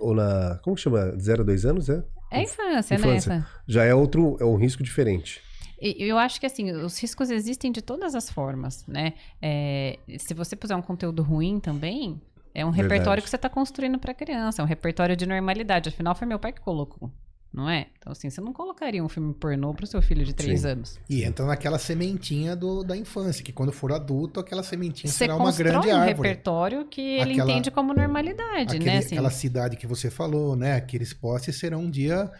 ou 0.00 0.14
na... 0.14 0.58
Como 0.62 0.74
que 0.74 0.82
chama? 0.82 1.14
0 1.18 1.42
a 1.42 1.44
2 1.44 1.66
anos, 1.66 1.88
é? 1.90 2.02
É 2.30 2.42
infância, 2.42 2.94
infância. 2.94 3.36
né? 3.36 3.46
Já 3.66 3.84
é 3.84 3.94
outro, 3.94 4.36
é 4.40 4.44
um 4.44 4.56
risco 4.56 4.82
diferente. 4.82 5.40
Eu 5.80 6.16
acho 6.18 6.40
que 6.40 6.46
assim, 6.46 6.72
os 6.72 6.98
riscos 6.98 7.30
existem 7.30 7.70
de 7.70 7.82
todas 7.82 8.14
as 8.14 8.30
formas, 8.30 8.86
né? 8.86 9.12
É, 9.40 9.98
se 10.18 10.32
você 10.32 10.56
puser 10.56 10.76
um 10.76 10.82
conteúdo 10.82 11.22
ruim 11.22 11.60
também, 11.60 12.20
é 12.54 12.64
um 12.64 12.70
Verdade. 12.70 12.94
repertório 12.94 13.22
que 13.22 13.28
você 13.28 13.36
está 13.36 13.48
construindo 13.48 13.98
para 13.98 14.12
a 14.12 14.14
criança, 14.14 14.62
é 14.62 14.64
um 14.64 14.68
repertório 14.68 15.14
de 15.14 15.26
normalidade. 15.26 15.90
Afinal, 15.90 16.14
foi 16.14 16.26
meu 16.26 16.38
pai 16.38 16.52
que 16.52 16.60
colocou 16.60 17.12
não 17.56 17.70
é? 17.70 17.86
Então, 17.98 18.12
assim, 18.12 18.28
você 18.28 18.38
não 18.42 18.52
colocaria 18.52 19.02
um 19.02 19.08
filme 19.08 19.32
pornô 19.32 19.72
pro 19.72 19.86
seu 19.86 20.02
filho 20.02 20.22
de 20.26 20.34
três 20.34 20.66
anos. 20.66 21.00
E 21.08 21.24
entra 21.24 21.46
naquela 21.46 21.78
sementinha 21.78 22.54
do, 22.54 22.84
da 22.84 22.94
infância, 22.94 23.42
que 23.42 23.50
quando 23.50 23.72
for 23.72 23.90
adulto, 23.92 24.38
aquela 24.38 24.62
sementinha 24.62 25.10
você 25.10 25.18
será 25.18 25.36
uma 25.36 25.50
grande 25.50 25.88
um 25.88 25.96
árvore. 25.96 26.28
repertório 26.28 26.84
que 26.84 27.00
ele 27.00 27.32
aquela, 27.32 27.50
entende 27.50 27.70
como 27.70 27.94
normalidade, 27.94 28.76
aquele, 28.76 28.84
né? 28.84 28.98
Assim. 28.98 29.14
Aquela 29.14 29.30
cidade 29.30 29.76
que 29.78 29.86
você 29.86 30.10
falou, 30.10 30.54
né? 30.54 30.74
Aqueles 30.74 31.14
postes 31.14 31.56
serão 31.56 31.80
um 31.80 31.90
dia 31.90 32.30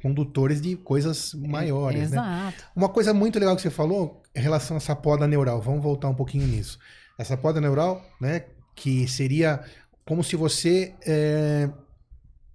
condutores 0.00 0.60
de 0.60 0.76
coisas 0.76 1.34
maiores, 1.34 2.12
é, 2.12 2.16
né? 2.16 2.22
Exato. 2.22 2.64
Uma 2.74 2.88
coisa 2.88 3.12
muito 3.12 3.38
legal 3.40 3.56
que 3.56 3.62
você 3.62 3.70
falou 3.70 4.22
em 4.34 4.40
relação 4.40 4.76
a 4.76 4.78
essa 4.78 4.94
poda 4.94 5.26
neural, 5.26 5.60
vamos 5.60 5.82
voltar 5.82 6.08
um 6.08 6.14
pouquinho 6.14 6.46
nisso. 6.46 6.78
Essa 7.18 7.36
poda 7.36 7.60
neural, 7.60 8.02
né, 8.20 8.44
que 8.74 9.06
seria 9.08 9.60
como 10.06 10.24
se 10.24 10.36
você 10.36 10.94
é, 11.06 11.68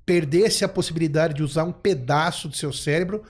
perdesse 0.06 0.64
a 0.64 0.70
possibilidade 0.70 1.34
de 1.34 1.44
usar 1.44 1.64
um 1.64 1.72
pedaço 1.72 2.48
do 2.48 2.56
seu 2.56 2.72
cérebro. 2.72 3.24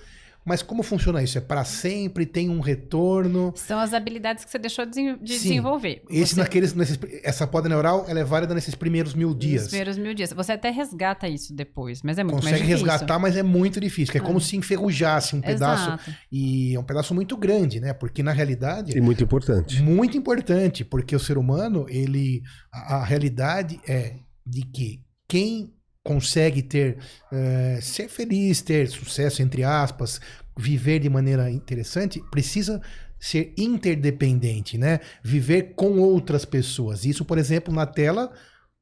Mas 0.46 0.62
como 0.62 0.84
funciona 0.84 1.24
isso? 1.24 1.40
É 1.40 1.42
para 1.42 1.66
sempre? 1.66 2.24
Tem 2.24 2.52
um 2.52 2.60
retorno? 2.60 3.52
São 3.56 3.80
as 3.80 3.96
habilidades 3.96 4.46
que 4.46 4.52
você 4.52 4.60
deixou 4.60 4.86
de 4.86 5.02
Sim. 5.02 5.18
desenvolver. 5.24 6.04
Esse 6.08 6.36
você... 6.36 6.40
naqueles, 6.40 6.76
nesses, 6.76 7.00
essa 7.24 7.48
poda 7.48 7.68
neural 7.68 8.06
ela 8.08 8.20
é 8.20 8.24
válida 8.24 8.54
nesses 8.54 8.76
primeiros 8.76 9.16
mil 9.16 9.34
dias. 9.34 9.64
Nos 9.64 9.70
primeiros 9.70 9.98
mil 9.98 10.14
dias. 10.14 10.32
Você 10.34 10.52
até 10.52 10.70
resgata 10.70 11.28
isso 11.28 11.52
depois, 11.52 12.04
mas 12.04 12.20
é 12.20 12.24
muito 12.24 12.36
Consegue 12.36 12.52
mais 12.52 12.68
difícil. 12.68 12.86
resgatar, 12.86 13.18
mas 13.18 13.36
é 13.36 13.42
muito 13.42 13.82
difícil. 13.82 14.14
É 14.16 14.20
ah. 14.20 14.22
como 14.22 14.40
se 14.40 14.56
enferrujasse 14.56 15.36
um 15.36 15.42
pedaço. 15.42 15.90
Exato. 15.90 16.14
E 16.32 16.76
é 16.76 16.80
um 16.80 16.84
pedaço 16.84 17.16
muito 17.16 17.36
grande, 17.36 17.80
né? 17.80 17.92
Porque 17.92 18.22
na 18.22 18.32
realidade. 18.32 18.96
E 18.96 19.02
muito 19.02 19.24
importante. 19.24 19.82
Muito 19.82 20.16
importante, 20.16 20.86
porque 20.86 21.16
o 21.16 21.20
ser 21.20 21.40
humano, 21.40 21.88
ele. 21.90 22.44
a, 22.72 22.98
a 22.98 23.04
realidade 23.04 23.80
é 23.88 24.18
de 24.46 24.62
que 24.62 25.02
quem 25.28 25.74
consegue 26.06 26.62
ter 26.62 26.98
uh, 27.32 27.82
ser 27.82 28.08
feliz, 28.08 28.62
ter 28.62 28.88
sucesso 28.88 29.42
entre 29.42 29.64
aspas, 29.64 30.22
viver 30.56 31.00
de 31.00 31.10
maneira 31.10 31.50
interessante, 31.50 32.24
precisa 32.30 32.80
ser 33.20 33.54
interdependente, 33.58 34.78
né? 34.78 35.00
Viver 35.24 35.74
com 35.76 36.00
outras 36.00 36.46
pessoas. 36.46 37.06
Isso, 37.06 37.26
por 37.26 37.40
exemplo, 37.40 37.74
na 37.74 37.88
tela, 37.88 38.32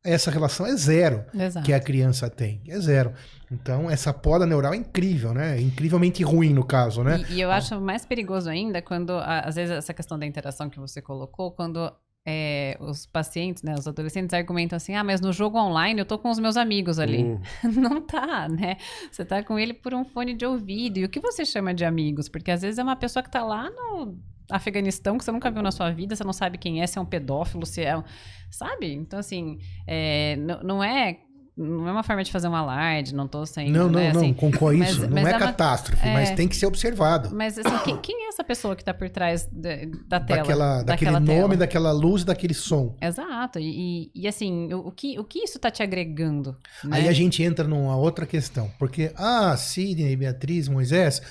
essa 0.03 0.29
relação 0.29 0.65
é 0.65 0.75
zero 0.75 1.23
Exato. 1.33 1.65
que 1.65 1.71
a 1.71 1.79
criança 1.79 2.29
tem, 2.29 2.61
é 2.67 2.77
zero. 2.77 3.13
Então, 3.49 3.89
essa 3.89 4.11
poda 4.11 4.45
neural 4.45 4.73
é 4.73 4.77
incrível, 4.77 5.33
né? 5.33 5.57
É 5.57 5.61
incrivelmente 5.61 6.23
ruim 6.23 6.53
no 6.53 6.65
caso, 6.65 7.03
né? 7.03 7.23
E, 7.29 7.35
e 7.35 7.41
eu 7.41 7.49
acho 7.49 7.79
mais 7.79 8.05
perigoso 8.05 8.49
ainda 8.49 8.81
quando, 8.81 9.13
às 9.13 9.55
vezes, 9.55 9.77
essa 9.77 9.93
questão 9.93 10.19
da 10.19 10.25
interação 10.25 10.69
que 10.69 10.79
você 10.79 11.01
colocou, 11.01 11.51
quando 11.51 11.89
é, 12.25 12.77
os 12.79 13.05
pacientes, 13.05 13.63
né, 13.63 13.75
os 13.77 13.87
adolescentes 13.87 14.33
argumentam 14.33 14.77
assim, 14.77 14.95
ah, 14.95 15.03
mas 15.03 15.19
no 15.19 15.33
jogo 15.33 15.57
online 15.57 15.99
eu 15.99 16.05
tô 16.05 16.17
com 16.17 16.29
os 16.29 16.39
meus 16.39 16.55
amigos 16.55 16.99
ali. 16.99 17.23
Uhum. 17.23 17.41
Não 17.75 18.01
tá, 18.01 18.47
né? 18.47 18.77
Você 19.11 19.25
tá 19.25 19.43
com 19.43 19.59
ele 19.59 19.73
por 19.73 19.93
um 19.93 20.05
fone 20.05 20.33
de 20.33 20.45
ouvido. 20.45 20.99
E 20.99 21.05
o 21.05 21.09
que 21.09 21.19
você 21.19 21.45
chama 21.45 21.73
de 21.73 21.83
amigos? 21.83 22.29
Porque 22.29 22.51
às 22.51 22.61
vezes 22.61 22.77
é 22.77 22.83
uma 22.83 22.95
pessoa 22.95 23.21
que 23.21 23.29
tá 23.29 23.43
lá 23.43 23.69
no 23.69 24.17
Afeganistão 24.49 25.17
que 25.17 25.25
você 25.25 25.31
nunca 25.31 25.51
viu 25.51 25.61
na 25.61 25.71
sua 25.71 25.91
vida, 25.91 26.15
você 26.15 26.23
não 26.23 26.33
sabe 26.33 26.57
quem 26.57 26.81
é, 26.81 26.87
se 26.87 26.97
é 26.97 27.01
um 27.01 27.05
pedófilo, 27.05 27.65
se 27.65 27.81
é 27.81 27.97
um... 27.97 28.03
Sabe? 28.49 28.93
Então, 28.93 29.19
assim, 29.19 29.57
é, 29.87 30.35
não 30.37 30.83
é 30.83 31.19
não 31.55 31.87
é 31.87 31.91
uma 31.91 32.03
forma 32.03 32.23
de 32.23 32.31
fazer 32.31 32.47
um 32.47 32.55
alarde, 32.55 33.13
não 33.13 33.27
tô 33.27 33.45
sem. 33.45 33.69
Não, 33.69 33.85
não, 33.85 33.99
né, 33.99 34.11
não, 34.11 34.21
assim, 34.21 34.33
com 34.33 34.47
isso. 34.73 35.01
Mas, 35.01 35.09
não 35.09 35.09
mas 35.09 35.27
é, 35.27 35.31
é 35.31 35.37
uma, 35.37 35.39
catástrofe, 35.39 36.07
é, 36.07 36.13
mas 36.13 36.31
tem 36.31 36.47
que 36.47 36.55
ser 36.55 36.65
observado. 36.65 37.29
Mas 37.33 37.59
assim, 37.59 37.77
quem, 37.85 37.97
quem, 37.97 38.25
é 38.25 38.29
essa 38.29 38.43
pessoa 38.43 38.75
que 38.75 38.81
está 38.81 38.93
por 38.93 39.07
trás 39.09 39.47
de, 39.51 39.85
da 40.07 40.19
tela? 40.19 40.39
Daquela, 40.41 40.83
daquele 40.83 41.11
daquela 41.11 41.19
nome, 41.19 41.35
tela? 41.35 41.57
daquela 41.57 41.91
luz, 41.91 42.23
daquele 42.23 42.55
som. 42.55 42.97
Exato. 42.99 43.59
E, 43.59 44.09
e, 44.15 44.21
e 44.23 44.27
assim, 44.27 44.73
o, 44.73 44.87
o, 44.87 44.91
que, 44.91 45.19
o 45.19 45.23
que 45.23 45.39
isso 45.43 45.57
está 45.57 45.69
te 45.69 45.83
agregando? 45.83 46.57
Né? 46.83 46.97
Aí 46.97 47.07
a 47.07 47.13
gente 47.13 47.43
entra 47.43 47.67
numa 47.67 47.95
outra 47.95 48.25
questão. 48.25 48.71
Porque, 48.79 49.11
ah, 49.15 49.55
Sidney, 49.55 50.15
Beatriz, 50.15 50.67
Moisés. 50.67 51.21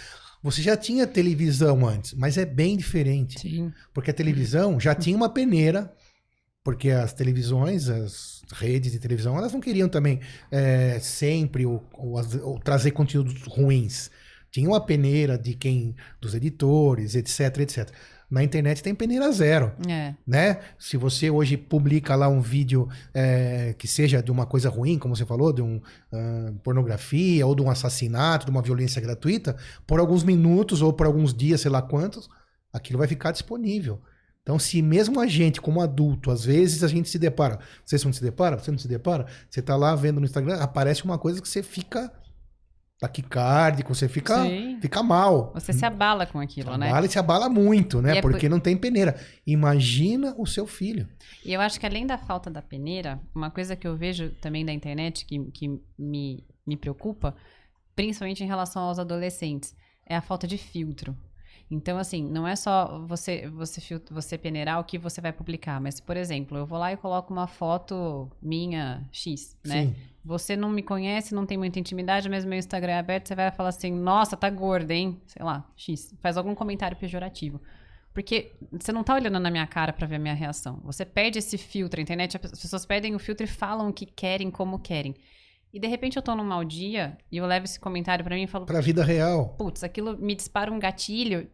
Você 0.40 0.60
já 0.60 0.76
tinha 0.76 1.06
televisão 1.06 1.86
antes, 1.86 2.14
mas 2.14 2.36
é 2.36 2.44
bem 2.44 2.76
diferente. 2.76 3.40
Sim. 3.40 3.72
Porque 3.94 4.10
a 4.10 4.14
televisão 4.14 4.78
já 4.78 4.92
tinha 4.92 5.16
uma 5.16 5.28
peneira, 5.28 5.92
porque 6.64 6.90
as 6.90 7.12
televisões, 7.12 7.88
as 7.88 8.41
redes 8.52 8.92
de 8.92 8.98
televisão, 8.98 9.36
elas 9.36 9.52
não 9.52 9.60
queriam 9.60 9.88
também 9.88 10.20
é, 10.50 10.98
sempre 11.00 11.66
ou, 11.66 11.82
ou, 11.92 12.20
ou, 12.42 12.58
trazer 12.58 12.92
conteúdos 12.92 13.42
ruins. 13.44 14.10
Tinha 14.50 14.68
uma 14.68 14.80
peneira 14.80 15.38
de 15.38 15.54
quem, 15.54 15.96
dos 16.20 16.34
editores, 16.34 17.14
etc, 17.14 17.58
etc. 17.58 17.90
Na 18.30 18.42
internet 18.42 18.82
tem 18.82 18.94
peneira 18.94 19.30
zero, 19.30 19.72
é. 19.86 20.14
né? 20.26 20.60
Se 20.78 20.96
você 20.96 21.28
hoje 21.28 21.56
publica 21.56 22.14
lá 22.14 22.28
um 22.28 22.40
vídeo 22.40 22.88
é, 23.12 23.74
que 23.76 23.86
seja 23.86 24.22
de 24.22 24.30
uma 24.30 24.46
coisa 24.46 24.70
ruim, 24.70 24.98
como 24.98 25.14
você 25.14 25.26
falou, 25.26 25.52
de 25.52 25.60
um 25.60 25.76
uh, 25.76 26.52
pornografia 26.62 27.46
ou 27.46 27.54
de 27.54 27.60
um 27.60 27.68
assassinato, 27.68 28.46
de 28.46 28.50
uma 28.50 28.62
violência 28.62 29.02
gratuita, 29.02 29.54
por 29.86 30.00
alguns 30.00 30.24
minutos 30.24 30.80
ou 30.80 30.94
por 30.94 31.06
alguns 31.06 31.34
dias, 31.34 31.60
sei 31.60 31.70
lá 31.70 31.82
quantos, 31.82 32.26
aquilo 32.72 32.98
vai 32.98 33.06
ficar 33.06 33.32
disponível. 33.32 34.00
Então, 34.42 34.58
se 34.58 34.82
mesmo 34.82 35.20
a 35.20 35.26
gente, 35.26 35.60
como 35.60 35.80
adulto, 35.80 36.30
às 36.30 36.44
vezes 36.44 36.82
a 36.82 36.88
gente 36.88 37.08
se 37.08 37.18
depara, 37.18 37.60
você 37.84 37.96
não 38.04 38.12
se 38.12 38.22
depara, 38.22 38.58
você 38.58 38.70
não 38.72 38.78
se 38.78 38.88
depara, 38.88 39.26
você 39.48 39.62
tá 39.62 39.76
lá 39.76 39.94
vendo 39.94 40.18
no 40.18 40.26
Instagram, 40.26 40.56
aparece 40.56 41.04
uma 41.04 41.16
coisa 41.16 41.40
que 41.40 41.48
você 41.48 41.62
fica 41.62 42.12
taquicárdico, 43.02 43.92
você 43.92 44.08
fica, 44.08 44.44
fica 44.80 45.02
mal. 45.02 45.52
Você 45.54 45.72
se 45.72 45.84
abala 45.84 46.24
com 46.24 46.38
aquilo, 46.38 46.68
abala 46.68 46.78
né? 46.78 46.88
Abala 46.88 47.06
e 47.06 47.08
se 47.08 47.18
abala 47.18 47.48
muito, 47.48 48.00
né? 48.00 48.18
É 48.18 48.20
Porque 48.20 48.48
por... 48.48 48.50
não 48.50 48.60
tem 48.60 48.76
peneira. 48.76 49.16
Imagina 49.44 50.34
o 50.38 50.46
seu 50.46 50.68
filho. 50.68 51.08
E 51.44 51.52
eu 51.52 51.60
acho 51.60 51.80
que 51.80 51.86
além 51.86 52.06
da 52.06 52.16
falta 52.16 52.48
da 52.48 52.62
peneira, 52.62 53.20
uma 53.34 53.50
coisa 53.50 53.74
que 53.74 53.88
eu 53.88 53.96
vejo 53.96 54.30
também 54.40 54.64
da 54.64 54.72
internet 54.72 55.26
que, 55.26 55.38
que 55.50 55.80
me, 55.98 56.44
me 56.64 56.76
preocupa, 56.76 57.34
principalmente 57.96 58.44
em 58.44 58.46
relação 58.46 58.82
aos 58.82 59.00
adolescentes, 59.00 59.74
é 60.06 60.14
a 60.14 60.22
falta 60.22 60.46
de 60.46 60.56
filtro. 60.56 61.16
Então, 61.72 61.96
assim, 61.96 62.22
não 62.22 62.46
é 62.46 62.54
só 62.54 63.02
você, 63.06 63.48
você, 63.48 63.80
você 64.10 64.36
peneirar 64.36 64.78
o 64.78 64.84
que 64.84 64.98
você 64.98 65.22
vai 65.22 65.32
publicar, 65.32 65.80
mas, 65.80 66.00
por 66.00 66.18
exemplo, 66.18 66.58
eu 66.58 66.66
vou 66.66 66.78
lá 66.78 66.92
e 66.92 66.98
coloco 66.98 67.32
uma 67.32 67.46
foto 67.46 68.30
minha 68.42 69.02
X, 69.10 69.56
né? 69.64 69.86
Sim. 69.86 69.94
Você 70.22 70.54
não 70.54 70.68
me 70.68 70.82
conhece, 70.82 71.34
não 71.34 71.46
tem 71.46 71.56
muita 71.56 71.80
intimidade, 71.80 72.28
mas 72.28 72.44
meu 72.44 72.58
Instagram 72.58 72.92
é 72.92 72.98
aberto, 72.98 73.26
você 73.26 73.34
vai 73.34 73.50
falar 73.50 73.70
assim, 73.70 73.90
nossa, 73.90 74.36
tá 74.36 74.50
gorda, 74.50 74.92
hein? 74.92 75.18
Sei 75.26 75.42
lá, 75.42 75.66
X. 75.74 76.14
Faz 76.20 76.36
algum 76.36 76.54
comentário 76.54 76.94
pejorativo. 76.94 77.58
Porque 78.12 78.52
você 78.70 78.92
não 78.92 79.02
tá 79.02 79.14
olhando 79.14 79.40
na 79.40 79.50
minha 79.50 79.66
cara 79.66 79.94
para 79.94 80.06
ver 80.06 80.16
a 80.16 80.18
minha 80.18 80.34
reação. 80.34 80.78
Você 80.84 81.06
perde 81.06 81.38
esse 81.38 81.56
filtro. 81.56 81.98
A 81.98 82.02
internet, 82.02 82.36
as 82.36 82.60
pessoas 82.60 82.84
perdem 82.84 83.14
o 83.14 83.18
filtro 83.18 83.44
e 83.44 83.48
falam 83.48 83.88
o 83.88 83.92
que 83.94 84.04
querem, 84.04 84.50
como 84.50 84.78
querem. 84.78 85.14
E 85.72 85.80
de 85.80 85.88
repente 85.88 86.18
eu 86.18 86.22
tô 86.22 86.36
num 86.36 86.44
mau 86.44 86.62
dia 86.62 87.16
e 87.30 87.38
eu 87.38 87.46
levo 87.46 87.64
esse 87.64 87.80
comentário 87.80 88.22
para 88.22 88.36
mim 88.36 88.42
e 88.42 88.46
falo. 88.46 88.66
Pra 88.66 88.82
vida 88.82 89.02
real. 89.02 89.54
Putz, 89.56 89.82
aquilo 89.82 90.18
me 90.18 90.34
dispara 90.34 90.70
um 90.70 90.78
gatilho 90.78 91.48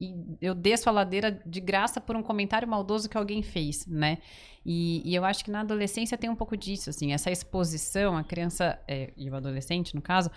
e 0.00 0.14
eu 0.40 0.54
desço 0.54 0.88
a 0.88 0.92
ladeira 0.92 1.40
de 1.46 1.60
graça 1.60 2.00
por 2.00 2.16
um 2.16 2.22
comentário 2.22 2.66
maldoso 2.66 3.08
que 3.08 3.16
alguém 3.16 3.42
fez, 3.42 3.86
né? 3.86 4.18
E, 4.64 5.02
e 5.08 5.14
eu 5.14 5.24
acho 5.24 5.44
que 5.44 5.50
na 5.50 5.60
adolescência 5.60 6.18
tem 6.18 6.30
um 6.30 6.34
pouco 6.34 6.56
disso, 6.56 6.90
assim, 6.90 7.12
essa 7.12 7.30
exposição, 7.30 8.16
a 8.16 8.24
criança, 8.24 8.78
é, 8.88 9.12
e 9.16 9.30
o 9.30 9.34
adolescente, 9.36 9.94
no 9.94 10.02
caso, 10.02 10.30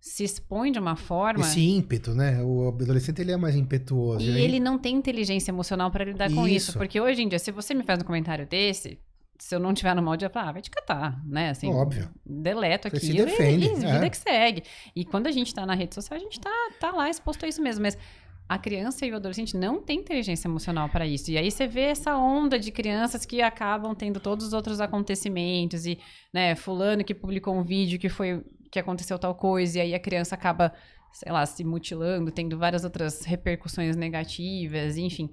se 0.00 0.24
expõe 0.24 0.72
de 0.72 0.78
uma 0.78 0.96
forma. 0.96 1.44
Esse 1.44 1.60
ímpeto, 1.60 2.14
né? 2.14 2.42
O 2.42 2.68
adolescente 2.68 3.20
ele 3.20 3.32
é 3.32 3.36
mais 3.36 3.54
impetuoso. 3.54 4.24
E 4.24 4.40
ele 4.40 4.58
não 4.58 4.78
tem 4.78 4.94
inteligência 4.94 5.50
emocional 5.50 5.90
para 5.90 6.04
lidar 6.04 6.32
com 6.32 6.46
isso. 6.46 6.72
Porque 6.78 7.00
hoje 7.00 7.22
em 7.22 7.28
dia, 7.28 7.38
se 7.38 7.50
você 7.50 7.74
me 7.74 7.82
faz 7.82 8.00
um 8.00 8.04
comentário 8.04 8.46
desse, 8.46 8.98
se 9.38 9.54
eu 9.54 9.58
não 9.58 9.74
tiver 9.74 9.94
no 9.94 10.02
mal 10.02 10.16
dia, 10.16 10.30
falo, 10.30 10.48
ah, 10.48 10.52
vai 10.52 10.62
te 10.62 10.70
catar, 10.70 11.20
né? 11.26 11.50
Assim, 11.50 11.68
Óbvio. 11.68 12.08
Deleto 12.24 12.88
Você 12.88 12.96
aqui. 12.96 13.06
se 13.06 13.12
defende, 13.12 13.66
E, 13.66 13.72
e 13.72 13.74
vida 13.74 14.06
é. 14.06 14.10
que 14.10 14.16
segue. 14.16 14.62
E 14.94 15.04
quando 15.04 15.26
a 15.26 15.30
gente 15.30 15.52
tá 15.54 15.66
na 15.66 15.74
rede 15.74 15.94
social, 15.94 16.18
a 16.18 16.22
gente 16.22 16.40
tá, 16.40 16.50
tá 16.80 16.90
lá 16.92 17.10
exposto 17.10 17.44
a 17.44 17.48
isso 17.48 17.62
mesmo. 17.62 17.82
Mas 17.82 17.98
a 18.48 18.58
criança 18.58 19.04
e 19.04 19.12
o 19.12 19.16
adolescente 19.16 19.56
não 19.56 19.82
tem 19.82 19.98
inteligência 19.98 20.46
emocional 20.46 20.88
para 20.88 21.06
isso. 21.06 21.30
E 21.30 21.38
aí 21.38 21.50
você 21.50 21.66
vê 21.66 21.82
essa 21.82 22.16
onda 22.16 22.58
de 22.58 22.70
crianças 22.70 23.24
que 23.24 23.42
acabam 23.42 23.94
tendo 23.94 24.20
todos 24.20 24.46
os 24.46 24.52
outros 24.52 24.80
acontecimentos 24.80 25.84
e, 25.84 25.98
né, 26.32 26.54
fulano 26.54 27.04
que 27.04 27.14
publicou 27.14 27.54
um 27.56 27.64
vídeo 27.64 27.98
que 27.98 28.08
foi 28.08 28.44
que 28.70 28.78
aconteceu 28.78 29.18
tal 29.18 29.34
coisa 29.34 29.78
e 29.78 29.80
aí 29.80 29.94
a 29.94 29.98
criança 29.98 30.34
acaba, 30.34 30.72
sei 31.12 31.32
lá, 31.32 31.44
se 31.46 31.64
mutilando, 31.64 32.30
tendo 32.30 32.58
várias 32.58 32.84
outras 32.84 33.24
repercussões 33.24 33.96
negativas, 33.96 34.96
enfim. 34.96 35.30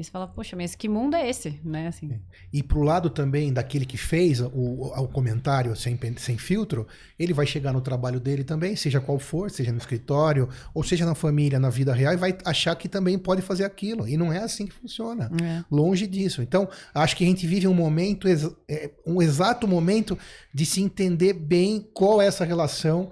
E 0.00 0.04
você 0.04 0.10
fala, 0.10 0.26
poxa, 0.26 0.56
mas 0.56 0.74
que 0.74 0.88
mundo 0.88 1.14
é 1.14 1.28
esse, 1.28 1.60
né, 1.62 1.88
assim? 1.88 2.18
E 2.50 2.62
pro 2.62 2.82
lado 2.82 3.10
também 3.10 3.52
daquele 3.52 3.84
que 3.84 3.98
fez 3.98 4.40
o, 4.40 4.48
o 4.48 5.08
comentário 5.08 5.76
sem, 5.76 5.98
sem 6.16 6.38
filtro, 6.38 6.86
ele 7.18 7.34
vai 7.34 7.46
chegar 7.46 7.72
no 7.72 7.82
trabalho 7.82 8.18
dele 8.18 8.42
também, 8.42 8.74
seja 8.74 8.98
qual 8.98 9.18
for, 9.18 9.50
seja 9.50 9.70
no 9.70 9.78
escritório, 9.78 10.48
ou 10.72 10.82
seja 10.82 11.04
na 11.04 11.14
família, 11.14 11.60
na 11.60 11.68
vida 11.68 11.92
real, 11.92 12.14
e 12.14 12.16
vai 12.16 12.36
achar 12.46 12.74
que 12.76 12.88
também 12.88 13.18
pode 13.18 13.42
fazer 13.42 13.64
aquilo. 13.64 14.08
E 14.08 14.16
não 14.16 14.32
é 14.32 14.38
assim 14.38 14.66
que 14.66 14.72
funciona. 14.72 15.30
É. 15.42 15.62
Longe 15.70 16.06
disso. 16.06 16.40
Então, 16.40 16.66
acho 16.94 17.14
que 17.14 17.24
a 17.24 17.26
gente 17.26 17.46
vive 17.46 17.68
um 17.68 17.74
momento, 17.74 18.26
é, 18.26 18.90
um 19.06 19.20
exato 19.20 19.68
momento 19.68 20.16
de 20.54 20.64
se 20.64 20.80
entender 20.80 21.34
bem 21.34 21.86
qual 21.92 22.22
é 22.22 22.26
essa 22.26 22.44
relação, 22.44 23.10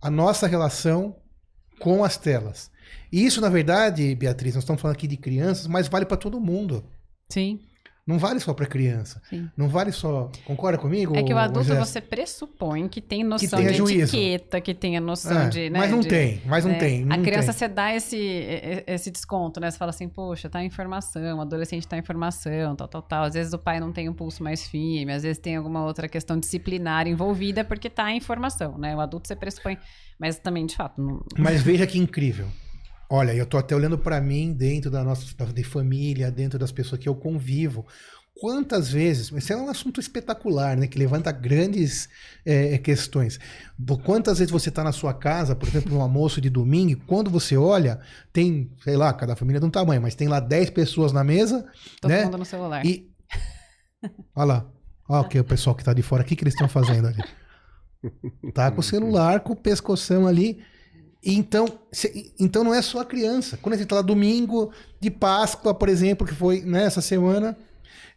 a 0.00 0.10
nossa 0.10 0.46
relação 0.46 1.14
com 1.78 2.02
as 2.02 2.16
telas. 2.16 2.70
E 3.12 3.24
isso, 3.24 3.40
na 3.40 3.48
verdade, 3.48 4.14
Beatriz, 4.14 4.54
nós 4.54 4.64
estamos 4.64 4.80
falando 4.80 4.96
aqui 4.96 5.06
de 5.06 5.16
crianças, 5.16 5.66
mas 5.66 5.88
vale 5.88 6.04
para 6.06 6.16
todo 6.16 6.40
mundo. 6.40 6.84
Sim, 7.28 7.60
Não 8.04 8.18
vale 8.18 8.40
só 8.40 8.52
para 8.52 8.66
criança. 8.66 9.22
sim. 9.30 9.48
Não 9.56 9.68
vale 9.68 9.92
só. 9.92 10.28
Concorda 10.44 10.76
comigo? 10.76 11.14
É 11.16 11.22
que 11.22 11.32
o 11.32 11.38
adulto 11.38 11.68
Moisés? 11.68 11.88
você 11.88 12.00
pressupõe 12.00 12.88
que 12.88 13.00
tem 13.00 13.22
noção 13.22 13.58
tenha 13.60 13.70
de 13.70 13.76
juízo. 13.78 14.16
etiqueta, 14.16 14.60
que 14.60 14.74
tenha 14.74 15.00
noção 15.00 15.42
É, 15.42 15.48
de. 15.48 15.70
Né, 15.70 15.78
mas 15.78 15.90
não 15.90 16.00
de- 16.00 16.08
tem, 16.08 16.42
mas 16.44 16.64
não 16.64 16.72
né? 16.72 16.78
tem. 16.78 17.04
Não 17.04 17.14
a 17.14 17.20
criança 17.20 17.52
tem. 17.52 17.58
você 17.58 17.68
dá 17.68 17.94
esse, 17.94 18.16
esse 18.88 19.08
desconto, 19.10 19.60
né? 19.60 19.70
Você 19.70 19.78
fala 19.78 19.90
assim, 19.90 20.08
poxa, 20.08 20.48
tá 20.50 20.60
em 20.62 20.66
informação, 20.66 21.38
o 21.38 21.40
adolescente 21.42 21.86
tá 21.86 21.96
em 21.96 22.00
informação, 22.00 22.74
tal, 22.74 22.88
tal, 22.88 23.02
tal. 23.02 23.24
Às 23.24 23.34
vezes 23.34 23.52
o 23.52 23.58
pai 23.58 23.78
não 23.78 23.92
tem 23.92 24.08
um 24.08 24.14
pulso 24.14 24.42
mais 24.42 24.66
firme, 24.66 25.12
às 25.12 25.22
vezes 25.22 25.38
tem 25.38 25.54
alguma 25.56 25.84
outra 25.84 26.08
questão 26.08 26.36
disciplinar 26.40 27.06
envolvida 27.06 27.62
porque 27.64 27.88
tá 27.88 28.10
em 28.10 28.16
informação, 28.16 28.76
né? 28.78 28.96
O 28.96 29.00
adulto 29.00 29.28
você 29.28 29.36
pressupõe. 29.36 29.78
Mas 30.18 30.38
também, 30.40 30.66
de 30.66 30.74
fato, 30.74 31.00
não. 31.00 31.24
Mas 31.38 31.62
veja 31.62 31.86
que 31.86 31.98
incrível. 31.98 32.48
Olha, 33.14 33.34
eu 33.34 33.44
tô 33.44 33.58
até 33.58 33.76
olhando 33.76 33.98
para 33.98 34.18
mim 34.22 34.54
dentro 34.54 34.90
da 34.90 35.04
nossa 35.04 35.26
de 35.52 35.62
família, 35.64 36.30
dentro 36.30 36.58
das 36.58 36.72
pessoas 36.72 36.98
que 36.98 37.06
eu 37.06 37.14
convivo. 37.14 37.86
Quantas 38.40 38.90
vezes, 38.90 39.30
esse 39.30 39.52
é 39.52 39.56
um 39.56 39.68
assunto 39.68 40.00
espetacular, 40.00 40.78
né? 40.78 40.86
Que 40.86 40.98
levanta 40.98 41.30
grandes 41.30 42.08
eh, 42.46 42.78
questões. 42.78 43.38
Bo- 43.78 43.98
Quantas 43.98 44.38
vezes 44.38 44.50
você 44.50 44.70
está 44.70 44.82
na 44.82 44.92
sua 44.92 45.12
casa, 45.12 45.54
por 45.54 45.68
exemplo, 45.68 45.92
no 45.92 46.00
almoço 46.00 46.40
de 46.40 46.48
domingo, 46.48 46.90
e 46.92 46.96
quando 46.96 47.28
você 47.30 47.54
olha, 47.54 48.00
tem, 48.32 48.72
sei 48.82 48.96
lá, 48.96 49.12
cada 49.12 49.36
família 49.36 49.60
de 49.60 49.66
um 49.66 49.70
tamanho, 49.70 50.00
mas 50.00 50.14
tem 50.14 50.26
lá 50.26 50.40
10 50.40 50.70
pessoas 50.70 51.12
na 51.12 51.22
mesa, 51.22 51.66
Todo 52.00 52.10
né? 52.10 52.24
mundo 52.24 52.38
no 52.38 52.46
celular. 52.46 52.84
E. 52.86 53.12
Olha 54.34 54.44
lá. 54.46 54.66
Olha 55.06 55.28
que 55.28 55.38
o 55.38 55.44
pessoal 55.44 55.76
que 55.76 55.84
tá 55.84 55.92
de 55.92 56.02
fora. 56.02 56.22
O 56.22 56.26
que, 56.26 56.34
que 56.34 56.42
eles 56.44 56.54
estão 56.54 56.66
fazendo 56.68 57.08
ali? 57.08 57.22
Tá 58.54 58.70
com 58.70 58.80
o 58.80 58.82
celular, 58.82 59.40
com 59.40 59.52
o 59.52 59.56
pescoção 59.56 60.26
ali. 60.26 60.64
Então, 61.24 61.66
se- 61.92 62.34
então 62.38 62.64
não 62.64 62.74
é 62.74 62.82
só 62.82 63.00
a 63.00 63.04
criança. 63.04 63.56
Quando 63.60 63.74
a 63.74 63.78
gente 63.78 63.86
tá 63.88 63.96
lá 63.96 64.02
domingo 64.02 64.72
de 65.00 65.10
Páscoa, 65.10 65.72
por 65.72 65.88
exemplo, 65.88 66.26
que 66.26 66.34
foi 66.34 66.62
nessa 66.62 67.00
semana, 67.00 67.56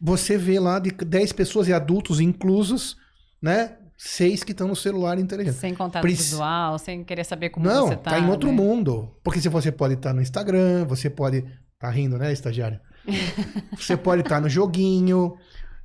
você 0.02 0.38
vê 0.38 0.60
lá 0.60 0.80
de 0.80 0.92
10 0.92 1.32
pessoas 1.34 1.68
e 1.68 1.74
adultos 1.74 2.20
inclusos, 2.20 2.98
né? 3.42 3.78
Seis 3.98 4.44
que 4.44 4.52
estão 4.52 4.68
no 4.68 4.76
celular 4.76 5.18
inteligente. 5.20 5.56
Sem 5.56 5.74
contato 5.74 6.04
visual, 6.06 6.78
sem 6.78 7.04
querer 7.04 7.24
saber 7.24 7.50
como 7.50 7.66
Não, 7.66 7.88
você 7.88 7.96
tá. 7.96 8.12
tá 8.12 8.20
em 8.20 8.30
outro 8.30 8.50
né? 8.50 8.56
mundo. 8.56 9.10
Porque 9.24 9.40
se 9.40 9.48
você 9.48 9.72
pode 9.72 9.94
estar 9.94 10.14
no 10.14 10.22
Instagram, 10.22 10.86
você 10.86 11.10
pode. 11.10 11.46
Tá 11.80 11.90
rindo, 11.90 12.18
né, 12.18 12.32
estagiário? 12.34 12.80
você 13.78 13.96
pode 13.96 14.22
estar 14.24 14.42
no 14.42 14.50
joguinho, 14.50 15.36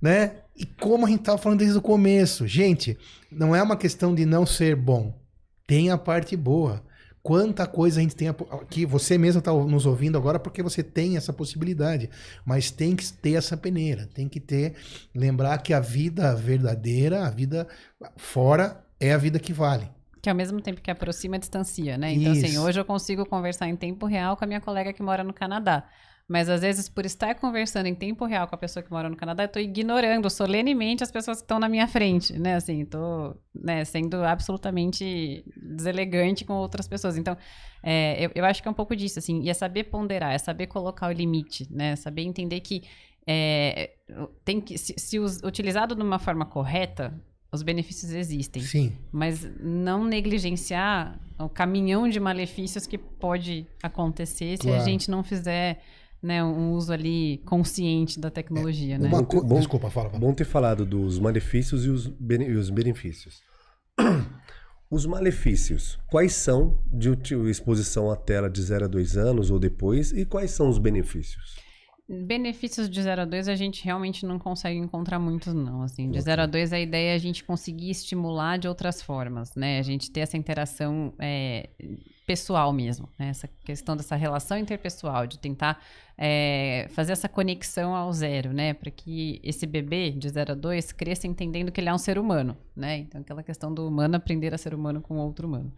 né? 0.00 0.36
E 0.56 0.64
como 0.64 1.06
a 1.06 1.08
gente 1.10 1.22
tava 1.22 1.38
falando 1.38 1.58
desde 1.60 1.76
o 1.78 1.82
começo, 1.82 2.46
gente, 2.46 2.98
não 3.30 3.54
é 3.54 3.62
uma 3.62 3.76
questão 3.76 4.14
de 4.14 4.24
não 4.26 4.44
ser 4.46 4.74
bom. 4.74 5.14
Tem 5.66 5.90
a 5.90 5.98
parte 5.98 6.36
boa. 6.36 6.82
Quanta 7.22 7.66
coisa 7.66 8.00
a 8.00 8.02
gente 8.02 8.16
tem 8.16 8.28
aqui, 8.28 8.86
você 8.86 9.18
mesmo 9.18 9.40
está 9.40 9.52
nos 9.52 9.84
ouvindo 9.84 10.16
agora 10.16 10.38
porque 10.38 10.62
você 10.62 10.82
tem 10.82 11.18
essa 11.18 11.34
possibilidade, 11.34 12.08
mas 12.46 12.70
tem 12.70 12.96
que 12.96 13.12
ter 13.12 13.34
essa 13.34 13.58
peneira, 13.58 14.08
tem 14.14 14.26
que 14.26 14.40
ter, 14.40 14.74
lembrar 15.14 15.58
que 15.58 15.74
a 15.74 15.80
vida 15.80 16.34
verdadeira, 16.34 17.26
a 17.26 17.30
vida 17.30 17.68
fora 18.16 18.82
é 18.98 19.12
a 19.12 19.18
vida 19.18 19.38
que 19.38 19.52
vale. 19.52 19.86
Que 20.22 20.30
ao 20.30 20.34
mesmo 20.34 20.60
tempo 20.62 20.80
que 20.80 20.90
aproxima, 20.90 21.38
distancia, 21.38 21.98
né? 21.98 22.12
Então, 22.12 22.32
assim, 22.32 22.46
Isso. 22.46 22.62
hoje 22.62 22.80
eu 22.80 22.84
consigo 22.84 23.26
conversar 23.26 23.68
em 23.68 23.76
tempo 23.76 24.06
real 24.06 24.36
com 24.36 24.44
a 24.44 24.46
minha 24.46 24.60
colega 24.60 24.92
que 24.92 25.02
mora 25.02 25.22
no 25.22 25.32
Canadá. 25.32 25.84
Mas 26.32 26.48
às 26.48 26.60
vezes, 26.60 26.88
por 26.88 27.04
estar 27.04 27.34
conversando 27.34 27.86
em 27.86 27.94
tempo 27.94 28.24
real 28.24 28.46
com 28.46 28.54
a 28.54 28.58
pessoa 28.58 28.84
que 28.84 28.90
mora 28.92 29.10
no 29.10 29.16
Canadá, 29.16 29.42
eu 29.42 29.48
tô 29.48 29.58
ignorando 29.58 30.30
solenemente 30.30 31.02
as 31.02 31.10
pessoas 31.10 31.38
que 31.38 31.42
estão 31.42 31.58
na 31.58 31.68
minha 31.68 31.88
frente, 31.88 32.38
né? 32.38 32.54
Assim, 32.54 32.84
tô 32.84 33.34
né, 33.52 33.84
sendo 33.84 34.22
absolutamente 34.22 35.44
deselegante 35.56 36.44
com 36.44 36.52
outras 36.54 36.86
pessoas. 36.86 37.16
Então, 37.16 37.36
é, 37.82 38.26
eu, 38.26 38.30
eu 38.36 38.44
acho 38.44 38.62
que 38.62 38.68
é 38.68 38.70
um 38.70 38.74
pouco 38.74 38.94
disso, 38.94 39.18
assim. 39.18 39.42
E 39.42 39.50
é 39.50 39.54
saber 39.54 39.84
ponderar, 39.84 40.32
é 40.32 40.38
saber 40.38 40.68
colocar 40.68 41.08
o 41.08 41.12
limite, 41.12 41.66
né? 41.68 41.96
Saber 41.96 42.22
entender 42.22 42.60
que 42.60 42.84
é, 43.26 43.90
tem 44.44 44.60
que, 44.60 44.78
se, 44.78 44.94
se 44.96 45.18
us- 45.18 45.40
utilizado 45.42 45.96
de 45.96 46.02
uma 46.02 46.20
forma 46.20 46.46
correta, 46.46 47.12
os 47.52 47.62
benefícios 47.62 48.12
existem 48.12 48.62
Sim. 48.62 48.92
mas 49.10 49.44
não 49.60 50.04
negligenciar 50.04 51.18
o 51.36 51.48
caminhão 51.48 52.08
de 52.08 52.20
malefícios 52.20 52.86
que 52.86 52.96
pode 52.96 53.66
acontecer 53.82 54.56
se 54.56 54.68
a 54.68 54.72
Claro. 54.74 54.84
gente 54.84 55.10
não 55.10 55.24
fizer 55.24 55.80
né, 56.22 56.42
um 56.44 56.72
uso 56.72 56.92
ali 56.92 57.38
consciente 57.46 58.18
da 58.20 58.30
tecnologia, 58.30 58.98
né? 58.98 59.08
Uma 59.08 59.22
Bom, 59.22 59.24
co- 59.26 59.42
bom- 59.44 59.58
Desculpa, 59.58 59.90
fala. 59.90 60.10
fala. 60.10 60.20
Bom 60.20 60.32
ter 60.34 60.44
falado 60.44 60.84
dos 60.84 61.18
malefícios 61.18 61.84
e 61.86 61.88
os, 61.90 62.06
bene- 62.06 62.48
e 62.48 62.54
os 62.56 62.70
benefícios. 62.70 63.40
Os 64.92 65.06
malefícios, 65.06 66.00
quais 66.10 66.32
são 66.32 66.82
de 66.92 67.10
exposição 67.48 68.10
à 68.10 68.16
tela 68.16 68.50
de 68.50 68.60
0 68.60 68.86
a 68.86 68.88
2 68.88 69.16
anos 69.16 69.48
ou 69.48 69.56
depois 69.56 70.10
e 70.10 70.24
quais 70.24 70.50
são 70.50 70.68
os 70.68 70.78
benefícios? 70.78 71.54
Benefícios 72.08 72.90
de 72.90 73.00
0 73.00 73.20
a 73.22 73.24
2 73.24 73.46
a 73.46 73.54
gente 73.54 73.84
realmente 73.84 74.26
não 74.26 74.36
consegue 74.36 74.76
encontrar 74.80 75.20
muitos, 75.20 75.54
não. 75.54 75.82
Assim, 75.82 76.10
de 76.10 76.20
0 76.20 76.42
a 76.42 76.46
2 76.46 76.72
a 76.72 76.80
ideia 76.80 77.12
é 77.12 77.14
a 77.14 77.18
gente 77.18 77.44
conseguir 77.44 77.88
estimular 77.90 78.58
de 78.58 78.66
outras 78.66 79.00
formas, 79.00 79.54
né? 79.54 79.78
A 79.78 79.82
gente 79.82 80.10
ter 80.10 80.20
essa 80.20 80.36
interação 80.36 81.14
é, 81.20 81.70
pessoal 82.30 82.72
mesmo, 82.72 83.08
né? 83.18 83.28
Essa 83.30 83.48
questão 83.64 83.96
dessa 83.96 84.14
relação 84.14 84.56
interpessoal, 84.56 85.26
de 85.26 85.36
tentar 85.36 85.82
é, 86.16 86.86
fazer 86.90 87.10
essa 87.12 87.28
conexão 87.28 87.92
ao 87.94 88.12
zero, 88.12 88.52
né? 88.52 88.72
Para 88.72 88.88
que 88.90 89.40
esse 89.42 89.66
bebê 89.66 90.12
de 90.12 90.28
0 90.28 90.52
a 90.52 90.54
2 90.54 90.92
cresça 90.92 91.26
entendendo 91.26 91.72
que 91.72 91.80
ele 91.80 91.88
é 91.88 91.92
um 91.94 91.98
ser 91.98 92.18
humano, 92.18 92.56
né? 92.76 92.98
Então, 92.98 93.20
aquela 93.20 93.42
questão 93.42 93.74
do 93.74 93.88
humano 93.88 94.14
aprender 94.14 94.54
a 94.54 94.58
ser 94.58 94.74
humano 94.74 95.00
com 95.00 95.16
outro 95.16 95.48
humano. 95.48 95.72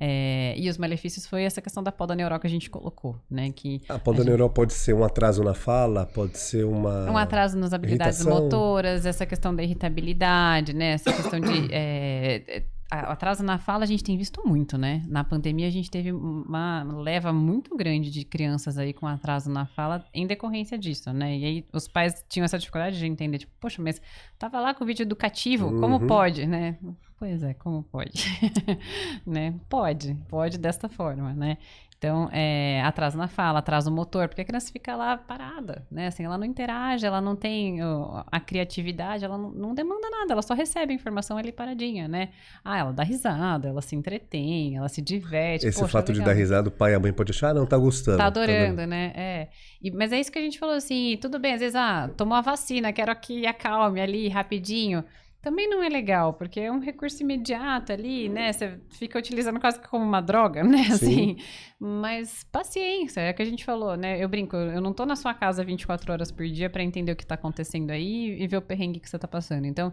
É, 0.00 0.54
e 0.58 0.68
os 0.68 0.76
malefícios 0.76 1.24
foi 1.24 1.44
essa 1.44 1.62
questão 1.62 1.80
da 1.80 1.92
poda 1.92 2.16
neural 2.16 2.40
que 2.40 2.46
a 2.48 2.50
gente 2.50 2.68
colocou, 2.68 3.14
né? 3.30 3.52
Que 3.54 3.80
A 3.88 4.00
poda 4.00 4.24
neural 4.24 4.50
pode 4.50 4.72
ser 4.72 4.92
um 4.94 5.04
atraso 5.04 5.44
na 5.44 5.54
fala, 5.54 6.04
pode 6.06 6.36
ser 6.36 6.64
uma. 6.64 7.08
um 7.08 7.16
atraso 7.16 7.56
nas 7.56 7.72
habilidades 7.72 8.18
irritação. 8.18 8.42
motoras, 8.44 9.06
essa 9.06 9.24
questão 9.24 9.54
da 9.54 9.62
irritabilidade, 9.62 10.72
né? 10.74 10.94
Essa 10.94 11.12
questão 11.12 11.38
de. 11.38 11.68
é, 11.70 12.42
a- 12.58 12.81
atraso 13.00 13.42
na 13.42 13.58
fala 13.58 13.84
a 13.84 13.86
gente 13.86 14.04
tem 14.04 14.16
visto 14.16 14.42
muito, 14.46 14.76
né? 14.76 15.02
Na 15.06 15.24
pandemia 15.24 15.66
a 15.66 15.70
gente 15.70 15.90
teve 15.90 16.12
uma 16.12 16.82
leva 16.82 17.32
muito 17.32 17.76
grande 17.76 18.10
de 18.10 18.24
crianças 18.24 18.76
aí 18.78 18.92
com 18.92 19.06
atraso 19.06 19.50
na 19.50 19.66
fala 19.66 20.04
em 20.12 20.26
decorrência 20.26 20.78
disso, 20.78 21.12
né? 21.12 21.36
E 21.38 21.44
aí 21.44 21.66
os 21.72 21.88
pais 21.88 22.24
tinham 22.28 22.44
essa 22.44 22.58
dificuldade 22.58 22.98
de 22.98 23.06
entender, 23.06 23.38
tipo, 23.38 23.52
poxa, 23.58 23.80
mas 23.82 24.00
tava 24.38 24.60
lá 24.60 24.74
com 24.74 24.84
o 24.84 24.86
vídeo 24.86 25.02
educativo, 25.02 25.70
como 25.80 25.96
Uhum. 25.98 26.06
pode, 26.06 26.46
né? 26.46 26.76
Pois 27.18 27.42
é, 27.42 27.54
como 27.54 27.82
pode? 27.84 28.12
né? 29.26 29.54
Pode, 29.68 30.14
pode 30.28 30.58
desta 30.58 30.88
forma, 30.88 31.32
né? 31.32 31.56
Então, 32.02 32.28
é, 32.32 32.82
atraso 32.82 33.16
na 33.16 33.28
fala, 33.28 33.60
atraso 33.60 33.88
no 33.88 33.94
motor, 33.94 34.26
porque 34.26 34.40
a 34.40 34.44
criança 34.44 34.72
fica 34.72 34.96
lá 34.96 35.16
parada, 35.16 35.86
né? 35.88 36.08
Assim, 36.08 36.24
ela 36.24 36.36
não 36.36 36.44
interage, 36.44 37.06
ela 37.06 37.20
não 37.20 37.36
tem 37.36 37.80
ó, 37.80 38.24
a 38.26 38.40
criatividade, 38.40 39.24
ela 39.24 39.38
não, 39.38 39.52
não, 39.52 39.72
demanda 39.72 40.10
nada, 40.10 40.32
ela 40.32 40.42
só 40.42 40.52
recebe 40.52 40.92
a 40.92 40.96
informação 40.96 41.38
ali 41.38 41.52
paradinha, 41.52 42.08
né? 42.08 42.30
Ah, 42.64 42.76
ela 42.76 42.92
dá 42.92 43.04
risada, 43.04 43.68
ela 43.68 43.80
se 43.80 43.94
entretém, 43.94 44.76
ela 44.76 44.88
se 44.88 45.00
diverte. 45.00 45.64
Esse 45.64 45.78
Poxa, 45.78 45.92
fato 45.92 46.06
de 46.06 46.18
legal. 46.18 46.34
dar 46.34 46.40
risada, 46.40 46.70
o 46.70 46.72
pai 46.72 46.90
e 46.90 46.94
a 46.96 46.98
mãe 46.98 47.12
podem 47.12 47.30
achar, 47.30 47.50
ah, 47.50 47.54
não, 47.54 47.66
tá 47.66 47.78
gostando. 47.78 48.18
Tá 48.18 48.24
vendo? 48.30 48.38
adorando, 48.38 48.84
né? 48.84 49.12
É. 49.14 49.48
E- 49.80 49.92
mas 49.92 50.10
é 50.12 50.18
isso 50.18 50.32
que 50.32 50.40
a 50.40 50.42
gente 50.42 50.58
falou 50.58 50.74
assim, 50.74 51.16
tudo 51.20 51.38
bem, 51.38 51.54
às 51.54 51.60
vezes, 51.60 51.76
ah, 51.76 52.10
tomou 52.16 52.34
a 52.36 52.40
vacina, 52.40 52.92
quero 52.92 53.14
que 53.14 53.46
acalme 53.46 54.00
ali 54.00 54.28
rapidinho. 54.28 55.04
Também 55.42 55.68
não 55.68 55.82
é 55.82 55.88
legal, 55.88 56.34
porque 56.34 56.60
é 56.60 56.70
um 56.70 56.78
recurso 56.78 57.20
imediato 57.20 57.92
ali, 57.92 58.28
né? 58.28 58.52
Você 58.52 58.78
fica 58.90 59.18
utilizando 59.18 59.58
quase 59.58 59.80
que 59.80 59.88
como 59.88 60.04
uma 60.04 60.20
droga, 60.20 60.62
né? 60.64 60.82
Assim. 60.92 61.36
Mas 61.80 62.44
paciência, 62.44 63.20
é 63.20 63.32
o 63.32 63.34
que 63.34 63.42
a 63.42 63.44
gente 63.44 63.64
falou, 63.64 63.96
né? 63.96 64.22
Eu 64.22 64.28
brinco, 64.28 64.54
eu 64.54 64.80
não 64.80 64.92
tô 64.92 65.04
na 65.04 65.16
sua 65.16 65.34
casa 65.34 65.64
24 65.64 66.12
horas 66.12 66.30
por 66.30 66.46
dia 66.46 66.70
pra 66.70 66.84
entender 66.84 67.10
o 67.10 67.16
que 67.16 67.26
tá 67.26 67.34
acontecendo 67.34 67.90
aí 67.90 68.40
e 68.40 68.46
ver 68.46 68.58
o 68.58 68.62
perrengue 68.62 69.00
que 69.00 69.10
você 69.10 69.18
tá 69.18 69.26
passando. 69.26 69.66
Então, 69.66 69.92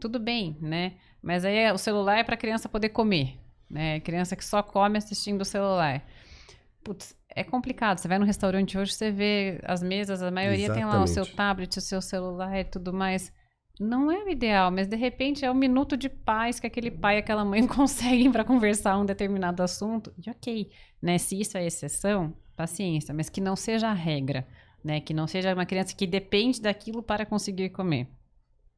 tudo 0.00 0.18
bem, 0.18 0.58
né? 0.60 0.94
Mas 1.22 1.44
aí 1.44 1.70
o 1.70 1.78
celular 1.78 2.18
é 2.18 2.24
pra 2.24 2.36
criança 2.36 2.68
poder 2.68 2.88
comer, 2.88 3.38
né? 3.70 4.00
Criança 4.00 4.34
que 4.34 4.44
só 4.44 4.64
come 4.64 4.98
assistindo 4.98 5.42
o 5.42 5.44
celular. 5.44 6.04
Putz, 6.82 7.16
é 7.28 7.44
complicado. 7.44 7.98
Você 7.98 8.08
vai 8.08 8.18
no 8.18 8.24
restaurante 8.24 8.76
hoje, 8.76 8.94
você 8.94 9.12
vê 9.12 9.60
as 9.62 9.80
mesas, 9.80 10.20
a 10.24 10.30
maioria 10.32 10.72
tem 10.72 10.84
lá 10.84 11.00
o 11.00 11.06
seu 11.06 11.22
Exatamente. 11.22 11.36
tablet, 11.36 11.78
o 11.78 11.80
seu 11.80 12.02
celular 12.02 12.58
e 12.58 12.64
tudo 12.64 12.92
mais. 12.92 13.32
Não 13.80 14.12
é 14.12 14.22
o 14.22 14.28
ideal, 14.28 14.70
mas 14.70 14.86
de 14.86 14.94
repente 14.94 15.42
é 15.42 15.50
o 15.50 15.54
minuto 15.54 15.96
de 15.96 16.10
paz 16.10 16.60
que 16.60 16.66
aquele 16.66 16.90
pai 16.90 17.16
e 17.16 17.18
aquela 17.20 17.46
mãe 17.46 17.64
conseguem 17.66 18.30
para 18.30 18.44
conversar 18.44 18.98
um 18.98 19.06
determinado 19.06 19.62
assunto. 19.62 20.12
E 20.18 20.28
ok, 20.28 20.70
né? 21.00 21.16
Se 21.16 21.40
isso 21.40 21.56
é 21.56 21.64
exceção, 21.64 22.36
paciência, 22.54 23.14
mas 23.14 23.30
que 23.30 23.40
não 23.40 23.56
seja 23.56 23.88
a 23.88 23.94
regra, 23.94 24.46
né? 24.84 25.00
Que 25.00 25.14
não 25.14 25.26
seja 25.26 25.54
uma 25.54 25.64
criança 25.64 25.96
que 25.96 26.06
depende 26.06 26.60
daquilo 26.60 27.02
para 27.02 27.24
conseguir 27.24 27.70
comer. 27.70 28.06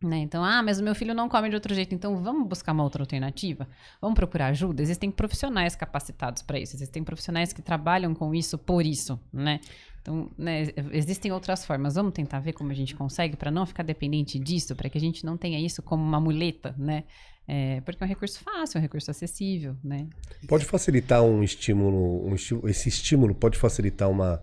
Né? 0.01 0.19
Então, 0.19 0.45
ah, 0.45 0.63
mas 0.63 0.81
o 0.81 0.83
meu 0.83 0.95
filho 0.95 1.15
não 1.15 1.29
come 1.29 1.49
de 1.49 1.55
outro 1.55 1.73
jeito, 1.75 1.95
então 1.95 2.23
vamos 2.23 2.49
buscar 2.49 2.73
uma 2.73 2.83
outra 2.83 3.03
alternativa? 3.03 3.69
Vamos 4.01 4.17
procurar 4.17 4.49
ajuda? 4.49 4.83
Existem 4.83 5.11
profissionais 5.11 5.77
capacitados 5.77 6.43
para 6.43 6.59
isso, 6.59 6.75
existem 6.75 7.05
profissionais 7.05 7.53
que 7.53 7.63
trabalham 7.63 8.13
com 8.13 8.35
isso 8.35 8.59
por 8.59 8.85
isso, 8.85 9.21
né? 9.33 9.61
Então, 10.03 10.29
né, 10.37 10.67
existem 10.93 11.31
outras 11.31 11.65
formas. 11.65 11.95
Vamos 11.95 12.13
tentar 12.13 12.41
ver 12.41 12.53
como 12.53 12.73
a 12.73 12.75
gente 12.75 12.95
consegue 12.95 13.37
para 13.37 13.51
não 13.51 13.65
ficar 13.65 13.85
dependente 13.85 14.39
disso, 14.39 14.75
para 14.75 14.91
que 14.91 14.99
a 14.99 15.01
gente 15.01 15.25
não 15.25 15.37
tenha 15.37 15.65
isso 15.65 15.81
como 15.81 16.03
uma 16.03 16.21
muleta, 16.21 16.75
né? 16.77 17.05
É, 17.47 17.81
porque 17.81 18.03
é 18.03 18.07
um 18.07 18.09
recurso 18.09 18.41
fácil, 18.41 18.79
é 18.79 18.81
um 18.81 18.83
recurso 18.83 19.11
acessível, 19.11 19.77
né? 19.83 20.09
Pode 20.49 20.65
facilitar 20.65 21.23
um 21.23 21.43
estímulo, 21.43 22.27
um 22.27 22.35
estímulo, 22.35 22.69
esse 22.69 22.89
estímulo 22.89 23.35
pode 23.35 23.59
facilitar 23.59 24.11
uma 24.11 24.43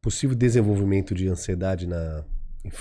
possível 0.00 0.36
desenvolvimento 0.36 1.14
de 1.14 1.28
ansiedade 1.28 1.86
na, 1.86 2.24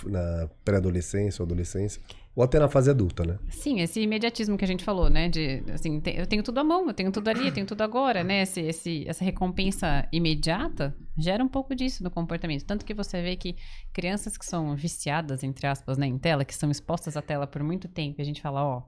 na 0.06 0.50
pré-adolescência 0.64 1.42
ou 1.42 1.46
adolescência, 1.46 2.02
ou 2.36 2.44
até 2.44 2.60
na 2.60 2.70
fase 2.70 2.90
adulta, 2.90 3.26
né? 3.26 3.38
Sim, 3.50 3.82
esse 3.82 4.00
imediatismo 4.00 4.58
que 4.58 4.64
a 4.64 4.68
gente 4.68 4.84
falou, 4.84 5.10
né? 5.10 5.28
De, 5.28 5.64
assim, 5.74 6.02
eu 6.16 6.26
tenho 6.26 6.44
tudo 6.44 6.60
à 6.60 6.64
mão, 6.64 6.88
eu 6.88 6.94
tenho 6.94 7.12
tudo 7.12 7.28
ali, 7.28 7.48
eu 7.48 7.54
tenho 7.54 7.66
tudo 7.66 7.82
agora, 7.82 8.24
né? 8.24 8.44
Esse, 8.44 8.62
esse, 8.62 9.08
essa 9.08 9.24
recompensa 9.24 10.08
imediata 10.12 10.96
gera 11.18 11.44
um 11.44 11.48
pouco 11.48 11.76
disso 11.76 12.04
no 12.04 12.12
comportamento. 12.12 12.64
Tanto 12.66 12.86
que 12.86 12.94
você 12.94 13.22
vê 13.22 13.36
que 13.36 13.56
crianças 13.92 14.38
que 14.38 14.46
são 14.46 14.76
viciadas, 14.76 15.44
entre 15.44 15.68
aspas, 15.68 15.98
né, 15.98 16.08
em 16.08 16.18
tela, 16.18 16.46
que 16.46 16.56
são 16.56 16.72
expostas 16.72 17.18
à 17.18 17.22
tela 17.22 17.46
por 17.46 17.64
muito 17.64 17.88
tempo, 17.88 18.22
a 18.22 18.26
gente 18.26 18.42
fala, 18.42 18.64
ó, 18.64 18.84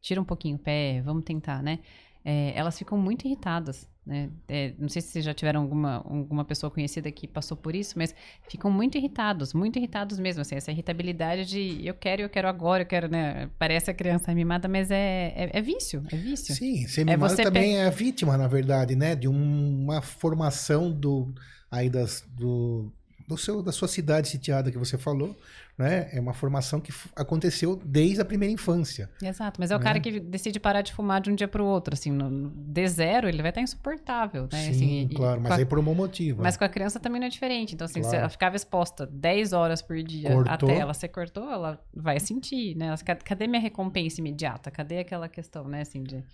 tira 0.00 0.20
um 0.20 0.24
pouquinho 0.24 0.56
o 0.56 0.60
pé, 0.60 1.02
vamos 1.02 1.24
tentar, 1.24 1.62
né? 1.62 1.80
É, 2.24 2.52
elas 2.56 2.78
ficam 2.78 2.96
muito 2.98 3.26
irritadas, 3.26 3.88
né? 4.08 4.30
É, 4.48 4.72
não 4.78 4.88
sei 4.88 5.02
se 5.02 5.08
vocês 5.08 5.24
já 5.24 5.34
tiveram 5.34 5.60
alguma, 5.60 5.96
alguma 5.96 6.42
pessoa 6.44 6.70
conhecida 6.70 7.12
que 7.12 7.28
passou 7.28 7.56
por 7.56 7.74
isso, 7.76 7.94
mas 7.98 8.14
ficam 8.48 8.70
muito 8.70 8.96
irritados, 8.96 9.52
muito 9.52 9.78
irritados 9.78 10.18
mesmo, 10.18 10.40
assim, 10.40 10.54
essa 10.54 10.72
irritabilidade 10.72 11.44
de 11.44 11.86
eu 11.86 11.92
quero, 11.92 12.22
eu 12.22 12.28
quero 12.30 12.48
agora, 12.48 12.82
eu 12.82 12.86
quero, 12.86 13.06
né? 13.08 13.50
Parece 13.58 13.90
a 13.90 13.94
criança 13.94 14.34
mimada, 14.34 14.66
mas 14.66 14.90
é, 14.90 15.34
é, 15.36 15.50
é 15.58 15.60
vício, 15.60 16.02
é 16.10 16.16
vício. 16.16 16.54
Sim, 16.54 16.86
ser 16.88 17.04
mimado 17.04 17.36
você 17.36 17.42
também 17.42 17.78
é 17.78 17.90
vítima, 17.90 18.38
na 18.38 18.48
verdade, 18.48 18.96
né? 18.96 19.14
De 19.14 19.28
um- 19.28 19.84
uma 19.84 20.00
formação 20.00 20.90
do 20.90 21.32
aí 21.70 21.90
das, 21.90 22.24
do, 22.34 22.90
do 23.28 23.36
seu, 23.36 23.62
da 23.62 23.72
sua 23.72 23.88
cidade 23.88 24.28
sitiada 24.28 24.70
que 24.70 24.78
você 24.78 24.96
falou, 24.96 25.36
né? 25.78 26.08
É 26.12 26.20
uma 26.20 26.34
formação 26.34 26.80
que 26.80 26.92
aconteceu 27.14 27.76
desde 27.84 28.20
a 28.20 28.24
primeira 28.24 28.52
infância. 28.52 29.08
Exato, 29.22 29.60
mas 29.60 29.70
é 29.70 29.76
o 29.76 29.78
Né? 29.78 29.84
cara 29.84 30.00
que 30.00 30.18
decide 30.18 30.58
parar 30.58 30.82
de 30.82 30.92
fumar 30.92 31.20
de 31.20 31.30
um 31.30 31.34
dia 31.34 31.46
pro 31.46 31.64
outro, 31.64 31.94
assim, 31.94 32.10
no, 32.10 32.28
no 32.28 32.50
D 32.50 32.86
zero 32.88 33.28
ele 33.28 33.40
vai 33.40 33.50
estar 33.50 33.60
insuportável, 33.60 34.48
né? 34.52 34.58
Sim, 34.64 34.70
assim, 34.70 35.00
e- 35.10 35.14
claro, 35.14 35.36
com 35.36 35.42
mas 35.44 35.52
a- 35.52 35.56
aí 35.56 35.64
por 35.64 35.78
um 35.78 35.82
bom 35.84 35.94
motivo. 35.94 36.42
Mas 36.42 36.54
né? 36.54 36.58
com 36.58 36.64
a 36.64 36.68
criança 36.68 36.98
também 36.98 37.20
não 37.20 37.26
é 37.26 37.30
diferente. 37.30 37.74
Então, 37.74 37.84
assim, 37.84 38.02
se 38.02 38.08
Claro. 38.08 38.16
ela 38.18 38.28
ficava 38.28 38.56
exposta 38.56 39.06
10 39.06 39.52
horas 39.52 39.80
por 39.80 40.02
dia 40.02 40.30
Cortou. 40.32 40.68
à 40.68 40.74
tela, 40.74 40.92
você 40.92 41.06
cortou, 41.06 41.48
ela 41.50 41.80
vai 41.94 42.18
sentir, 42.18 42.74
né? 42.76 42.86
Ela, 42.88 42.98
"Cad- 42.98 43.22
Cadê 43.22 43.46
minha 43.46 43.60
recompensa 43.62 44.20
imediata? 44.20 44.70
Cadê 44.70 44.98
aquela 44.98 45.28
questão, 45.28 45.68
né, 45.68 45.82
assim, 45.82 46.02
de... 46.02 46.24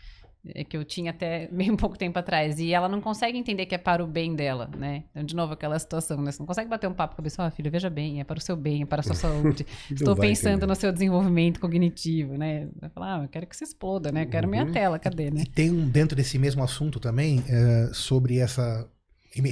é 0.55 0.64
que 0.64 0.76
eu 0.76 0.84
tinha 0.84 1.11
até 1.11 1.49
um 1.70 1.76
pouco 1.76 1.97
tempo 1.97 2.18
atrás. 2.18 2.59
E 2.59 2.72
ela 2.72 2.88
não 2.88 3.01
consegue 3.01 3.38
entender 3.38 3.66
que 3.66 3.74
é 3.74 3.78
para 3.78 4.03
o 4.03 4.07
bem 4.07 4.34
dela, 4.34 4.70
né? 4.76 5.05
Então, 5.11 5.24
de 5.24 5.34
novo, 5.34 5.53
aquela 5.53 5.78
situação, 5.78 6.20
né? 6.20 6.32
Você 6.32 6.38
não 6.40 6.47
consegue 6.47 6.68
bater 6.68 6.88
um 6.88 6.95
papo 6.95 7.16
com 7.16 7.22
a 7.22 7.24
pessoa, 7.24 7.49
ah, 7.49 7.51
filho, 7.51 7.70
veja 7.70 7.88
bem, 7.88 8.20
é 8.20 8.24
para 8.24 8.38
o 8.38 8.40
seu 8.40 8.57
bem, 8.57 8.82
é 8.82 8.86
para 8.86 9.01
a 9.01 9.03
sua 9.03 9.14
saúde. 9.16 9.66
Estou 9.90 10.16
pensando 10.16 10.55
entender. 10.57 10.66
no 10.66 10.74
seu 10.74 10.92
desenvolvimento 10.92 11.61
cognitivo, 11.61 12.36
né? 12.36 12.68
Vai 12.80 12.90
falar, 12.90 13.20
ah, 13.20 13.24
eu 13.24 13.28
quero 13.28 13.47
que 13.47 13.57
você 13.57 13.64
exploda, 13.64 14.11
né? 14.12 14.24
Eu 14.24 14.28
quero 14.28 14.49
minha 14.49 14.64
Uhum. 14.64 14.72
tela, 14.72 14.99
cadê, 14.99 15.30
né? 15.30 15.42
E 15.42 15.47
tem 15.47 15.70
um 15.70 15.88
dentro 15.88 16.16
desse 16.16 16.38
mesmo 16.38 16.62
assunto 16.62 16.99
também 17.01 17.42
é, 17.49 17.90
sobre 17.92 18.38
essa 18.38 18.88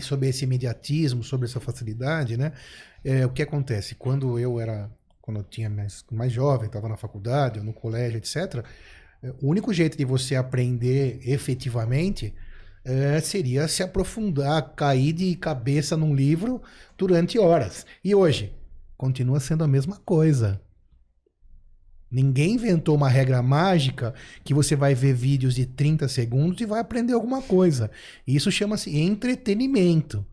sobre 0.03 0.29
esse 0.29 0.45
imediatismo, 0.45 1.25
sobre 1.25 1.47
essa 1.49 1.59
facilidade, 1.59 2.37
né? 2.37 2.53
É, 3.05 3.27
o 3.27 3.31
que 3.31 3.43
acontece 3.43 3.97
quando 3.97 4.39
eu 4.39 4.61
era 4.61 4.89
quando 5.21 5.39
eu 5.39 5.45
tinha 5.45 5.71
mais, 5.71 6.05
mais 6.11 6.33
jovem, 6.33 6.67
estava 6.67 6.89
na 6.89 6.97
faculdade 6.97 7.59
ou 7.61 7.65
no 7.65 7.73
colégio, 7.73 8.19
etc. 8.19 8.65
é, 9.23 9.31
O 9.41 9.49
único 9.49 9.73
jeito 9.73 9.97
de 9.97 10.05
você 10.05 10.35
aprender 10.35 11.21
efetivamente 11.25 12.35
é, 12.85 13.21
seria 13.21 13.69
se 13.69 13.83
aprofundar, 13.83 14.75
cair 14.75 15.13
de 15.13 15.35
cabeça 15.37 15.97
num 15.97 16.15
livro 16.15 16.61
durante 16.99 17.39
horas. 17.39 17.87
E 18.03 18.15
hoje 18.15 18.53
continua 18.97 19.41
sendo 19.41 19.65
a 19.65 19.69
mesma 19.69 19.97
coisa. 19.99 20.61
Ninguém 22.11 22.57
inventou 22.57 22.95
uma 22.95 23.09
regra 23.09 23.43
mágica 23.43 24.13
que 24.45 24.53
você 24.53 24.77
vai 24.77 24.95
ver 24.95 25.15
vídeos 25.15 25.55
de 25.55 25.65
30 25.65 26.09
segundos 26.09 26.61
e 26.61 26.67
vai 26.67 26.81
aprender 26.81 27.15
alguma 27.15 27.41
coisa. 27.41 27.91
Isso 28.27 28.51
chama-se 28.51 28.95
entretenimento. 28.99 30.27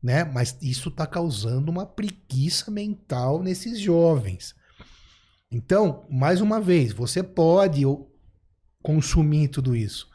Né? 0.00 0.24
Mas 0.24 0.56
isso 0.62 0.88
está 0.88 1.06
causando 1.06 1.70
uma 1.70 1.84
preguiça 1.84 2.70
mental 2.70 3.42
nesses 3.42 3.80
jovens. 3.80 4.54
Então, 5.50 6.06
mais 6.08 6.40
uma 6.40 6.60
vez, 6.60 6.92
você 6.92 7.24
pode 7.24 7.84
consumir 8.82 9.48
tudo 9.48 9.74
isso, 9.76 10.08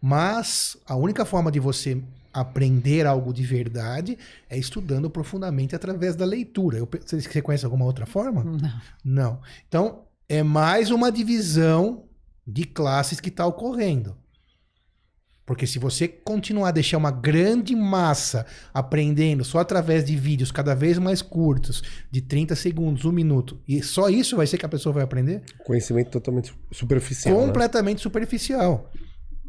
mas 0.00 0.76
a 0.86 0.96
única 0.96 1.24
forma 1.24 1.50
de 1.50 1.60
você 1.60 2.02
aprender 2.32 3.06
algo 3.06 3.32
de 3.32 3.42
verdade 3.42 4.16
é 4.48 4.56
estudando 4.56 5.10
profundamente 5.10 5.76
através 5.76 6.16
da 6.16 6.24
leitura. 6.24 6.78
Eu, 6.78 6.88
você 7.04 7.42
conhece 7.42 7.64
alguma 7.64 7.84
outra 7.84 8.06
forma? 8.06 8.42
Não. 8.42 8.80
Não. 9.04 9.40
Então, 9.68 10.04
é 10.28 10.42
mais 10.42 10.90
uma 10.90 11.12
divisão 11.12 12.04
de 12.46 12.64
classes 12.64 13.20
que 13.20 13.28
está 13.28 13.46
ocorrendo. 13.46 14.16
Porque 15.52 15.66
se 15.66 15.78
você 15.78 16.08
continuar 16.08 16.68
a 16.68 16.72
deixar 16.72 16.96
uma 16.96 17.10
grande 17.10 17.76
massa 17.76 18.46
aprendendo 18.72 19.44
só 19.44 19.58
através 19.58 20.02
de 20.02 20.16
vídeos 20.16 20.50
cada 20.50 20.74
vez 20.74 20.98
mais 20.98 21.20
curtos, 21.20 21.82
de 22.10 22.22
30 22.22 22.56
segundos, 22.56 23.04
um 23.04 23.12
minuto, 23.12 23.60
e 23.68 23.82
só 23.82 24.08
isso 24.08 24.34
vai 24.34 24.46
ser 24.46 24.56
que 24.56 24.64
a 24.64 24.68
pessoa 24.68 24.94
vai 24.94 25.02
aprender? 25.02 25.42
Conhecimento 25.66 26.10
totalmente 26.10 26.54
superficial. 26.72 27.34
né? 27.38 27.46
completamente 27.46 28.00
superficial. 28.00 28.90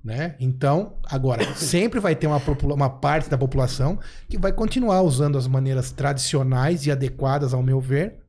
Né? 0.04 0.36
Então, 0.42 0.98
agora, 1.06 1.46
sempre 1.56 2.02
vai 2.02 2.18
ter 2.18 2.28
uma, 2.28 2.42
uma 2.64 2.90
parte 2.90 3.30
da 3.30 3.38
população 3.38 3.98
que 4.28 4.38
vai 4.38 4.52
continuar 4.52 5.04
usando 5.04 5.38
as 5.38 5.48
maneiras 5.48 5.90
tradicionais 5.90 6.86
e 6.86 6.92
adequadas, 6.92 7.54
ao 7.54 7.64
meu 7.64 7.80
ver, 7.80 8.20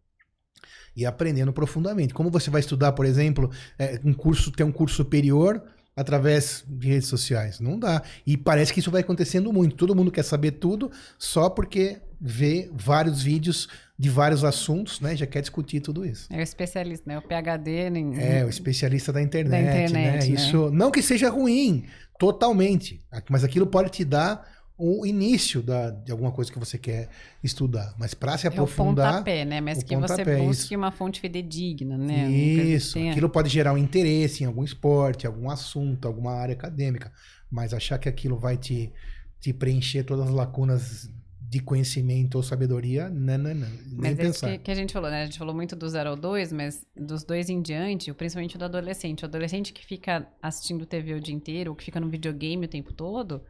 e 0.97 1.05
aprendendo 1.05 1.53
profundamente. 1.53 2.15
Como 2.15 2.31
você 2.31 2.51
vai 2.51 2.61
estudar, 2.61 2.93
por 2.93 3.05
exemplo, 3.05 3.51
é, 3.77 4.01
um 4.05 4.15
curso, 4.15 4.53
ter 4.53 4.63
um 4.63 4.71
curso 4.71 4.95
superior 4.95 5.61
através 5.97 6.65
de 6.67 6.89
redes 6.89 7.09
sociais? 7.09 7.61
Não 7.61 7.79
dá. 7.79 8.03
E 8.27 8.37
parece 8.37 8.73
que 8.73 8.81
isso 8.81 8.91
vai 8.91 9.03
acontecendo 9.03 9.53
muito. 9.53 9.77
Todo 9.77 9.95
mundo 9.95 10.11
quer 10.11 10.25
saber 10.25 10.53
tudo 10.53 10.91
só 11.19 11.49
porque 11.49 11.99
vê 12.21 12.71
vários 12.73 13.23
vídeos 13.23 13.69
de 13.99 14.11
vários 14.11 14.43
assuntos, 14.43 15.01
né? 15.01 15.15
Já 15.15 15.27
quer 15.27 15.41
discutir 15.41 15.81
tudo 15.81 16.05
isso. 16.05 16.27
É 16.33 16.39
o 16.39 16.43
especialista, 16.43 17.05
né? 17.09 17.19
O 17.19 17.23
PHD 17.23 17.91
em... 17.91 18.19
É, 18.19 18.45
o 18.45 18.49
especialista 18.49 19.13
da 19.13 19.23
internet, 19.23 19.51
Da 19.51 19.61
internet, 19.61 19.93
né? 19.93 20.19
né? 20.19 20.27
Isso, 20.27 20.71
não 20.71 20.91
que 20.91 21.01
seja 21.01 21.31
ruim, 21.31 21.85
totalmente, 22.19 23.01
mas 23.29 23.45
aquilo 23.45 23.67
pode 23.67 23.91
te 23.91 24.05
dar 24.05 24.54
o 24.77 25.07
início 25.07 25.63
da, 25.63 25.91
de 25.91 26.11
alguma 26.11 26.33
coisa 26.33 26.53
que 26.53 26.59
você 26.59 26.79
quer 26.79 27.09
estudar. 27.43 27.95
Mas 27.99 28.15
para 28.15 28.37
se 28.39 28.47
É 28.47 28.51
o 28.51 28.53
aprofundar, 28.53 29.13
pontapé, 29.19 29.45
né? 29.45 29.61
Mas 29.61 29.83
que 29.83 29.97
você 29.97 30.25
pontapé, 30.25 30.37
busque 30.37 30.75
isso. 30.75 30.77
uma 30.77 30.91
fonte 30.91 31.21
fidedigna, 31.21 31.97
né? 31.97 32.29
Isso, 32.29 32.95
tenha- 32.95 33.13
aquilo 33.13 33.29
pode 33.31 33.49
gerar 33.49 33.73
um 33.73 33.79
interesse 33.79 34.43
em 34.43 34.47
algum 34.47 34.65
esporte, 34.65 35.27
algum 35.27 35.51
assunto, 35.51 36.07
alguma 36.07 36.33
área 36.33 36.55
acadêmica, 36.55 37.13
mas 37.51 37.73
achar 37.75 37.99
que 37.99 38.09
aquilo 38.09 38.39
vai 38.39 38.57
te 38.57 38.93
te 39.41 39.53
preencher 39.53 40.05
todas 40.05 40.27
as 40.29 40.35
lacunas 40.35 41.11
de 41.39 41.61
conhecimento 41.61 42.37
ou 42.37 42.43
sabedoria, 42.43 43.11
não, 43.11 43.37
não, 43.39 43.55
não. 43.55 43.69
Nem 43.99 44.15
Mas 44.15 44.19
é 44.19 44.27
isso 44.29 44.41
pensar. 44.41 44.41
que, 44.41 44.59
que 44.59 44.71
a 44.71 44.75
gente 44.75 44.93
falou, 44.93 45.11
né? 45.11 45.23
A 45.23 45.25
gente 45.27 45.39
falou 45.39 45.55
muito 45.55 45.77
do 45.77 45.89
0 45.89 46.11
ao 46.11 46.17
2, 46.17 46.53
mas 46.53 46.85
dos 46.97 47.23
dois 47.25 47.49
em 47.49 47.63
diante, 47.63 48.13
principalmente 48.13 48.59
do 48.59 48.65
adolescente. 48.65 49.23
O 49.23 49.27
adolescente 49.27 49.73
que 49.73 49.85
fica 49.87 50.27
assistindo 50.43 50.85
TV 50.87 51.15
o 51.15 51.21
dia 51.21 51.35
inteiro, 51.35 51.71
ou 51.71 51.77
que 51.77 51.85
fica 51.85 52.01
no 52.01 52.09
videogame 52.09 52.67
o 52.67 52.69
tempo 52.69 52.93
todo, 52.93 53.43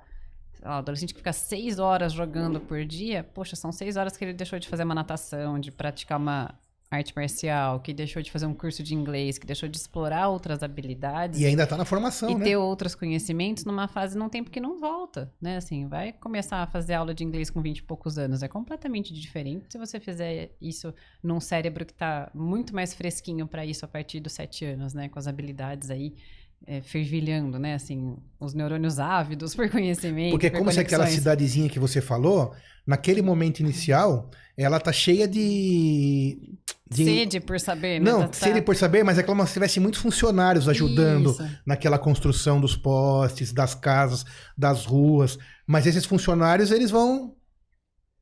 lá, 0.69 0.77
o 0.77 0.79
adolescente 0.79 1.13
que 1.13 1.19
fica 1.19 1.33
seis 1.33 1.79
horas 1.79 2.13
jogando 2.13 2.61
por 2.61 2.85
dia, 2.85 3.23
poxa, 3.23 3.57
são 3.57 3.73
seis 3.73 3.97
horas 3.97 4.17
que 4.17 4.25
ele 4.25 4.33
deixou 4.33 4.59
de 4.59 4.69
fazer 4.69 4.85
uma 4.85 4.95
natação, 4.95 5.59
de 5.59 5.71
praticar 5.71 6.19
uma 6.19 6.55
arte 6.95 7.13
marcial, 7.15 7.81
que 7.81 7.93
deixou 7.93 8.23
de 8.23 8.31
fazer 8.31 8.47
um 8.47 8.55
curso 8.55 8.83
de 8.83 8.95
inglês, 8.95 9.39
que 9.39 9.47
deixou 9.47 9.69
de 9.69 9.77
explorar 9.77 10.29
outras 10.29 10.63
habilidades. 10.63 11.41
E 11.41 11.47
ainda 11.47 11.67
tá 11.67 11.77
na 11.77 11.85
formação, 11.85 12.31
e 12.31 12.35
né? 12.35 12.45
ter 12.45 12.57
outros 12.57 12.95
conhecimentos 12.95 13.65
numa 13.65 13.89
fase 13.89 14.17
num 14.17 14.29
tempo 14.29 14.51
que 14.51 14.61
não 14.61 14.79
volta, 14.79 15.33
né? 15.41 15.57
Assim, 15.57 15.87
vai 15.87 16.13
começar 16.13 16.63
a 16.63 16.67
fazer 16.67 16.95
aula 16.95 17.15
de 17.15 17.25
inglês 17.25 17.51
com 17.51 17.61
20 17.61 17.79
e 17.79 17.83
poucos 17.83 18.19
anos. 18.19 18.43
É 18.43 18.49
completamente 18.49 19.13
diferente 19.13 19.67
se 19.69 19.79
você 19.79 19.99
fizer 19.99 20.53
isso 20.61 20.95
num 21.23 21.41
cérebro 21.41 21.85
que 21.85 21.95
tá 21.95 22.31
muito 22.35 22.75
mais 22.75 22.95
fresquinho 22.95 23.47
para 23.47 23.67
isso 23.67 23.85
a 23.85 23.89
partir 23.89 24.21
dos 24.21 24.33
7 24.33 24.65
anos, 24.65 24.95
né? 24.95 25.09
Com 25.09 25.19
as 25.19 25.27
habilidades 25.27 25.91
aí 25.91 26.15
é, 26.67 26.81
fervilhando, 26.81 27.59
né? 27.59 27.75
Assim, 27.75 28.17
os 28.41 28.55
neurônios 28.55 28.99
ávidos 28.99 29.55
por 29.57 29.69
conhecimento. 29.71 30.31
Porque 30.33 30.51
por 30.51 30.59
como 30.59 30.73
se 30.73 30.81
aquela 30.81 31.05
conexões. 31.05 31.19
cidadezinha 31.23 31.69
que 31.69 31.79
você 31.79 32.01
falou, 32.01 32.55
naquele 32.87 33.23
momento 33.23 33.61
inicial, 33.61 34.31
ela 34.57 34.79
tá 34.79 34.93
cheia 34.93 35.27
de... 35.27 36.57
de... 36.91 37.05
Sede 37.05 37.41
por 37.41 37.59
saber, 37.59 38.01
né? 38.01 38.11
Não, 38.11 38.21
Tá- 38.21 38.29
tá- 38.29 38.33
sede 38.35 38.63
por 38.63 38.77
saber, 38.77 39.03
mas 39.05 39.19
é 39.19 39.23
como 39.23 39.45
se 39.47 39.53
tivesse 39.53 39.81
muitos 39.81 40.01
funcionários 40.01 40.69
ajudando 40.69 41.31
Isso. 41.33 41.49
naquela 41.67 41.99
construção 41.99 42.61
dos 42.61 42.77
postes, 42.77 43.53
das 43.53 43.75
casas, 43.75 44.25
das 44.57 44.85
ruas. 44.85 45.39
Mas 45.67 45.87
esses 45.87 46.05
funcionários, 46.05 46.71
eles 46.71 46.91
vão 46.91 47.35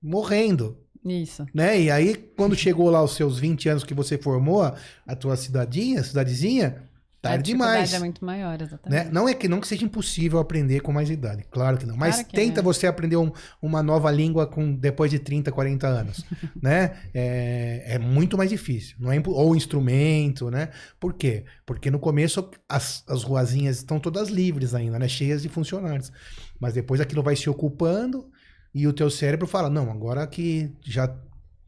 morrendo, 0.02 0.78
Isso. 1.04 1.46
né? 1.54 1.80
E 1.80 1.90
aí, 1.90 2.14
quando 2.36 2.56
chegou 2.56 2.88
lá 2.90 3.02
os 3.02 3.14
seus 3.14 3.38
20 3.38 3.68
anos 3.68 3.84
que 3.84 3.94
você 3.94 4.16
formou 4.18 4.62
a, 4.62 5.14
tua 5.16 5.36
cidadinha, 5.36 6.02
cidadezinha, 6.02 6.82
tarde 7.22 7.44
dificuldade 7.44 7.74
demais. 7.76 7.94
é 7.94 7.98
muito 8.00 8.24
maior, 8.24 8.58
Né? 8.58 8.64
exatamente. 8.64 9.10
Não 9.12 9.28
é 9.28 9.34
que 9.34 9.48
não 9.48 9.60
que 9.60 9.68
seja 9.68 9.84
impossível 9.84 10.38
aprender 10.40 10.80
com 10.80 10.92
mais 10.92 11.08
idade, 11.08 11.44
claro 11.50 11.78
que 11.78 11.86
não. 11.86 11.96
Mas 11.96 12.16
Claro 12.16 12.28
que 12.28 12.34
tenta 12.36 12.60
é. 12.60 12.62
você 12.62 12.86
aprender 12.86 13.16
um- 13.16 13.30
uma 13.62 13.82
nova 13.82 14.10
língua 14.10 14.46
com 14.46 14.74
depois 14.74 15.10
de 15.10 15.18
30, 15.18 15.52
40 15.52 15.86
anos, 15.86 16.24
né? 16.60 16.96
É, 17.14 17.94
é 17.94 17.98
muito 17.98 18.36
mais 18.36 18.50
difícil, 18.50 18.96
não 18.98 19.10
é 19.12 19.22
ou 19.24 19.54
instrumento, 19.56 20.50
né? 20.50 20.68
Por 20.98 21.14
quê? 21.14 21.44
Porque 21.64 21.90
no 21.90 21.98
começo 21.98 22.50
as, 22.68 23.04
as 23.08 23.22
ruazinhas 23.22 23.76
estão 23.78 24.00
todas 24.00 24.28
livres 24.28 24.74
ainda, 24.74 24.98
né? 24.98 25.06
Cheias 25.08 25.42
de 25.42 25.48
funcionários. 25.48 26.10
Mas 26.58 26.74
depois 26.74 27.00
aquilo 27.00 27.22
vai 27.22 27.36
se 27.36 27.48
ocupando 27.48 28.28
e 28.74 28.86
o 28.86 28.92
teu 28.92 29.08
cérebro 29.10 29.46
fala: 29.46 29.70
"Não, 29.70 29.90
agora 29.90 30.26
que 30.26 30.72
já 30.84 31.14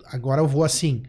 agora 0.07 0.41
eu 0.41 0.49
vou 0.49 0.65
assim", 0.65 1.03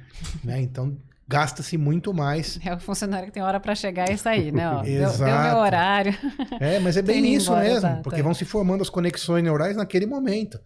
né? 0.43 0.62
Então 0.62 0.98
gasta-se 1.28 1.78
muito 1.78 2.13
mais 2.13 2.59
É 2.63 2.73
o 2.73 2.80
funcionário 2.80 3.28
que 3.28 3.34
tem 3.34 3.41
hora 3.43 3.59
para 3.59 3.73
chegar 3.76 4.09
e 4.11 4.17
sair, 4.17 4.51
né? 4.51 4.69
Ó, 4.69 4.82
deu, 4.84 4.93
deu 4.93 5.09
Exato. 5.09 5.49
meu 5.49 5.57
horário. 5.57 6.13
É, 6.59 6.80
mas 6.80 6.97
é 6.97 7.01
bem 7.03 7.34
isso 7.34 7.51
embora, 7.51 7.63
mesmo, 7.63 7.78
exato, 7.78 8.03
porque 8.03 8.19
é. 8.19 8.23
vão 8.23 8.34
se 8.34 8.45
formando 8.45 8.82
as 8.82 8.89
conexões 8.89 9.43
neurais 9.43 9.76
naquele 9.76 10.05
momento. 10.05 10.59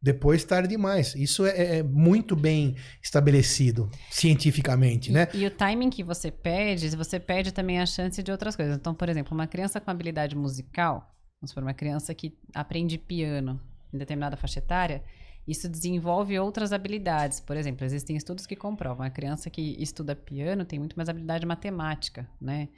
Depois 0.00 0.44
tarde 0.44 0.68
demais. 0.68 1.14
Isso 1.14 1.46
é, 1.46 1.78
é 1.78 1.82
muito 1.82 2.36
bem 2.36 2.76
estabelecido 3.02 3.90
cientificamente, 4.10 5.10
né? 5.10 5.28
E 5.32 5.46
o 5.46 5.50
timing 5.50 5.88
que 5.88 6.04
você 6.04 6.30
perde, 6.30 6.94
você 6.94 7.18
perde 7.18 7.52
também 7.52 7.80
a 7.80 7.86
chance 7.86 8.22
de 8.22 8.30
outras 8.30 8.54
coisas. 8.54 8.76
Então, 8.76 8.94
por 8.94 9.08
exemplo, 9.08 9.32
uma 9.32 9.46
criança 9.46 9.80
com 9.80 9.90
habilidade 9.90 10.36
musical, 10.36 11.10
vamos 11.40 11.50
supor, 11.50 11.62
uma 11.62 11.72
criança 11.72 12.14
que 12.14 12.36
aprende 12.54 12.98
piano 12.98 13.58
em 13.94 13.96
determinada 13.96 14.36
faixa 14.36 14.58
etária, 14.58 15.02
isso 15.46 15.68
desenvolve 15.68 16.38
outras 16.38 16.72
habilidades. 16.72 17.40
Por 17.40 17.56
exemplo, 17.56 17.84
existem 17.84 18.16
estudos 18.16 18.46
que 18.46 18.56
comprovam 18.56 19.04
a 19.04 19.10
criança 19.10 19.50
que 19.50 19.76
estuda 19.82 20.16
piano 20.16 20.64
tem 20.64 20.78
muito 20.78 20.96
mais 20.96 21.08
habilidade 21.08 21.44
matemática, 21.44 22.28
né? 22.40 22.68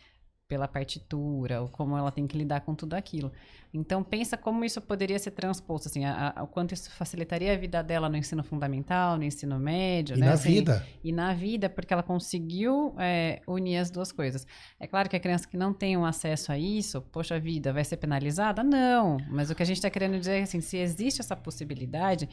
Pela 0.49 0.69
partitura, 0.69 1.61
ou 1.61 1.69
como 1.69 1.97
ela 1.99 2.13
tem 2.13 2.25
que 2.25 2.39
lidar 2.39 2.61
com 2.61 2.73
tudo 2.73 2.95
aquilo. 2.95 3.33
Então, 3.75 4.01
pensa 4.05 4.37
como 4.37 4.65
isso 4.65 4.81
poderia 4.81 5.19
ser 5.19 5.33
transposto, 5.33 5.89
assim, 5.89 6.05
a- 6.05 6.33
a- 6.37 6.43
o 6.45 6.47
quanto 6.47 6.73
isso 6.73 6.89
facilitaria 6.93 7.53
a 7.53 7.57
vida 7.57 7.83
dela 7.83 8.09
no 8.09 8.17
ensino 8.17 8.45
fundamental, 8.45 9.17
no 9.17 9.25
ensino 9.25 9.59
médio, 9.59 10.17
E 10.17 10.21
né? 10.21 10.27
na 10.27 10.33
assim, 10.35 10.51
vida. 10.55 10.87
e 11.03 11.11
na 11.11 11.35
vida, 11.35 11.69
porque 11.69 11.93
ela 11.93 12.03
conseguiu 12.03 12.95
é, 12.97 13.43
unir 13.45 13.79
as 13.79 13.91
duas 13.91 14.13
coisas. 14.13 14.47
É 14.79 14.87
claro 14.87 15.09
que 15.11 15.17
a 15.17 15.21
criança 15.21 15.49
que 15.49 15.57
não 15.57 15.73
tem 15.75 15.97
um 15.97 16.05
acesso 16.05 16.53
a 16.53 16.57
isso, 16.59 17.03
poxa 17.03 17.41
vida, 17.41 17.73
vai 17.73 17.83
ser 17.85 17.97
penalizada? 17.97 18.63
Não. 18.63 19.17
Mas 19.29 19.51
o 19.51 19.55
que 19.55 19.65
a 19.65 19.67
gente 19.67 19.79
está 19.79 19.91
querendo 19.91 20.17
dizer 20.17 20.39
é 20.39 20.43
assim, 20.43 20.61
se 20.61 20.77
existe 20.77 21.21
essa 21.21 21.35
possibilidade, 21.35 22.29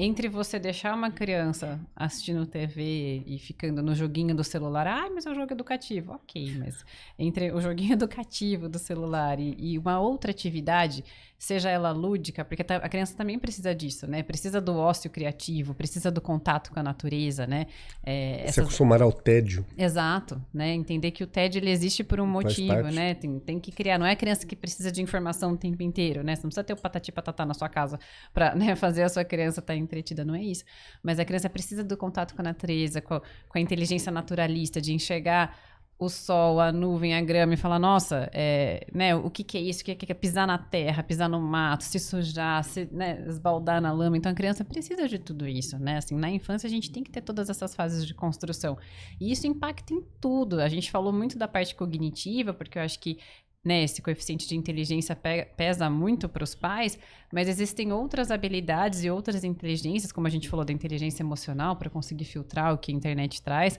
entre 0.00 0.28
você 0.28 0.60
deixar 0.60 0.94
uma 0.94 1.10
criança 1.10 1.80
assistindo 1.96 2.46
TV 2.46 3.24
e 3.26 3.36
ficando 3.38 3.82
no 3.82 3.96
joguinho 3.96 4.32
do 4.36 4.44
celular, 4.44 4.86
ah, 4.86 5.10
mas 5.12 5.26
é 5.26 5.30
um 5.30 5.34
jogo 5.34 5.52
educativo. 5.52 6.12
Ok, 6.12 6.54
mas 6.56 6.84
entre 7.18 7.47
o 7.52 7.60
joguinho 7.60 7.92
educativo 7.94 8.68
do 8.68 8.78
celular 8.78 9.38
e, 9.38 9.54
e 9.58 9.78
uma 9.78 10.00
outra 10.00 10.30
atividade, 10.30 11.04
seja 11.38 11.70
ela 11.70 11.92
lúdica, 11.92 12.44
porque 12.44 12.64
tá- 12.64 12.76
a 12.76 12.88
criança 12.88 13.14
também 13.16 13.38
precisa 13.38 13.74
disso, 13.74 14.06
né? 14.08 14.22
Precisa 14.24 14.60
do 14.60 14.76
ócio 14.76 15.08
criativo, 15.08 15.72
precisa 15.74 16.10
do 16.10 16.20
contato 16.20 16.72
com 16.72 16.80
a 16.80 16.82
natureza, 16.82 17.46
né? 17.46 17.66
É, 18.02 18.38
Se 18.38 18.44
essas- 18.48 18.64
acostumar 18.64 19.00
ao 19.02 19.12
tédio. 19.12 19.64
Exato, 19.76 20.42
né? 20.52 20.72
Entender 20.74 21.10
que 21.12 21.22
o 21.22 21.26
TED 21.26 21.58
ele 21.58 21.70
existe 21.70 22.02
por 22.02 22.18
um 22.20 22.26
motivo, 22.26 22.72
né? 22.90 23.14
Tem, 23.14 23.38
tem 23.38 23.60
que 23.60 23.70
criar, 23.70 23.98
não 23.98 24.06
é 24.06 24.12
a 24.12 24.16
criança 24.16 24.44
que 24.46 24.56
precisa 24.56 24.90
de 24.90 25.00
informação 25.00 25.52
o 25.52 25.56
tempo 25.56 25.82
inteiro, 25.82 26.24
né? 26.24 26.34
Você 26.34 26.42
não 26.42 26.48
precisa 26.48 26.64
ter 26.64 26.72
o 26.72 26.76
patati 26.76 27.12
patatá 27.12 27.46
na 27.46 27.54
sua 27.54 27.68
casa 27.68 27.98
para 28.34 28.54
fazer 28.76 29.02
a 29.04 29.08
sua 29.08 29.24
criança 29.24 29.60
estar 29.60 29.76
entretida, 29.76 30.24
não 30.24 30.34
é 30.34 30.42
isso. 30.42 30.64
Mas 31.02 31.18
a 31.20 31.24
criança 31.24 31.48
precisa 31.48 31.84
do 31.84 31.96
contato 31.96 32.34
com 32.34 32.42
a 32.42 32.44
natureza, 32.44 33.00
com 33.00 33.14
a, 33.14 33.20
com 33.20 33.58
a 33.58 33.60
inteligência 33.60 34.10
naturalista, 34.10 34.80
de 34.80 34.92
enxergar 34.92 35.56
o 35.98 36.08
sol, 36.08 36.60
a 36.60 36.70
nuvem, 36.70 37.14
a 37.14 37.20
grama 37.20 37.54
e 37.54 37.56
falar, 37.56 37.78
nossa, 37.78 38.30
é, 38.32 38.86
né, 38.94 39.16
o 39.16 39.28
que, 39.28 39.42
que 39.42 39.58
é 39.58 39.60
isso? 39.60 39.82
O 39.82 39.84
que, 39.84 39.96
que 39.96 40.12
é 40.12 40.14
pisar 40.14 40.46
na 40.46 40.56
terra, 40.56 41.02
pisar 41.02 41.28
no 41.28 41.40
mato, 41.40 41.82
se 41.82 41.98
sujar, 41.98 42.62
se 42.62 42.88
né, 42.92 43.24
esbaldar 43.26 43.80
na 43.80 43.92
lama? 43.92 44.16
Então 44.16 44.30
a 44.30 44.34
criança 44.34 44.64
precisa 44.64 45.08
de 45.08 45.18
tudo 45.18 45.46
isso, 45.48 45.76
né? 45.78 45.96
Assim, 45.96 46.14
na 46.16 46.30
infância 46.30 46.68
a 46.68 46.70
gente 46.70 46.92
tem 46.92 47.02
que 47.02 47.10
ter 47.10 47.20
todas 47.20 47.50
essas 47.50 47.74
fases 47.74 48.06
de 48.06 48.14
construção. 48.14 48.78
E 49.20 49.32
isso 49.32 49.46
impacta 49.48 49.92
em 49.92 50.00
tudo. 50.20 50.60
A 50.60 50.68
gente 50.68 50.88
falou 50.88 51.12
muito 51.12 51.36
da 51.36 51.48
parte 51.48 51.74
cognitiva, 51.74 52.54
porque 52.54 52.78
eu 52.78 52.82
acho 52.82 53.00
que 53.00 53.18
né, 53.64 53.82
esse 53.82 54.00
coeficiente 54.00 54.46
de 54.48 54.56
inteligência 54.56 55.16
pe- 55.16 55.46
pesa 55.56 55.90
muito 55.90 56.28
para 56.28 56.44
os 56.44 56.54
pais, 56.54 56.96
mas 57.32 57.48
existem 57.48 57.92
outras 57.92 58.30
habilidades 58.30 59.02
e 59.02 59.10
outras 59.10 59.42
inteligências, 59.42 60.12
como 60.12 60.26
a 60.26 60.30
gente 60.30 60.48
falou 60.48 60.64
da 60.64 60.72
inteligência 60.72 61.22
emocional, 61.22 61.74
para 61.76 61.90
conseguir 61.90 62.24
filtrar 62.24 62.72
o 62.72 62.78
que 62.78 62.92
a 62.92 62.94
internet 62.94 63.42
traz. 63.42 63.78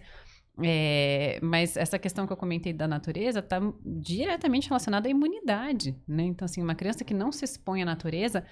É, 0.64 1.39
mas 1.41 1.78
essa 1.78 1.97
questão 1.97 2.28
que 2.28 2.34
eu 2.34 2.38
comentei 2.38 2.74
da 2.74 2.88
natureza 2.88 3.39
está 3.39 3.60
diretamente 3.86 4.68
relacionada 4.68 5.07
à 5.07 5.12
imunidade, 5.12 5.95
né? 6.07 6.24
Então, 6.24 6.45
assim, 6.45 6.62
uma 6.62 6.76
criança 6.76 7.03
que 7.03 7.14
não 7.14 7.32
se 7.32 7.45
expõe 7.45 7.82
à 7.82 7.86
natureza 7.86 8.43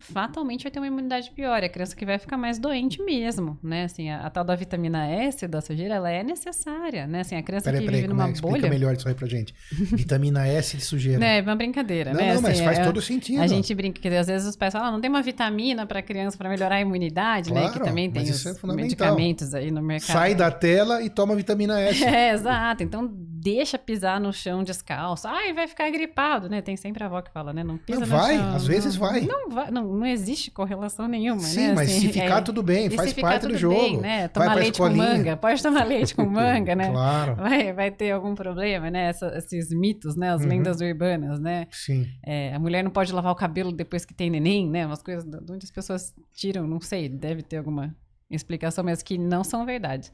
fatalmente 0.00 0.62
vai 0.62 0.70
ter 0.70 0.78
uma 0.78 0.86
imunidade 0.86 1.30
pior. 1.32 1.62
É 1.62 1.66
a 1.66 1.68
criança 1.68 1.94
que 1.94 2.06
vai 2.06 2.18
ficar 2.18 2.36
mais 2.36 2.58
doente 2.58 3.02
mesmo, 3.02 3.58
né? 3.62 3.84
Assim, 3.84 4.10
a, 4.10 4.20
a 4.20 4.30
tal 4.30 4.44
da 4.44 4.54
vitamina 4.54 5.06
S 5.06 5.46
da 5.46 5.60
sujeira, 5.60 5.94
ela 5.94 6.10
é 6.10 6.22
necessária, 6.22 7.06
né? 7.06 7.20
Assim, 7.20 7.36
a 7.36 7.42
criança 7.42 7.64
Peraí, 7.64 7.80
que 7.80 7.86
peraí, 7.86 8.00
vive 8.02 8.08
como 8.08 8.20
numa 8.20 8.28
é? 8.28 8.32
explica 8.32 8.56
bolha... 8.58 8.70
melhor 8.70 8.94
isso 8.94 9.08
aí 9.08 9.14
pra 9.14 9.26
gente. 9.26 9.54
Vitamina 9.72 10.46
S 10.46 10.76
de 10.76 10.84
sujeira. 10.84 11.18
Né, 11.18 11.38
é 11.38 11.42
uma 11.42 11.56
brincadeira, 11.56 12.12
não, 12.12 12.20
né? 12.20 12.34
não, 12.34 12.42
mas 12.42 12.54
Assim, 12.54 12.64
faz 12.64 12.78
é- 12.78 12.84
todo 12.84 13.00
sentido. 13.02 13.42
A 13.42 13.46
gente 13.46 13.74
brinca 13.74 14.00
que 14.00 14.08
às 14.08 14.26
vezes 14.26 14.46
os 14.48 14.56
pais 14.56 14.72
falam, 14.72 14.88
ah, 14.88 14.92
não 14.92 15.00
tem 15.00 15.10
uma 15.10 15.22
vitamina 15.22 15.86
para 15.86 16.00
criança 16.00 16.36
para 16.38 16.48
melhorar 16.48 16.76
a 16.76 16.80
imunidade, 16.80 17.52
né? 17.52 17.66
Que 17.66 17.72
Claro, 17.72 17.84
também 17.84 18.10
tem 18.10 18.22
mas 18.24 18.46
os 18.46 18.64
é 18.64 18.66
medicamentos 18.74 19.54
aí 19.54 19.70
no 19.70 19.82
mercado. 19.82 20.12
Sai 20.16 20.34
da 20.34 20.50
tela 20.50 21.02
e 21.02 21.10
toma 21.10 21.34
vitamina 21.34 21.80
S. 21.80 21.98
É, 22.08 22.32
exato. 22.32 22.82
Então 22.82 23.12
deixa 23.40 23.78
pisar 23.78 24.20
no 24.20 24.32
chão 24.32 24.62
descalço. 24.62 25.26
Ai, 25.28 25.52
vai 25.52 25.66
ficar 25.68 25.90
gripado, 25.90 26.48
né? 26.48 26.60
Tem 26.60 26.76
sempre 26.76 27.02
a 27.02 27.06
avó 27.06 27.22
que 27.22 27.30
fala, 27.30 27.52
né? 27.52 27.62
Não 27.62 27.76
pisa 27.78 28.00
Não, 28.00 28.06
no 28.06 28.16
vai, 28.16 28.36
chão. 28.36 28.54
às 28.54 28.66
vezes 28.66 28.96
não, 28.96 29.00
vai. 29.08 29.20
Não 29.20 29.48
vai, 29.50 29.70
não, 29.70 29.84
não 29.84 30.06
existe 30.06 30.50
correlação 30.50 31.06
nenhuma, 31.08 31.40
Sim, 31.40 31.68
né? 31.68 31.74
mas 31.74 31.88
Assim, 31.90 32.00
se 32.00 32.12
ficar 32.12 32.38
é, 32.38 32.40
tudo 32.40 32.62
bem, 32.62 32.90
faz 32.90 33.08
se 33.10 33.14
ficar 33.14 33.28
parte 33.30 33.46
do 33.46 33.56
jogo. 33.56 33.74
bem, 33.74 33.96
né? 33.98 34.18
Vai 34.20 34.28
Tomar 34.28 34.54
leite 34.54 34.78
com 34.78 34.88
manga, 34.90 35.36
pode 35.38 35.62
tomar 35.62 35.84
leite 35.86 36.14
com 36.14 36.24
manga, 36.28 36.74
né? 36.74 36.90
Claro, 36.90 37.36
Vai, 37.36 37.72
vai 37.72 37.90
ter 37.90 38.10
algum 38.10 38.34
problema, 38.34 38.90
né? 38.90 39.08
Essa- 39.08 39.32
esses 39.38 39.70
mitos, 39.70 40.16
né? 40.16 40.30
As 40.30 40.42
Uhum. 40.42 40.48
lendas 40.48 40.80
urbanas, 40.80 41.38
né? 41.40 41.66
sim. 41.70 42.06
É, 42.24 42.54
a 42.54 42.58
mulher 42.58 42.82
não 42.82 42.90
pode 42.90 43.12
lavar 43.12 43.32
o 43.32 43.36
cabelo 43.36 43.72
depois 43.72 44.04
que 44.04 44.12
tem 44.14 44.28
neném, 44.30 44.68
né? 44.68 44.86
Umas 44.86 45.02
coisas 45.02 45.24
de 45.24 45.36
onde 45.52 45.64
as 45.64 45.70
pessoas 45.70 46.12
tiram, 46.34 46.66
não 46.66 46.80
sei, 46.80 47.08
deve 47.08 47.42
ter 47.42 47.58
alguma 47.58 47.94
explicação, 48.30 48.84
mas 48.84 49.02
que 49.02 49.16
não 49.16 49.42
são 49.42 49.64
verdade. 49.64 50.10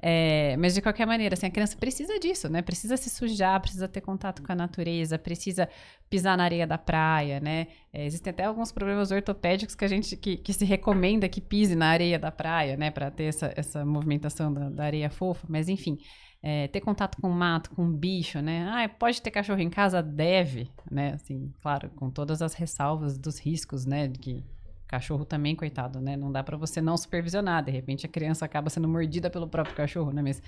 É, 0.00 0.56
mas 0.56 0.74
de 0.74 0.80
qualquer 0.80 1.06
maneira, 1.06 1.34
assim, 1.34 1.46
a 1.46 1.50
criança 1.50 1.76
precisa 1.76 2.18
disso, 2.18 2.48
né? 2.48 2.62
Precisa 2.62 2.96
se 2.96 3.10
sujar, 3.10 3.60
precisa 3.60 3.86
ter 3.86 4.00
contato 4.00 4.42
com 4.42 4.50
a 4.52 4.54
natureza, 4.54 5.18
precisa 5.18 5.68
pisar 6.08 6.36
na 6.38 6.44
areia 6.44 6.66
da 6.66 6.78
praia, 6.78 7.40
né? 7.40 7.66
É, 7.92 8.06
existem 8.06 8.30
até 8.30 8.44
alguns 8.44 8.72
problemas 8.72 9.10
ortopédicos 9.10 9.74
que 9.74 9.84
a 9.84 9.88
gente 9.88 10.16
que, 10.16 10.36
que 10.38 10.52
se 10.52 10.64
recomenda 10.64 11.28
que 11.28 11.40
pise 11.40 11.74
na 11.76 11.88
areia 11.88 12.18
da 12.18 12.30
praia, 12.30 12.76
né? 12.76 12.90
Para 12.90 13.10
ter 13.10 13.24
essa, 13.24 13.52
essa 13.56 13.84
movimentação 13.84 14.52
da, 14.52 14.70
da 14.70 14.84
areia 14.84 15.10
fofa, 15.10 15.46
mas 15.48 15.68
enfim. 15.68 15.98
é, 16.42 16.68
ter 16.68 16.80
contato 16.80 17.20
com 17.20 17.28
mato, 17.30 17.70
com 17.70 17.90
bicho, 17.90 18.40
né? 18.40 18.68
Ah, 18.70 18.88
pode 18.88 19.20
ter 19.20 19.30
cachorro 19.30 19.60
em 19.60 19.70
casa? 19.70 20.02
Deve, 20.02 20.70
né? 20.90 21.14
Assim, 21.14 21.52
claro, 21.60 21.90
com 21.90 22.10
todas 22.10 22.40
as 22.42 22.54
ressalvas 22.54 23.18
dos 23.18 23.38
riscos, 23.38 23.84
né? 23.84 24.08
Que 24.08 24.44
Cachorro 24.88 25.24
também, 25.24 25.54
coitado, 25.54 26.00
né? 26.00 26.16
Não 26.16 26.32
dá 26.32 26.42
para 26.42 26.56
você 26.56 26.80
não 26.80 26.96
supervisionar. 26.96 27.62
De 27.62 27.70
repente 27.70 28.06
a 28.06 28.08
criança 28.08 28.44
acaba 28.44 28.70
sendo 28.70 28.88
mordida 28.88 29.28
pelo 29.28 29.46
próprio 29.46 29.76
cachorro, 29.76 30.10
né? 30.10 30.22
Mas, 30.22 30.42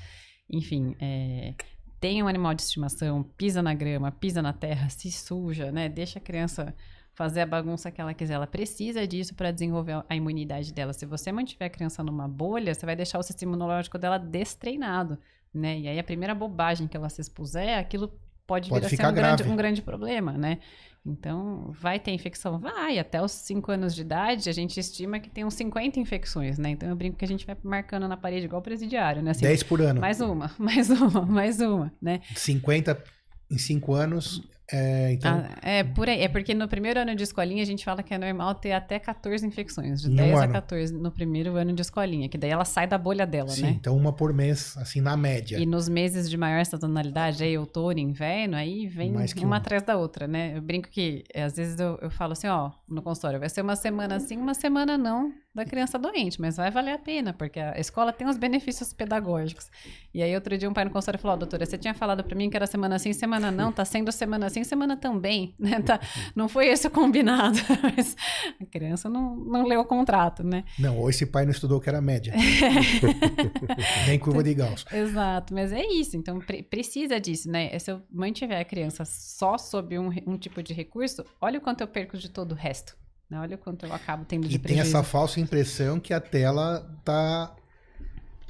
enfim, 0.48 0.96
é, 0.98 1.54
tem 2.00 2.22
um 2.22 2.26
animal 2.26 2.54
de 2.54 2.62
estimação, 2.62 3.22
pisa 3.36 3.62
na 3.62 3.74
grama, 3.74 4.10
pisa 4.10 4.40
na 4.40 4.52
terra, 4.54 4.88
se 4.88 5.12
suja, 5.12 5.70
né? 5.70 5.88
Deixa 5.88 6.18
a 6.18 6.22
criança 6.22 6.74
fazer 7.12 7.42
a 7.42 7.46
bagunça 7.46 7.90
que 7.90 8.00
ela 8.00 8.14
quiser. 8.14 8.34
Ela 8.34 8.46
precisa 8.46 9.06
disso 9.06 9.34
para 9.34 9.50
desenvolver 9.50 10.02
a 10.08 10.16
imunidade 10.16 10.72
dela. 10.72 10.94
Se 10.94 11.04
você 11.04 11.30
mantiver 11.30 11.66
a 11.66 11.70
criança 11.70 12.02
numa 12.02 12.26
bolha, 12.26 12.72
você 12.72 12.86
vai 12.86 12.96
deixar 12.96 13.18
o 13.18 13.22
sistema 13.22 13.52
imunológico 13.52 13.98
dela 13.98 14.18
destreinado, 14.18 15.18
né? 15.52 15.78
E 15.78 15.86
aí 15.86 15.98
a 15.98 16.04
primeira 16.04 16.34
bobagem 16.34 16.88
que 16.88 16.96
ela 16.96 17.10
se 17.10 17.20
expuser, 17.20 17.78
aquilo 17.78 18.08
pode, 18.46 18.70
Pode 18.70 18.88
vir 18.88 18.94
a 18.94 18.96
ser 18.96 19.06
um 19.06 19.14
grande, 19.14 19.42
um 19.42 19.56
grande 19.56 19.82
problema, 19.82 20.32
né? 20.32 20.58
Então, 21.04 21.72
vai 21.80 21.98
ter 21.98 22.10
infecção? 22.10 22.58
Vai. 22.58 22.98
Até 22.98 23.22
os 23.22 23.32
5 23.32 23.72
anos 23.72 23.94
de 23.94 24.02
idade, 24.02 24.48
a 24.48 24.52
gente 24.52 24.78
estima 24.78 25.18
que 25.18 25.30
tem 25.30 25.44
uns 25.44 25.54
50 25.54 25.98
infecções, 25.98 26.58
né? 26.58 26.70
Então, 26.70 26.88
eu 26.88 26.96
brinco 26.96 27.16
que 27.16 27.24
a 27.24 27.28
gente 27.28 27.46
vai 27.46 27.56
marcando 27.62 28.06
na 28.06 28.16
parede 28.16 28.46
igual 28.46 28.60
presidiário, 28.60 29.22
né? 29.22 29.30
Assim, 29.30 29.42
10 29.42 29.62
por 29.62 29.80
ano. 29.80 30.00
mais 30.00 30.20
uma, 30.20 30.50
mais 30.58 30.90
uma, 30.90 31.24
mais 31.24 31.60
uma, 31.60 31.92
né? 32.00 32.20
50 32.34 33.02
em 33.50 33.58
5 33.58 33.94
anos. 33.94 34.42
É, 34.72 35.12
então, 35.12 35.44
Ah, 35.44 35.58
é 35.62 35.84
por 35.84 36.08
aí. 36.08 36.22
É 36.22 36.28
porque 36.28 36.54
no 36.54 36.68
primeiro 36.68 37.00
ano 37.00 37.14
de 37.14 37.22
escolinha 37.22 37.62
a 37.62 37.66
gente 37.66 37.84
fala 37.84 38.02
que 38.02 38.14
é 38.14 38.18
normal 38.18 38.54
ter 38.54 38.72
até 38.72 38.98
14 38.98 39.46
infecções, 39.46 40.02
de 40.02 40.10
um 40.10 40.14
10 40.14 40.38
a 40.38 40.44
ano. 40.44 40.52
14 40.52 40.94
no 40.94 41.10
primeiro 41.10 41.56
ano 41.56 41.72
de 41.72 41.82
escolinha, 41.82 42.28
que 42.28 42.38
daí 42.38 42.50
ela 42.50 42.64
sai 42.64 42.86
da 42.86 42.96
bolha 42.98 43.26
dela, 43.26 43.48
sim, 43.48 43.62
né? 43.62 43.76
então 43.80 43.96
uma 43.96 44.12
por 44.12 44.32
mês, 44.32 44.76
assim, 44.76 45.00
na 45.00 45.16
média. 45.16 45.58
E 45.58 45.66
nos 45.66 45.88
meses 45.88 46.30
de 46.30 46.36
maior 46.36 46.64
sazonalidade, 46.64 47.42
aí 47.42 47.56
outono, 47.58 47.98
inverno, 47.98 48.56
aí 48.56 48.86
vem 48.86 49.14
uma 49.42 49.56
atrás 49.56 49.82
da 49.82 49.96
outra, 49.96 50.26
né? 50.26 50.56
Eu 50.56 50.62
brinco 50.62 50.88
que, 50.88 51.24
eh, 51.34 51.42
às 51.42 51.56
vezes 51.56 51.78
eu, 51.78 51.98
eu 52.00 52.10
falo 52.10 52.32
assim, 52.32 52.46
ó, 52.46 52.70
no 52.88 53.02
consultório, 53.02 53.40
vai 53.40 53.48
ser 53.48 53.62
uma 53.62 53.76
semana 53.76 54.16
assim, 54.16 54.36
uma 54.36 54.54
semana 54.54 54.96
não 54.96 55.32
da 55.52 55.64
criança 55.64 55.98
doente, 55.98 56.40
mas 56.40 56.56
vai 56.56 56.70
valer 56.70 56.92
a 56.92 56.98
pena, 56.98 57.32
porque 57.32 57.58
a 57.58 57.78
escola 57.78 58.12
tem 58.12 58.28
os 58.28 58.36
benefícios 58.36 58.92
pedagógicos. 58.92 59.68
E 60.14 60.22
aí 60.22 60.32
outro 60.34 60.56
dia 60.56 60.70
um 60.70 60.72
pai 60.72 60.84
no 60.84 60.90
consultório 60.90 61.18
falou, 61.18 61.34
ó, 61.34 61.38
doutora, 61.38 61.66
você 61.66 61.76
tinha 61.76 61.92
falado 61.92 62.22
pra 62.22 62.36
mim 62.36 62.48
que 62.48 62.56
era 62.56 62.66
semana 62.66 62.98
sim, 62.98 63.12
semana 63.12 63.50
não, 63.50 63.72
tá 63.72 63.84
sendo 63.84 64.12
semana 64.12 64.48
sim, 64.64 64.68
semana 64.70 64.96
também, 64.96 65.54
né? 65.58 65.80
Tá, 65.80 66.00
não 66.34 66.48
foi 66.48 66.68
esse 66.68 66.86
o 66.86 66.90
combinado, 66.90 67.58
mas 67.82 68.16
a 68.60 68.64
criança 68.66 69.08
não, 69.08 69.36
não 69.36 69.66
leu 69.66 69.80
o 69.80 69.84
contrato, 69.84 70.42
né? 70.44 70.64
Não, 70.78 70.98
ou 70.98 71.08
esse 71.10 71.26
pai 71.26 71.44
não 71.44 71.50
estudou 71.52 71.80
que 71.80 71.88
era 71.88 72.00
média. 72.00 72.32
Nem 74.06 74.18
curva 74.18 74.42
de 74.42 74.54
Gauss. 74.54 74.84
Exato, 74.92 75.54
mas 75.54 75.72
é 75.72 75.84
isso. 75.84 76.16
Então 76.16 76.38
pre- 76.38 76.62
precisa 76.62 77.20
disso, 77.20 77.50
né? 77.50 77.78
Se 77.78 77.90
eu 77.90 78.02
mantiver 78.10 78.60
a 78.60 78.64
criança 78.64 79.04
só 79.04 79.58
sob 79.58 79.98
um, 79.98 80.10
um 80.26 80.36
tipo 80.36 80.62
de 80.62 80.72
recurso, 80.72 81.24
olha 81.40 81.58
o 81.58 81.62
quanto 81.62 81.80
eu 81.80 81.88
perco 81.88 82.16
de 82.16 82.28
todo 82.28 82.52
o 82.52 82.54
resto. 82.54 82.96
Né? 83.28 83.38
Olha 83.38 83.54
o 83.56 83.58
quanto 83.58 83.86
eu 83.86 83.92
acabo 83.92 84.24
tendo 84.24 84.48
de 84.48 84.56
E 84.56 84.58
tem 84.58 84.74
prejuízo. 84.76 84.88
essa 84.96 85.02
falsa 85.04 85.40
impressão 85.40 86.00
que 86.00 86.12
a 86.12 86.20
tela 86.20 86.98
tá 87.04 87.54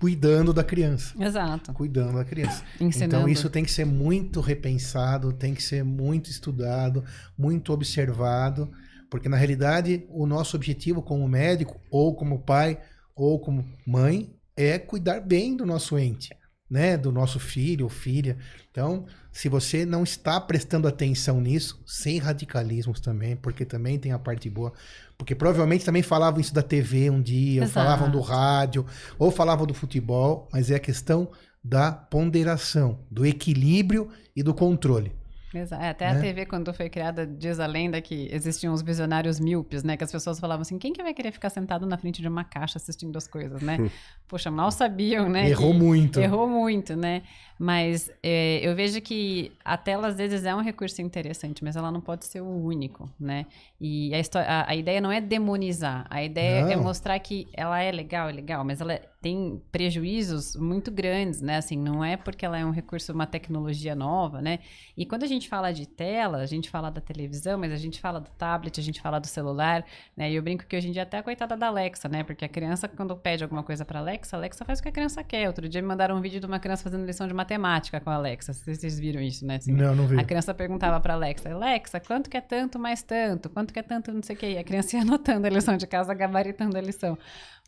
cuidando 0.01 0.53
da 0.53 0.65
criança. 0.65 1.15
Exato. 1.23 1.73
Cuidando 1.75 2.15
da 2.15 2.25
criança. 2.25 2.65
Ensinando. 2.81 3.17
Então 3.17 3.29
isso 3.29 3.51
tem 3.51 3.63
que 3.63 3.71
ser 3.71 3.85
muito 3.85 4.41
repensado, 4.41 5.33
tem 5.33 5.55
que 5.55 5.63
ser 5.63 5.85
muito 5.85 6.31
estudado, 6.31 7.05
muito 7.37 7.71
observado, 7.73 8.73
porque 9.11 9.29
na 9.29 9.37
realidade 9.37 10.07
o 10.09 10.27
nosso 10.27 10.57
objetivo 10.57 11.03
como 11.03 11.29
médico, 11.29 11.79
ou 11.91 12.17
como 12.17 12.41
pai, 12.41 12.81
ou 13.15 13.39
como 13.39 13.65
mãe, 13.87 14.35
é 14.57 14.79
cuidar 14.79 15.21
bem 15.21 15.55
do 15.55 15.67
nosso 15.67 15.99
ente, 15.99 16.35
né? 16.69 16.97
Do 16.97 17.13
nosso 17.13 17.39
filho 17.39 17.85
ou 17.85 17.91
filha. 17.91 18.39
Então, 18.71 19.05
se 19.33 19.49
você 19.49 19.85
não 19.87 20.03
está 20.03 20.41
prestando 20.41 20.89
atenção 20.89 21.41
nisso, 21.41 21.81
sem 21.87 22.19
radicalismos 22.19 23.01
também, 23.01 23.37
porque 23.37 23.65
também 23.65 23.99
tem 23.99 24.13
a 24.13 24.19
parte 24.19 24.51
boa, 24.51 24.73
porque 25.17 25.35
provavelmente 25.35 25.85
também 25.85 26.03
falavam 26.03 26.41
isso 26.41 26.55
da 26.55 26.63
TV 26.63 27.11
um 27.11 27.23
dia, 27.23 27.69
falavam 27.69 28.11
do 28.11 28.21
rádio, 28.21 28.85
ou 29.19 29.31
falavam 29.31 29.67
do 29.67 29.75
futebol, 29.75 30.49
mas 30.53 30.71
é 30.71 30.75
a 30.75 30.81
questão 30.81 31.31
da 31.63 31.93
ponderação, 31.93 33.01
do 33.11 33.25
equilíbrio 33.25 34.09
e 34.35 34.43
do 34.43 34.55
controle. 34.55 35.20
Exato. 35.53 35.83
É, 35.83 35.89
Até 35.91 36.13
né? 36.13 36.19
a 36.19 36.21
TV, 36.21 36.47
quando 36.47 36.73
foi 36.73 36.89
criada, 36.89 37.27
diz 37.27 37.59
a 37.59 37.67
lenda 37.67 38.01
que 38.01 38.29
existiam 38.31 38.73
os 38.73 38.83
visionários 38.83 39.41
míopes, 39.41 39.83
né? 39.83 39.97
Que 39.97 40.05
as 40.05 40.13
pessoas 40.13 40.39
falavam 40.39 40.63
assim, 40.63 40.79
quem 40.79 40.93
que 40.93 41.03
vai 41.03 41.13
querer 41.13 41.33
ficar 41.33 41.51
sentado 41.51 41.85
na 41.87 41.99
frente 41.99 42.23
de 42.23 42.29
uma 42.29 42.45
caixa 42.45 42.79
assistindo 42.79 43.17
as 43.17 43.27
coisas, 43.27 43.61
né? 43.61 43.77
Poxa, 44.29 44.51
mal 44.51 44.71
sabiam, 44.71 45.29
né? 45.29 45.49
Errou 45.51 45.75
muito. 45.75 46.21
Errou 46.21 46.49
muito, 46.49 46.95
né? 46.95 47.23
Mas 47.59 48.11
é, 48.23 48.61
eu 48.63 48.75
vejo 48.75 49.01
que 49.03 49.53
a 49.65 49.77
tela, 49.77 50.09
às 50.09 50.17
vezes, 50.17 50.45
é 50.45 50.55
um 50.55 50.63
recurso 50.63 51.03
interessante, 51.03 51.63
mas 51.63 51.77
ela 51.77 51.91
não 51.91 52.01
pode 52.01 52.25
ser 52.25 52.41
o 52.41 52.47
único, 52.49 53.11
né? 53.19 53.45
E 53.81 54.15
a, 54.15 54.19
histó- 54.19 54.39
a, 54.39 54.71
a 54.71 54.75
ideia 54.75 55.01
não 55.01 55.11
é 55.13 55.21
demonizar, 55.21 56.07
a 56.09 56.23
ideia 56.23 56.61
é 56.73 56.77
Não. 56.77 56.83
mostrar 56.85 57.19
que 57.19 57.49
ela 57.53 57.81
é 57.83 57.91
legal, 57.91 58.29
é 58.29 58.33
legal, 58.33 58.65
mas 58.65 58.81
ela 58.81 58.99
tem 59.21 59.63
prejuízos 59.71 60.57
muito 60.57 60.91
grandes, 60.91 61.43
né? 61.43 61.57
Assim, 61.59 61.77
não 61.77 62.03
é 62.03 62.17
porque 62.17 62.45
ela 62.47 62.59
é 62.59 62.65
um 62.65 62.71
recurso, 62.71 63.13
uma 63.13 63.27
tecnologia 63.27 63.95
nova, 63.95 64.41
né? 64.41 64.61
E 64.97 65.05
quando 65.05 65.25
a 65.25 65.27
gente 65.27 65.47
fala 65.47 65.73
de 65.73 65.87
tela, 65.87 66.39
a 66.39 66.47
gente 66.47 66.71
fala 66.71 66.91
da 66.91 67.03
televisão, 67.03 67.59
mas 67.59 67.71
a 67.71 67.77
gente 67.77 68.01
fala 68.01 68.19
do 68.19 68.31
tablet, 68.31 68.81
a 68.81 68.83
gente 68.83 69.01
fala 69.01 69.19
do 69.21 69.27
celular, 69.27 69.85
né? 70.17 70.31
E 70.31 70.35
eu 70.37 70.43
brinco 70.43 70.65
que 70.67 70.75
hoje 70.75 70.89
em 70.89 70.93
dia 70.93 71.03
até 71.03 71.19
a 71.19 71.23
coitada 71.23 71.55
da 71.55 71.67
Alexa, 71.67 72.09
né? 72.09 72.25
Porque 72.25 72.47
a 72.47 72.49
criança, 72.49 72.89
quando 72.89 73.15
pede 73.15 73.43
alguma 73.45 73.63
coisa 73.63 73.85
pra 73.85 73.99
Alexa, 73.99 74.37
a 74.37 74.39
Alexa 74.39 74.65
faz 74.65 74.79
o 74.79 74.83
que 74.83 74.89
a 74.89 74.93
criança 74.93 75.23
quer. 75.23 75.47
Outro 75.49 75.69
dia 75.69 75.83
me 75.83 75.89
mandaram 75.89 76.17
um 76.17 76.21
vídeo 76.23 76.41
de 76.41 76.47
uma 76.47 76.59
criança 76.59 76.83
fazendo 76.83 77.05
lição 77.05 77.29
de 77.29 77.35
matemática 77.35 78.01
com 78.01 78.09
a 78.09 78.15
Alexa. 78.15 78.55
Vocês 78.55 78.79
vocês 78.81 78.99
viram 78.99 79.21
isso, 79.21 79.45
né? 79.47 79.57
Assim, 79.57 79.73
Não, 79.73 79.95
não 79.95 80.07
vi. 80.07 80.19
a 80.19 80.25
criança 80.25 80.55
perguntava 80.55 80.99
pra 80.99 81.13
Alexa, 81.13 81.53
Alexa, 81.53 82.01
quanto 82.01 82.31
que 82.31 82.39
é 82.39 82.41
tanto 82.41 82.79
mais 82.79 83.03
tanto? 83.03 83.51
Quanto 83.51 83.73
que 83.75 83.79
é 83.79 83.83
tanto 83.83 84.13
não 84.13 84.23
sei 84.23 84.35
o 84.35 84.39
quê? 84.39 84.53
E 84.53 84.59
a 84.59 84.65
criança 84.65 84.97
ia 84.97 85.03
anotando 85.03 85.47
a 85.47 85.51
lição 85.51 85.77
de 85.77 85.87
casa, 85.87 86.15
gabaritando 86.15 86.79
a 86.79 86.81
lição. 86.81 87.19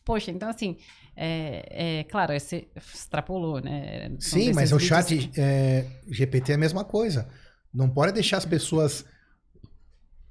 Poxa, 0.05 0.30
então 0.30 0.48
assim, 0.48 0.76
é, 1.16 2.00
é, 2.00 2.05
claro, 2.05 2.32
esse 2.32 2.68
extrapolou, 2.76 3.61
né? 3.61 4.09
São 4.18 4.38
Sim, 4.38 4.53
mas 4.53 4.72
o 4.72 4.78
chat 4.78 5.30
é, 5.36 5.86
GPT 6.09 6.53
é 6.53 6.55
a 6.55 6.59
mesma 6.59 6.84
coisa. 6.84 7.28
Não 7.72 7.88
pode 7.88 8.12
deixar 8.12 8.38
as 8.38 8.44
pessoas, 8.44 9.05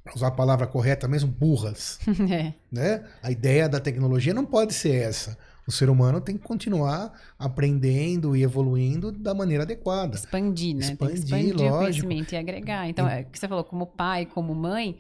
pra 0.04 0.14
usar 0.16 0.28
a 0.28 0.32
palavra 0.32 0.68
correta 0.68 1.08
mesmo, 1.08 1.32
burras. 1.32 2.00
é. 2.32 2.54
né? 2.72 3.08
A 3.24 3.32
ideia 3.32 3.70
da 3.70 3.80
tecnologia 3.80 4.34
não 4.34 4.46
pode 4.46 4.74
ser 4.74 4.96
essa. 4.96 5.38
O 5.68 5.72
ser 5.72 5.90
humano 5.90 6.20
tem 6.20 6.38
que 6.38 6.44
continuar 6.44 7.14
aprendendo 7.38 8.36
e 8.36 8.44
evoluindo 8.44 9.12
da 9.12 9.34
maneira 9.34 9.64
adequada. 9.64 10.16
expandir, 10.16 10.76
né? 10.76 10.86
Expandir, 10.86 11.16
expandir 11.16 11.56
o 11.56 11.60
lógico. 11.60 12.08
conhecimento 12.08 12.34
e 12.34 12.36
agregar. 12.36 12.90
Então, 12.90 13.08
é 13.08 13.22
o 13.22 13.26
que 13.26 13.40
você 13.40 13.48
falou, 13.48 13.64
como 13.64 13.86
pai, 13.86 14.26
como 14.26 14.54
mãe, 14.56 14.98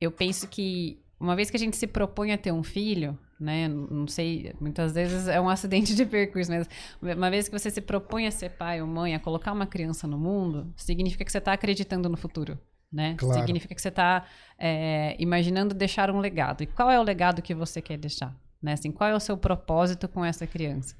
eu 0.00 0.10
penso 0.10 0.48
que 0.48 1.00
uma 1.20 1.36
vez 1.36 1.50
que 1.50 1.56
a 1.56 1.60
gente 1.60 1.76
se 1.76 1.86
propõe 1.86 2.32
a 2.32 2.38
ter 2.38 2.50
um 2.50 2.62
filho, 2.62 3.16
né? 3.40 3.66
Não 3.68 4.06
sei, 4.06 4.54
muitas 4.60 4.92
vezes 4.92 5.26
é 5.26 5.40
um 5.40 5.48
acidente 5.48 5.94
de 5.94 6.04
percurso, 6.04 6.52
mas 6.52 6.68
uma 7.00 7.30
vez 7.30 7.48
que 7.48 7.58
você 7.58 7.70
se 7.70 7.80
propõe 7.80 8.26
a 8.26 8.30
ser 8.30 8.50
pai 8.50 8.82
ou 8.82 8.86
mãe, 8.86 9.14
a 9.14 9.18
colocar 9.18 9.52
uma 9.52 9.66
criança 9.66 10.06
no 10.06 10.18
mundo, 10.18 10.72
significa 10.76 11.24
que 11.24 11.32
você 11.32 11.38
está 11.38 11.54
acreditando 11.54 12.08
no 12.08 12.16
futuro. 12.16 12.58
Né? 12.92 13.14
Claro. 13.16 13.40
Significa 13.40 13.74
que 13.74 13.80
você 13.80 13.88
está 13.88 14.26
imaginando 15.18 15.74
deixar 15.74 16.10
um 16.10 16.18
legado. 16.18 16.62
E 16.62 16.66
qual 16.66 16.90
é 16.90 16.98
o 16.98 17.02
legado 17.02 17.40
que 17.40 17.54
você 17.54 17.80
quer 17.80 17.96
deixar? 17.96 18.36
Né? 18.60 18.72
Assim, 18.72 18.90
qual 18.90 19.08
é 19.08 19.14
o 19.14 19.20
seu 19.20 19.36
propósito 19.36 20.08
com 20.08 20.24
essa 20.24 20.46
criança? 20.46 20.96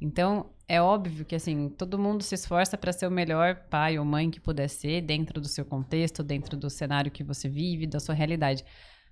Então, 0.00 0.50
é 0.68 0.80
óbvio 0.80 1.24
que 1.24 1.34
assim, 1.34 1.68
todo 1.68 1.98
mundo 1.98 2.22
se 2.22 2.34
esforça 2.34 2.78
para 2.78 2.92
ser 2.92 3.06
o 3.06 3.10
melhor 3.10 3.56
pai 3.68 3.98
ou 3.98 4.04
mãe 4.04 4.30
que 4.30 4.40
puder 4.40 4.68
ser, 4.68 5.00
dentro 5.02 5.40
do 5.40 5.46
seu 5.48 5.64
contexto, 5.64 6.22
dentro 6.22 6.56
do 6.56 6.70
cenário 6.70 7.10
que 7.10 7.22
você 7.22 7.48
vive, 7.48 7.86
da 7.86 8.00
sua 8.00 8.14
realidade. 8.14 8.64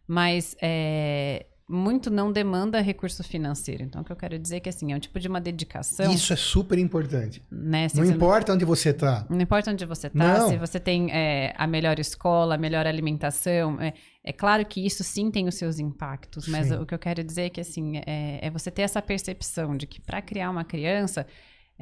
Mas 0.06 0.56
é, 0.60 1.46
muito 1.70 2.10
não 2.10 2.32
demanda 2.32 2.80
recurso 2.80 3.22
financeiro. 3.22 3.84
Então, 3.84 4.02
o 4.02 4.04
que 4.04 4.10
eu 4.10 4.16
quero 4.16 4.38
dizer 4.38 4.56
é 4.56 4.60
que 4.60 4.68
assim, 4.68 4.92
é 4.92 4.96
um 4.96 4.98
tipo 4.98 5.20
de 5.20 5.28
uma 5.28 5.40
dedicação. 5.40 6.12
Isso 6.12 6.32
é 6.32 6.36
super 6.36 6.78
importante. 6.78 7.42
Né? 7.50 7.86
Não 7.94 8.04
importa 8.04 8.52
onde 8.52 8.64
você 8.64 8.90
está. 8.90 9.24
não 9.30 9.40
importa 9.40 9.70
onde 9.70 9.86
você 9.86 10.08
está, 10.08 10.38
Não. 10.38 10.48
se 10.48 10.56
você 10.56 10.80
tem 10.80 11.10
é, 11.12 11.54
a 11.56 11.66
melhor 11.66 12.00
escola, 12.00 12.56
a 12.56 12.58
melhor 12.58 12.86
alimentação. 12.86 13.80
É, 13.80 13.94
é 14.24 14.32
claro 14.32 14.66
que 14.66 14.84
isso 14.84 15.04
sim 15.04 15.30
tem 15.30 15.46
os 15.46 15.54
seus 15.54 15.78
impactos, 15.78 16.48
mas 16.48 16.68
Sim. 16.68 16.74
o 16.74 16.84
que 16.86 16.94
eu 16.94 16.98
quero 16.98 17.22
dizer 17.22 17.42
é 17.42 17.50
que 17.50 17.60
assim, 17.60 17.98
é, 17.98 18.40
é 18.42 18.50
você 18.50 18.70
ter 18.70 18.82
essa 18.82 19.00
percepção 19.00 19.76
de 19.76 19.86
que 19.86 20.00
para 20.00 20.20
criar 20.20 20.50
uma 20.50 20.64
criança. 20.64 21.24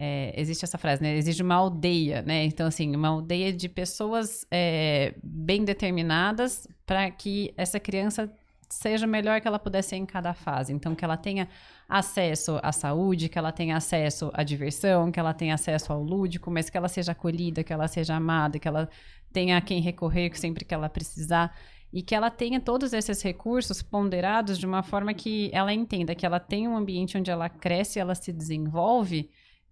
é, 0.00 0.32
existe 0.40 0.64
essa 0.64 0.78
frase, 0.78 1.02
né? 1.02 1.16
Existe 1.16 1.42
uma 1.42 1.56
aldeia, 1.56 2.22
né? 2.22 2.44
Então, 2.44 2.68
assim, 2.68 2.94
uma 2.94 3.08
aldeia 3.08 3.52
de 3.52 3.68
pessoas 3.68 4.46
é, 4.48 5.14
bem 5.24 5.64
determinadas 5.64 6.68
para 6.86 7.10
que 7.10 7.52
essa 7.56 7.80
criança 7.80 8.30
seja 8.68 9.06
o 9.06 9.08
melhor 9.08 9.40
que 9.40 9.48
ela 9.48 9.58
puder 9.58 9.82
ser 9.82 9.96
em 9.96 10.06
cada 10.06 10.34
fase. 10.34 10.72
Então, 10.72 10.94
que 10.94 11.04
ela 11.04 11.16
tenha 11.16 11.48
acesso 11.88 12.58
à 12.62 12.70
saúde, 12.70 13.28
que 13.28 13.38
ela 13.38 13.50
tenha 13.50 13.76
acesso 13.76 14.30
à 14.34 14.42
diversão, 14.42 15.10
que 15.10 15.18
ela 15.18 15.32
tenha 15.32 15.54
acesso 15.54 15.92
ao 15.92 16.02
lúdico, 16.02 16.50
mas 16.50 16.68
que 16.68 16.76
ela 16.76 16.88
seja 16.88 17.12
acolhida, 17.12 17.64
que 17.64 17.72
ela 17.72 17.88
seja 17.88 18.14
amada, 18.14 18.58
que 18.58 18.68
ela 18.68 18.88
tenha 19.32 19.56
a 19.56 19.60
quem 19.60 19.80
recorrer 19.80 20.36
sempre 20.38 20.64
que 20.64 20.74
ela 20.74 20.88
precisar. 20.88 21.56
E 21.90 22.02
que 22.02 22.14
ela 22.14 22.30
tenha 22.30 22.60
todos 22.60 22.92
esses 22.92 23.22
recursos 23.22 23.80
ponderados 23.80 24.58
de 24.58 24.66
uma 24.66 24.82
forma 24.82 25.14
que 25.14 25.50
ela 25.54 25.72
entenda 25.72 26.14
que 26.14 26.26
ela 26.26 26.38
tem 26.38 26.68
um 26.68 26.76
ambiente 26.76 27.16
onde 27.16 27.30
ela 27.30 27.48
cresce, 27.48 27.98
ela 27.98 28.14
se 28.14 28.30
desenvolve. 28.30 29.30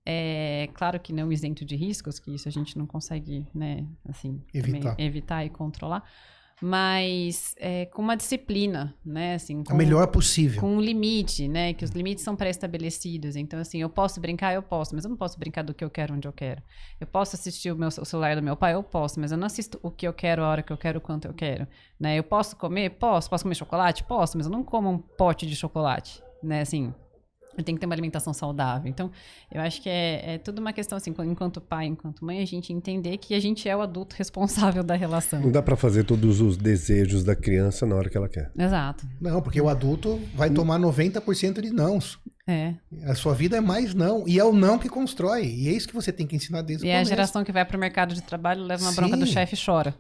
É, 0.09 0.71
claro 0.73 0.99
que 0.99 1.13
não 1.13 1.31
isento 1.31 1.65
de 1.65 1.77
riscos, 1.77 2.19
que 2.19 2.35
isso 2.35 2.49
a 2.49 2.53
gente 2.53 2.79
não 2.79 2.87
consegue, 2.87 3.47
né, 3.53 3.85
assim, 4.09 4.41
Evitar. 4.55 4.95
evitar 4.99 5.45
e 5.45 5.51
controlar. 5.51 6.05
Mas 6.63 7.55
é, 7.59 7.85
com 7.87 8.01
uma 8.01 8.17
disciplina, 8.17 8.95
né? 9.05 9.35
Assim, 9.35 9.63
com, 9.63 9.75
O 9.75 9.77
melhor 9.77 10.07
possível. 10.07 10.61
com 10.61 10.77
um 10.77 10.81
limite, 10.81 11.47
né? 11.49 11.75
Que 11.75 11.85
os 11.85 11.91
limites 11.91 12.25
são 12.25 12.35
pré-estabelecidos. 12.35 13.37
Então, 13.37 13.61
assim, 13.61 13.83
eu 13.83 13.91
posso 13.91 14.21
brincar, 14.21 14.55
eu 14.55 14.63
posso, 14.63 14.95
mas 14.95 15.05
eu 15.05 15.11
não 15.11 15.17
posso 15.17 15.39
brincar 15.39 15.63
do 15.63 15.75
que 15.75 15.85
eu 15.85 15.91
quero, 15.91 16.15
onde 16.15 16.27
eu 16.27 16.33
quero. 16.33 16.63
Eu 16.99 17.07
posso 17.07 17.37
assistir 17.37 17.71
o 17.71 17.77
meu 17.77 17.89
o 17.89 18.05
celular 18.05 18.35
do 18.37 18.43
meu 18.43 18.57
pai, 18.57 18.75
eu 18.75 18.83
posso, 18.83 19.21
mas 19.21 19.33
eu 19.33 19.39
não 19.39 19.47
assisto 19.47 19.79
o 19.83 19.91
que 19.91 20.07
eu 20.09 20.13
quero, 20.13 20.43
a 20.43 20.49
hora 20.49 20.63
que 20.63 20.73
eu 20.73 20.79
quero, 20.79 20.99
o 20.99 21.01
quanto 21.01 21.27
eu 21.29 21.35
quero. 21.35 21.67
Né? 22.01 22.19
Eu 22.19 22.25
posso 22.25 22.57
comer? 22.57 22.91
Posso. 22.91 23.29
Posso 23.29 23.45
comer 23.45 23.55
chocolate? 23.55 24.05
Posso, 24.05 24.37
mas 24.37 24.47
eu 24.47 24.53
não 24.53 24.65
como 24.65 24.91
um 24.91 24.99
pote 24.99 25.47
de 25.47 25.55
chocolate, 25.55 26.23
né? 26.43 26.63
Assim, 26.63 26.95
eu 27.57 27.65
tenho 27.65 27.77
que 27.77 27.81
ter 27.81 27.87
uma 27.87 27.95
alimentação 27.95 28.33
saudável. 28.33 28.89
Então, 28.89 29.11
eu 29.53 29.61
acho 29.61 29.81
que 29.83 29.89
é, 29.89 30.35
é 30.35 30.39
tudo 30.39 30.59
uma 30.61 30.73
questão, 30.73 30.97
assim, 30.97 31.15
enquanto 31.25 31.61
pai, 31.61 31.87
enquanto 31.87 32.25
mãe, 32.25 32.41
a 32.41 32.45
gente 32.47 32.73
entender 32.73 33.17
que 33.19 33.35
a 33.35 33.41
gente 33.41 33.69
é 33.69 33.77
o 33.77 33.81
adulto 33.81 34.15
responsável 34.19 34.83
da 34.85 34.95
relação. 34.95 35.41
Não 35.41 35.51
dá 35.51 35.63
pra 35.63 35.77
fazer 35.77 36.05
todos 36.05 36.41
os 36.41 36.57
desejos 36.57 37.25
da 37.25 37.35
criança 37.35 37.87
na 37.87 37.97
hora 37.97 38.09
que 38.11 38.17
ela 38.17 38.29
quer. 38.29 38.51
Exato. 38.59 39.07
Não, 39.21 39.41
porque 39.41 39.61
o 39.61 39.69
adulto 39.69 40.21
vai 40.35 40.51
tomar 40.51 40.79
90% 40.79 41.61
de 41.61 41.71
nãos. 41.71 42.19
É. 42.49 42.75
A 43.05 43.15
sua 43.17 43.35
vida 43.35 43.57
é 43.57 43.61
mais 43.61 43.93
não. 43.93 44.23
E 44.29 44.39
é 44.39 44.45
o 44.45 44.53
não 44.53 44.79
que 44.79 44.89
constrói. 44.89 45.47
E 45.47 45.69
é 45.69 45.73
isso 45.73 45.89
que 45.89 45.95
você 45.95 46.13
tem 46.13 46.27
que 46.29 46.37
ensinar 46.37 46.63
desde 46.63 46.87
E 46.87 46.89
o 46.89 46.91
é 46.91 46.93
a 46.93 46.97
começo. 46.99 47.09
geração 47.11 47.43
que 47.43 47.51
vai 47.51 47.65
pro 47.65 47.77
mercado 47.77 48.15
de 48.15 48.23
trabalho, 48.23 48.63
leva 48.63 48.83
uma 48.85 48.93
bronca 48.93 49.17
do 49.17 49.27
Sim. 49.27 49.33
chefe 49.33 49.57
e 49.57 49.59
chora. 49.65 49.93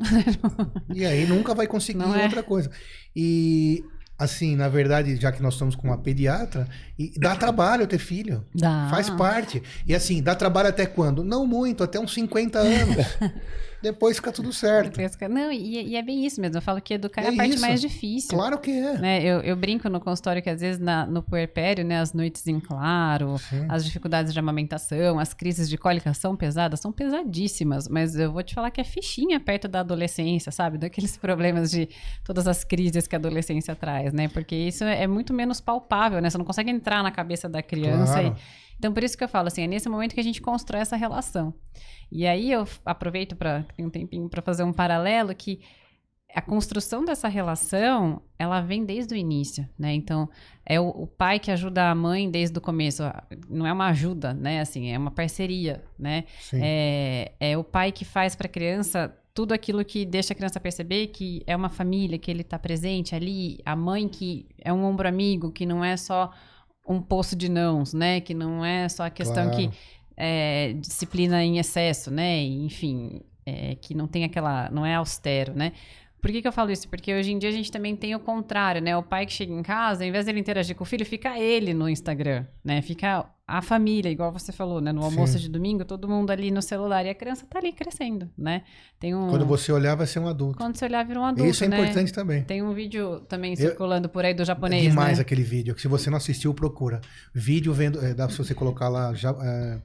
E 0.94 1.04
aí 1.04 1.26
nunca 1.26 1.54
vai 1.54 1.66
conseguir 1.66 1.98
Não 1.98 2.14
é? 2.14 2.22
outra 2.24 2.44
coisa. 2.44 2.70
E 3.14 3.82
assim, 4.18 4.56
na 4.56 4.68
verdade, 4.68 5.16
já 5.16 5.30
que 5.30 5.42
nós 5.42 5.54
estamos 5.54 5.74
com 5.74 5.88
uma 5.88 5.98
pediatra, 5.98 6.66
e 6.98 7.12
dá 7.18 7.36
trabalho 7.36 7.86
ter 7.86 7.98
filho. 7.98 8.44
Dá. 8.54 8.88
Faz 8.90 9.10
parte. 9.10 9.62
E 9.86 9.94
assim, 9.94 10.22
dá 10.22 10.34
trabalho 10.34 10.68
até 10.68 10.86
quando? 10.86 11.22
Não 11.22 11.46
muito, 11.46 11.84
até 11.84 12.00
uns 12.00 12.14
50 12.14 12.58
anos. 12.58 13.06
Depois 13.82 14.16
fica 14.16 14.32
tudo 14.32 14.52
certo. 14.52 14.98
Não, 15.28 15.52
e, 15.52 15.88
e 15.90 15.96
é 15.96 16.02
bem 16.02 16.24
isso 16.26 16.40
mesmo. 16.40 16.56
Eu 16.56 16.62
falo 16.62 16.80
que 16.80 16.94
educar 16.94 17.22
é, 17.22 17.26
É 17.26 17.28
a 17.28 17.36
parte 17.36 17.52
isso. 17.54 17.60
mais 17.60 17.80
difícil. 17.80 18.30
Claro 18.30 18.58
que 18.58 18.70
é. 18.70 18.98
Né? 18.98 19.22
Eu, 19.22 19.40
eu 19.40 19.54
brinco 19.56 19.88
no 19.88 20.00
consultório 20.00 20.42
que 20.42 20.50
às 20.50 20.60
vezes 20.60 20.80
na- 20.80 21.06
no 21.06 21.22
puerpério, 21.22 21.84
né, 21.84 22.00
as 22.00 22.12
noites 22.12 22.46
em 22.46 22.58
claro, 22.58 23.38
Sim. 23.38 23.66
as 23.68 23.84
dificuldades 23.84 24.32
de 24.32 24.38
amamentação, 24.38 25.18
as 25.18 25.32
crises 25.34 25.68
de 25.68 25.76
cólica 25.76 26.12
são 26.14 26.34
pesadas, 26.36 26.80
são 26.80 26.90
pesadíssimas, 26.90 27.88
mas 27.88 28.16
eu 28.16 28.32
vou 28.32 28.42
te 28.42 28.54
falar 28.54 28.70
que 28.70 28.80
é 28.80 28.84
fichinha 28.84 29.38
perto 29.38 29.68
da 29.68 29.80
adolescência, 29.80 30.50
sabe? 30.52 30.78
Daqueles 30.78 31.16
problemas 31.18 31.70
de 31.70 31.88
todas 32.24 32.46
as 32.48 32.64
crises 32.64 33.06
que 33.06 33.14
a 33.14 33.18
adolescência 33.18 33.74
traz, 33.74 34.12
né? 34.12 34.28
Porque 34.28 34.54
isso 34.56 34.84
é 34.84 35.06
muito 35.06 35.32
menos 35.32 35.60
palpável, 35.60 36.20
né? 36.20 36.30
Você 36.30 36.38
não 36.38 36.44
consegue 36.44 36.70
entrar 36.70 37.02
na 37.02 37.10
cabeça 37.10 37.48
da 37.48 37.62
criança 37.62 38.12
Claro. 38.20 38.36
e 38.38 38.65
então, 38.78 38.92
por 38.92 39.02
isso 39.02 39.16
que 39.16 39.24
eu 39.24 39.28
falo 39.28 39.48
assim, 39.48 39.62
é 39.62 39.66
nesse 39.66 39.88
momento 39.88 40.14
que 40.14 40.20
a 40.20 40.24
gente 40.24 40.40
constrói 40.40 40.80
essa 40.80 40.96
relação. 40.96 41.54
E 42.10 42.26
aí 42.26 42.52
eu 42.52 42.66
aproveito 42.84 43.34
para 43.34 43.64
tem 43.76 43.84
um 43.84 43.90
tempinho 43.90 44.28
para 44.28 44.42
fazer 44.42 44.62
um 44.62 44.72
paralelo 44.72 45.34
que 45.34 45.60
a 46.34 46.42
construção 46.42 47.02
dessa 47.02 47.28
relação, 47.28 48.20
ela 48.38 48.60
vem 48.60 48.84
desde 48.84 49.14
o 49.14 49.16
início, 49.16 49.66
né? 49.78 49.94
Então, 49.94 50.28
é 50.66 50.78
o, 50.78 50.88
o 50.88 51.06
pai 51.06 51.38
que 51.38 51.50
ajuda 51.50 51.90
a 51.90 51.94
mãe 51.94 52.30
desde 52.30 52.58
o 52.58 52.60
começo. 52.60 53.02
Não 53.48 53.66
é 53.66 53.72
uma 53.72 53.86
ajuda, 53.86 54.34
né? 54.34 54.60
Assim, 54.60 54.92
é 54.92 54.98
uma 54.98 55.10
parceria, 55.10 55.82
né? 55.98 56.24
É, 56.52 57.32
é 57.40 57.56
o 57.56 57.64
pai 57.64 57.90
que 57.90 58.04
faz 58.04 58.36
para 58.36 58.46
a 58.46 58.50
criança 58.50 59.16
tudo 59.32 59.52
aquilo 59.52 59.84
que 59.84 60.04
deixa 60.04 60.32
a 60.32 60.36
criança 60.36 60.58
perceber 60.58 61.08
que 61.08 61.42
é 61.46 61.54
uma 61.54 61.68
família, 61.68 62.18
que 62.18 62.30
ele 62.30 62.40
está 62.40 62.58
presente 62.58 63.14
ali. 63.14 63.58
A 63.64 63.76
mãe 63.76 64.08
que 64.08 64.46
é 64.58 64.72
um 64.72 64.84
ombro 64.84 65.06
amigo, 65.08 65.50
que 65.50 65.64
não 65.64 65.84
é 65.84 65.96
só 65.96 66.30
um 66.88 67.00
poço 67.00 67.34
de 67.36 67.48
nãos, 67.48 67.92
né? 67.92 68.20
Que 68.20 68.34
não 68.34 68.64
é 68.64 68.88
só 68.88 69.04
a 69.04 69.10
questão 69.10 69.50
Claro. 69.50 69.56
que 69.56 69.70
é, 70.16 70.72
disciplina 70.74 71.42
em 71.44 71.58
excesso, 71.58 72.10
né? 72.10 72.42
Enfim, 72.42 73.20
é, 73.44 73.74
que 73.76 73.94
não 73.94 74.06
tem 74.06 74.24
aquela, 74.24 74.70
não 74.70 74.84
é 74.84 74.94
austero, 74.94 75.54
né? 75.54 75.72
Por 76.20 76.30
que, 76.30 76.42
que 76.42 76.48
eu 76.48 76.52
falo 76.52 76.70
isso? 76.70 76.88
Porque 76.88 77.14
hoje 77.14 77.32
em 77.32 77.38
dia 77.38 77.48
a 77.48 77.52
gente 77.52 77.70
também 77.70 77.94
tem 77.94 78.14
o 78.14 78.20
contrário, 78.20 78.80
né? 78.80 78.96
O 78.96 79.02
pai 79.02 79.26
que 79.26 79.32
chega 79.32 79.52
em 79.52 79.62
casa, 79.62 80.02
ao 80.02 80.08
invés 80.08 80.26
dele 80.26 80.40
interagir 80.40 80.74
com 80.74 80.82
o 80.82 80.86
filho, 80.86 81.04
fica 81.06 81.38
ele 81.38 81.72
no 81.72 81.88
Instagram, 81.88 82.44
né? 82.64 82.82
Fica 82.82 83.26
a 83.46 83.62
família, 83.62 84.10
igual 84.10 84.32
você 84.32 84.50
falou, 84.50 84.80
né? 84.80 84.90
No 84.90 85.04
almoço 85.04 85.34
Sim. 85.34 85.38
de 85.38 85.48
domingo, 85.48 85.84
todo 85.84 86.08
mundo 86.08 86.32
ali 86.32 86.50
no 86.50 86.60
celular 86.60 87.06
e 87.06 87.10
a 87.10 87.14
criança 87.14 87.46
tá 87.48 87.60
ali 87.60 87.72
crescendo, 87.72 88.28
né? 88.36 88.62
Tem 88.98 89.14
um... 89.14 89.28
Quando 89.28 89.46
você 89.46 89.70
olhar, 89.70 89.94
vai 89.94 90.06
ser 90.06 90.18
um 90.18 90.26
adulto. 90.26 90.58
Quando 90.58 90.76
você 90.76 90.86
olhar, 90.86 91.04
vira 91.04 91.20
um 91.20 91.24
adulto, 91.24 91.48
Isso 91.48 91.62
é 91.62 91.68
né? 91.68 91.78
importante 91.80 92.12
também. 92.12 92.42
Tem 92.42 92.60
um 92.60 92.74
vídeo 92.74 93.20
também 93.28 93.54
circulando 93.54 94.08
por 94.08 94.24
aí 94.24 94.34
do 94.34 94.44
japonês, 94.44 94.86
é 94.86 94.88
demais 94.88 95.18
né? 95.18 95.22
aquele 95.22 95.44
vídeo. 95.44 95.76
que 95.76 95.80
Se 95.80 95.86
você 95.86 96.10
não 96.10 96.16
assistiu, 96.16 96.52
procura. 96.52 97.00
Vídeo 97.32 97.72
vendo. 97.72 98.04
é, 98.04 98.14
dá 98.14 98.26
pra 98.26 98.36
você 98.36 98.52
colocar 98.52 98.88
lá. 98.88 99.14
Já, 99.14 99.30
é, 99.30 99.80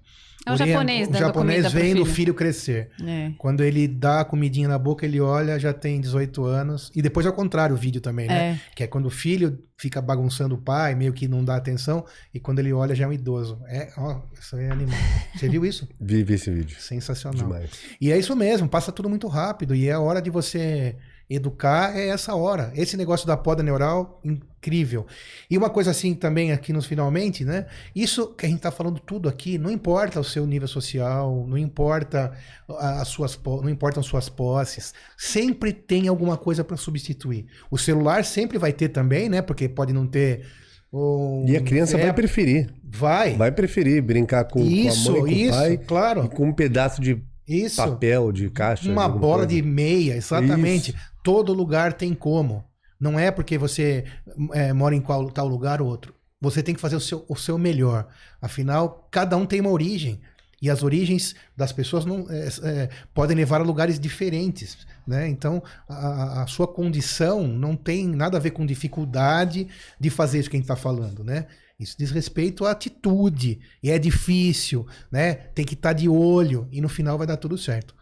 É 0.45 0.49
o 0.49 0.53
orient- 0.53 0.69
japonês 0.71 1.07
O 1.09 1.13
japonês 1.13 1.71
vendo 1.71 2.01
o 2.01 2.05
filho. 2.05 2.33
crescer. 2.33 2.89
É. 3.05 3.31
Quando 3.37 3.63
ele 3.63 3.87
dá 3.87 4.21
a 4.21 4.25
comidinha 4.25 4.67
na 4.67 4.77
boca, 4.79 5.05
ele 5.05 5.19
olha, 5.19 5.59
já 5.59 5.71
tem 5.71 6.01
18 6.01 6.43
anos. 6.43 6.91
E 6.95 7.01
depois 7.01 7.25
ao 7.27 7.33
contrário 7.33 7.75
o 7.75 7.77
vídeo 7.77 8.01
também, 8.01 8.27
né? 8.27 8.51
É. 8.53 8.59
Que 8.75 8.83
é 8.83 8.87
quando 8.87 9.05
o 9.05 9.09
filho 9.11 9.59
fica 9.77 10.01
bagunçando 10.01 10.55
o 10.55 10.57
pai, 10.57 10.95
meio 10.95 11.13
que 11.13 11.27
não 11.27 11.43
dá 11.45 11.55
atenção, 11.55 12.03
e 12.33 12.39
quando 12.39 12.59
ele 12.59 12.71
olha 12.73 12.93
já 12.95 13.05
é 13.05 13.07
um 13.07 13.13
idoso. 13.13 13.59
É, 13.67 13.91
ó, 13.97 14.21
isso 14.39 14.55
aí 14.55 14.65
é 14.65 14.71
animal. 14.71 14.97
Você 15.35 15.47
viu 15.49 15.65
isso? 15.65 15.87
Vive 16.01 16.33
esse 16.33 16.49
vídeo. 16.51 16.79
Sensacional. 16.79 17.43
Demais. 17.43 17.69
E 17.99 18.11
é 18.11 18.17
isso 18.17 18.35
mesmo, 18.35 18.67
passa 18.67 18.91
tudo 18.91 19.09
muito 19.09 19.27
rápido. 19.27 19.75
E 19.75 19.87
é 19.87 19.91
a 19.93 19.99
hora 19.99 20.21
de 20.21 20.29
você 20.29 20.95
educar, 21.35 21.95
é 21.97 22.07
essa 22.09 22.35
hora. 22.35 22.71
Esse 22.75 22.97
negócio 22.97 23.25
da 23.25 23.37
poda 23.37 23.63
neural, 23.63 24.19
incrível. 24.23 25.05
E 25.49 25.57
uma 25.57 25.69
coisa 25.69 25.91
assim 25.91 26.13
também 26.13 26.51
aqui 26.51 26.73
nos 26.73 26.85
finalmente, 26.85 27.43
né? 27.45 27.65
Isso 27.95 28.27
que 28.27 28.45
a 28.45 28.49
gente 28.49 28.61
tá 28.61 28.71
falando 28.71 28.99
tudo 28.99 29.29
aqui, 29.29 29.57
não 29.57 29.71
importa 29.71 30.19
o 30.19 30.23
seu 30.23 30.45
nível 30.45 30.67
social, 30.67 31.45
não 31.47 31.57
importa 31.57 32.31
as 32.67 33.07
suas, 33.07 33.39
não 33.45 33.69
importam 33.69 34.03
suas 34.03 34.29
posses, 34.29 34.93
sempre 35.17 35.71
tem 35.73 36.07
alguma 36.07 36.37
coisa 36.37 36.63
para 36.63 36.77
substituir. 36.77 37.45
O 37.69 37.77
celular 37.77 38.25
sempre 38.25 38.57
vai 38.57 38.73
ter 38.73 38.89
também, 38.89 39.29
né? 39.29 39.41
Porque 39.41 39.67
pode 39.69 39.93
não 39.93 40.05
ter. 40.07 40.45
um- 40.93 41.45
E 41.47 41.55
a 41.55 41.61
criança 41.61 41.97
é, 41.97 42.01
vai 42.03 42.13
preferir. 42.13 42.69
vai. 42.83 43.35
Vai 43.37 43.51
preferir 43.51 44.01
brincar 44.01 44.43
com, 44.45 44.59
Isso, 44.59 45.11
com 45.13 45.19
a 45.19 45.21
mãe, 45.21 45.31
com 45.33 45.39
isso, 45.39 45.51
o 45.53 45.61
pai 45.61 45.77
claro. 45.77 46.25
e 46.25 46.29
com 46.29 46.47
um 46.49 46.53
pedaço 46.53 46.99
de 47.01 47.23
Isso. 47.47 47.77
papel, 47.77 48.31
de 48.31 48.49
caixa. 48.49 48.89
Uma 48.89 49.03
alguma 49.03 49.19
bola 49.19 49.45
coisa. 49.45 49.55
de 49.55 49.61
meia, 49.61 50.15
exatamente. 50.15 50.95
Todo 51.23 51.53
lugar 51.53 51.93
tem 51.93 52.13
como. 52.13 52.63
Não 52.99 53.19
é 53.19 53.31
porque 53.31 53.57
você 53.57 54.05
é, 54.53 54.71
mora 54.73 54.95
em 54.95 55.01
qual 55.01 55.29
tal 55.31 55.47
lugar 55.47 55.81
ou 55.81 55.87
outro. 55.87 56.13
Você 56.39 56.63
tem 56.63 56.73
que 56.73 56.81
fazer 56.81 56.95
o 56.95 56.99
seu, 56.99 57.25
o 57.27 57.35
seu 57.35 57.57
melhor. 57.57 58.07
Afinal, 58.41 59.07
cada 59.11 59.35
um 59.37 59.45
tem 59.45 59.59
uma 59.59 59.69
origem. 59.69 60.21
E 60.61 60.69
as 60.69 60.83
origens 60.83 61.35
das 61.57 61.71
pessoas 61.71 62.05
não, 62.05 62.27
é, 62.29 62.47
é, 62.63 62.89
podem 63.15 63.35
levar 63.35 63.61
a 63.61 63.63
lugares 63.63 63.99
diferentes. 63.99 64.77
Né? 65.07 65.27
Então, 65.27 65.63
a, 65.89 66.43
a 66.43 66.47
sua 66.47 66.67
condição 66.67 67.47
não 67.47 67.75
tem 67.75 68.07
nada 68.07 68.37
a 68.37 68.39
ver 68.39 68.51
com 68.51 68.65
dificuldade 68.65 69.67
de 69.99 70.09
fazer 70.11 70.39
isso 70.39 70.49
que 70.49 70.55
a 70.55 70.59
gente 70.59 70.65
está 70.65 70.75
falando. 70.75 71.23
Né? 71.23 71.47
Isso 71.83 71.95
diz 71.97 72.11
respeito 72.11 72.65
à 72.65 72.71
atitude. 72.71 73.59
E 73.81 73.89
é 73.89 73.97
difícil. 73.97 74.85
Né? 75.11 75.33
Tem 75.33 75.65
que 75.65 75.73
estar 75.73 75.93
de 75.93 76.07
olho. 76.07 76.67
E 76.71 76.81
no 76.81 76.89
final 76.89 77.17
vai 77.17 77.27
dar 77.27 77.37
tudo 77.37 77.57
certo. 77.57 77.95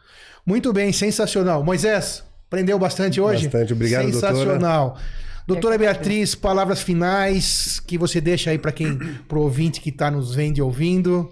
Muito 0.46 0.72
bem, 0.74 0.92
sensacional. 0.92 1.64
Moisés, 1.64 2.24
aprendeu 2.48 2.78
bastante 2.80 3.22
hoje? 3.22 3.46
Bastante, 3.46 3.74
obrigado, 3.74 4.10
doutora. 4.10 4.36
Sensacional. 4.36 4.98
Doutora 5.46 5.80
Beatriz, 5.80 6.36
palavras 6.36 6.82
finais 6.82 7.80
que 7.80 7.98
você 7.98 8.22
deixa 8.22 8.52
aí 8.52 8.60
para 8.60 8.72
quem, 8.72 8.98
pro 9.28 9.42
ouvinte 9.42 9.82
que 9.82 9.90
está 9.90 10.12
nos 10.12 10.36
vendo 10.36 10.60
e 10.60 10.62
ouvindo. 10.62 11.32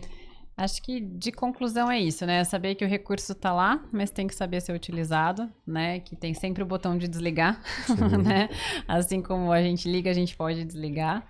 Acho 0.58 0.82
que 0.82 1.00
de 1.00 1.32
conclusão 1.32 1.91
é 1.91 2.00
isso, 2.00 2.26
né? 2.26 2.43
Saber 2.43 2.74
que 2.74 2.84
o 2.84 2.88
recurso 2.88 3.36
tá 3.36 3.54
lá, 3.54 3.80
mas 3.91 4.10
tem 4.10 4.26
que 4.26 4.34
saber 4.34 4.60
ser 4.60 4.74
utilizado, 4.74 5.48
né? 5.68 6.00
Que 6.00 6.16
tem 6.16 6.34
sempre 6.34 6.64
o 6.64 6.66
botão 6.66 6.98
de 6.98 7.08
desligar, 7.08 7.62
né? 8.26 8.50
Assim 8.88 9.22
como 9.22 9.52
a 9.52 9.62
gente 9.62 9.88
liga, 9.88 10.10
a 10.10 10.14
gente 10.16 10.36
pode 10.36 10.66
desligar. 10.66 11.24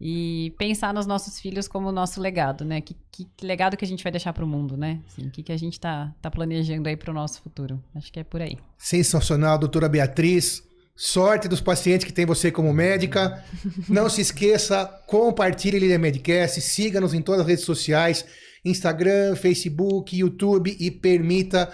E 0.00 0.54
pensar 0.56 0.94
nos 0.94 1.06
nossos 1.06 1.38
filhos 1.38 1.68
como 1.68 1.92
nosso 1.92 2.20
legado, 2.20 2.64
né? 2.64 2.80
Que, 2.80 2.96
que, 3.12 3.28
que 3.36 3.46
legado 3.46 3.76
que 3.76 3.84
a 3.84 3.88
gente 3.88 4.02
vai 4.02 4.10
deixar 4.10 4.32
para 4.32 4.44
o 4.44 4.48
mundo, 4.48 4.76
né? 4.76 5.00
Assim, 5.06 5.26
o 5.26 5.30
que, 5.30 5.42
que 5.42 5.52
a 5.52 5.56
gente 5.58 5.78
tá, 5.78 6.14
tá 6.22 6.30
planejando 6.30 6.88
aí 6.88 6.96
para 6.96 7.10
o 7.10 7.14
nosso 7.14 7.42
futuro. 7.42 7.82
Acho 7.94 8.10
que 8.10 8.20
é 8.20 8.24
por 8.24 8.40
aí. 8.40 8.56
Sensacional, 8.78 9.58
doutora 9.58 9.88
Beatriz. 9.88 10.62
Sorte 10.96 11.48
dos 11.48 11.60
pacientes 11.60 12.06
que 12.06 12.12
tem 12.12 12.26
você 12.26 12.50
como 12.50 12.72
médica. 12.72 13.44
Não 13.88 14.08
se 14.08 14.20
esqueça, 14.20 14.84
compartilhe 15.06 15.78
Líder 15.78 15.98
Medcast, 15.98 16.60
siga-nos 16.60 17.14
em 17.14 17.22
todas 17.22 17.42
as 17.42 17.46
redes 17.46 17.64
sociais, 17.64 18.24
Instagram, 18.64 19.34
Facebook, 19.36 20.16
YouTube 20.16 20.76
e 20.78 20.90
permita 20.90 21.70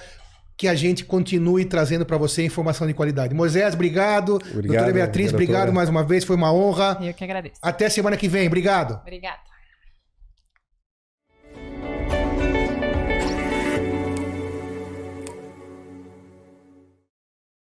que 0.56 0.66
a 0.66 0.74
gente 0.74 1.04
continue 1.04 1.64
trazendo 1.64 2.06
para 2.06 2.16
você 2.16 2.44
informação 2.44 2.86
de 2.86 2.94
qualidade. 2.94 3.34
Moisés, 3.34 3.74
obrigado. 3.74 4.36
Obrigado, 4.36 4.62
doutora 4.62 4.92
Beatriz, 4.92 5.30
doutora. 5.30 5.44
obrigado 5.44 5.72
mais 5.72 5.88
uma 5.88 6.02
vez, 6.02 6.24
foi 6.24 6.36
uma 6.36 6.52
honra. 6.52 6.98
Eu 7.02 7.12
que 7.12 7.24
agradeço. 7.24 7.56
Até 7.60 7.88
semana 7.90 8.16
que 8.16 8.26
vem, 8.26 8.46
obrigado. 8.46 9.00
Obrigada. 9.02 9.55